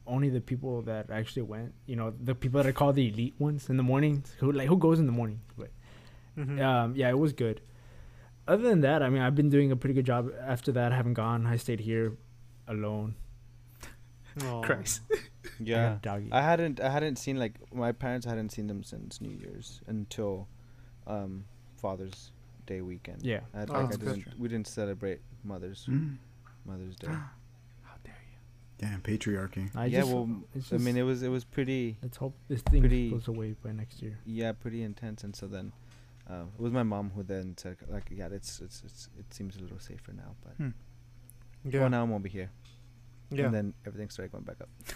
Only 0.07 0.29
the 0.29 0.41
people 0.41 0.81
that 0.83 1.09
actually 1.09 1.43
went. 1.43 1.73
You 1.85 1.95
know, 1.95 2.13
the 2.21 2.35
people 2.35 2.61
that 2.61 2.67
are 2.67 2.73
called 2.73 2.95
the 2.95 3.07
elite 3.07 3.35
ones 3.39 3.69
in 3.69 3.77
the 3.77 3.83
mornings. 3.83 4.33
Who 4.39 4.51
like 4.51 4.67
who 4.67 4.77
goes 4.77 4.99
in 4.99 5.05
the 5.05 5.11
morning? 5.11 5.39
But 5.57 5.69
Mhm. 6.37 6.61
um, 6.61 6.95
yeah, 6.95 7.09
it 7.09 7.17
was 7.19 7.33
good. 7.33 7.61
Other 8.51 8.63
than 8.69 8.81
that, 8.81 9.01
I 9.01 9.09
mean, 9.09 9.21
I've 9.21 9.35
been 9.35 9.49
doing 9.49 9.71
a 9.71 9.75
pretty 9.75 9.93
good 9.93 10.05
job. 10.05 10.29
After 10.55 10.71
that, 10.73 10.91
I 10.91 10.95
haven't 10.95 11.13
gone. 11.15 11.45
I 11.45 11.57
stayed 11.57 11.79
here 11.79 12.17
alone. 12.67 13.15
Aw. 14.43 14.61
Christ. 14.61 15.01
Yeah. 15.59 15.89
got 15.89 16.01
doggy. 16.01 16.29
I 16.31 16.41
hadn't 16.41 16.79
I 16.79 16.89
hadn't 16.89 17.17
seen 17.17 17.37
like 17.37 17.53
my 17.73 17.91
parents 17.91 18.25
hadn't 18.25 18.49
seen 18.51 18.65
them 18.67 18.83
since 18.83 19.21
New 19.21 19.29
Year's 19.43 19.79
until 19.87 20.47
um 21.05 21.45
Father's 21.77 22.31
Day 22.65 22.81
weekend. 22.81 23.23
yeah. 23.23 23.41
I, 23.53 23.63
Oh, 23.63 23.65
like, 23.65 23.69
I 23.71 23.81
that's 23.83 23.97
good. 23.97 24.15
didn't 24.15 24.39
we 24.39 24.47
didn't 24.49 24.67
celebrate 24.67 25.19
Mother's 25.43 25.85
Mm. 25.87 26.17
Mother's 26.65 26.95
Day. 26.95 27.07
How 27.87 27.95
dare 28.03 28.23
you? 28.31 28.37
Damn 28.87 29.01
patriarchy. 29.01 29.69
I 29.75 29.85
yeah, 29.85 29.99
just, 30.01 30.11
well 30.13 30.29
it's 30.55 30.71
I 30.73 30.77
mean 30.77 30.95
it 30.97 31.03
was 31.03 31.21
it 31.21 31.29
was 31.29 31.43
pretty 31.43 31.97
let's 32.01 32.17
hope 32.17 32.33
this 32.47 32.61
thing 32.63 32.81
pretty- 32.81 33.09
goes 33.11 33.27
away 33.27 33.55
by 33.63 33.71
next 33.71 34.01
year. 34.01 34.17
yeah, 34.25 34.51
pretty 34.53 34.81
intense 34.83 35.23
and 35.23 35.35
so 35.35 35.47
then 35.47 35.73
uh, 36.31 36.43
it 36.57 36.61
was 36.61 36.71
my 36.71 36.83
mom 36.83 37.11
who 37.15 37.23
then 37.23 37.55
said 37.57 37.77
like 37.89 38.07
yeah, 38.11 38.27
it's 38.31 38.61
it's, 38.61 38.81
it's 38.85 39.09
it 39.19 39.33
seems 39.33 39.55
a 39.57 39.59
little 39.59 39.79
safer 39.79 40.13
now, 40.13 40.35
but 40.43 40.53
Hmm. 40.57 40.69
Yeah. 41.63 41.81
well 41.81 41.89
now 41.89 42.03
I'm 42.03 42.13
over 42.13 42.27
here. 42.27 42.49
yeah. 43.29 43.45
And 43.45 43.53
then 43.53 43.73
everything 43.85 44.09
started 44.09 44.31
going 44.31 44.43
back 44.45 44.61
up. 44.61 44.69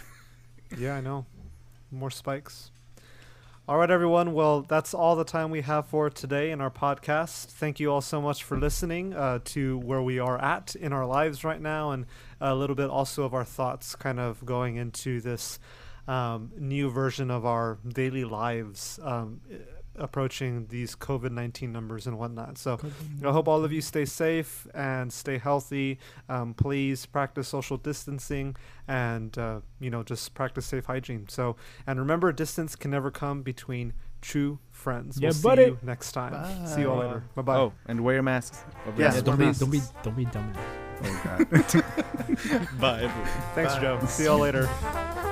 Yeah, 0.76 0.96
I 0.96 1.00
know. 1.00 1.26
More 1.92 2.10
spikes. 2.10 2.72
All 3.68 3.78
right, 3.78 3.90
everyone. 3.90 4.32
Well, 4.32 4.62
that's 4.62 4.94
all 4.94 5.14
the 5.14 5.24
time 5.24 5.50
we 5.50 5.60
have 5.62 5.86
for 5.86 6.10
today 6.10 6.50
in 6.50 6.60
our 6.60 6.70
podcast. 6.72 7.46
Thank 7.46 7.78
you 7.78 7.92
all 7.92 8.00
so 8.00 8.20
much 8.20 8.42
for 8.42 8.58
listening 8.58 9.14
uh, 9.14 9.38
to 9.54 9.78
where 9.78 10.02
we 10.02 10.18
are 10.18 10.38
at 10.42 10.74
in 10.74 10.92
our 10.92 11.06
lives 11.06 11.44
right 11.44 11.60
now, 11.60 11.92
and 11.92 12.06
a 12.40 12.52
little 12.54 12.74
bit 12.74 12.90
also 12.90 13.22
of 13.24 13.32
our 13.32 13.44
thoughts 13.44 13.94
kind 13.94 14.18
of 14.18 14.44
going 14.44 14.74
into 14.76 15.20
this 15.20 15.60
um, 16.08 16.50
new 16.58 16.90
version 16.90 17.30
of 17.30 17.44
our 17.46 17.78
daily 17.86 18.24
lives 18.24 18.98
um, 19.04 19.40
approaching 19.98 20.66
these 20.68 20.94
COVID 20.94 21.30
19 21.30 21.72
numbers 21.72 22.06
and 22.06 22.18
whatnot. 22.18 22.58
So, 22.58 22.78
I 23.24 23.32
hope 23.32 23.48
all 23.48 23.64
of 23.64 23.72
you 23.72 23.80
stay 23.80 24.04
safe 24.04 24.66
and 24.74 25.12
stay 25.12 25.38
healthy. 25.38 25.98
Um, 26.28 26.54
please 26.54 27.06
practice 27.06 27.48
social 27.48 27.76
distancing 27.76 28.56
and 28.88 29.36
uh, 29.38 29.60
you 29.80 29.90
know 29.90 30.02
just 30.02 30.34
practice 30.34 30.66
safe 30.66 30.86
hygiene. 30.86 31.26
So 31.28 31.56
and 31.86 31.98
remember, 31.98 32.32
distance 32.32 32.76
can 32.76 32.90
never 32.90 33.10
come 33.10 33.42
between 33.42 33.92
true 34.20 34.58
friends. 34.70 35.18
Yeah, 35.20 35.32
we'll 35.42 35.56
see 35.56 35.62
you 35.62 35.78
next 35.82 36.12
time. 36.12 36.66
See 36.66 36.82
you 36.82 36.90
all 36.90 36.98
later. 36.98 37.24
Bye 37.34 37.42
bye. 37.42 37.56
Oh, 37.56 37.72
and 37.86 38.00
wear 38.02 38.14
your 38.14 38.22
masks. 38.22 38.64
over 38.86 39.00
Yes, 39.00 39.16
Yeah, 39.16 39.20
don't 39.22 39.38
wear 39.38 39.52
be, 39.52 39.58
don't 39.58 39.70
be, 39.70 39.80
don't 40.02 40.16
be 40.16 40.24
dumb. 40.26 40.52
Oh 41.04 41.20
god. 41.24 41.50
Bye 42.80 43.02
everyone. 43.02 43.30
Thanks, 43.54 43.74
Bye. 43.74 43.80
Joe. 43.80 44.00
See 44.06 44.24
you 44.24 44.30
all 44.30 44.38
later. 44.38 44.68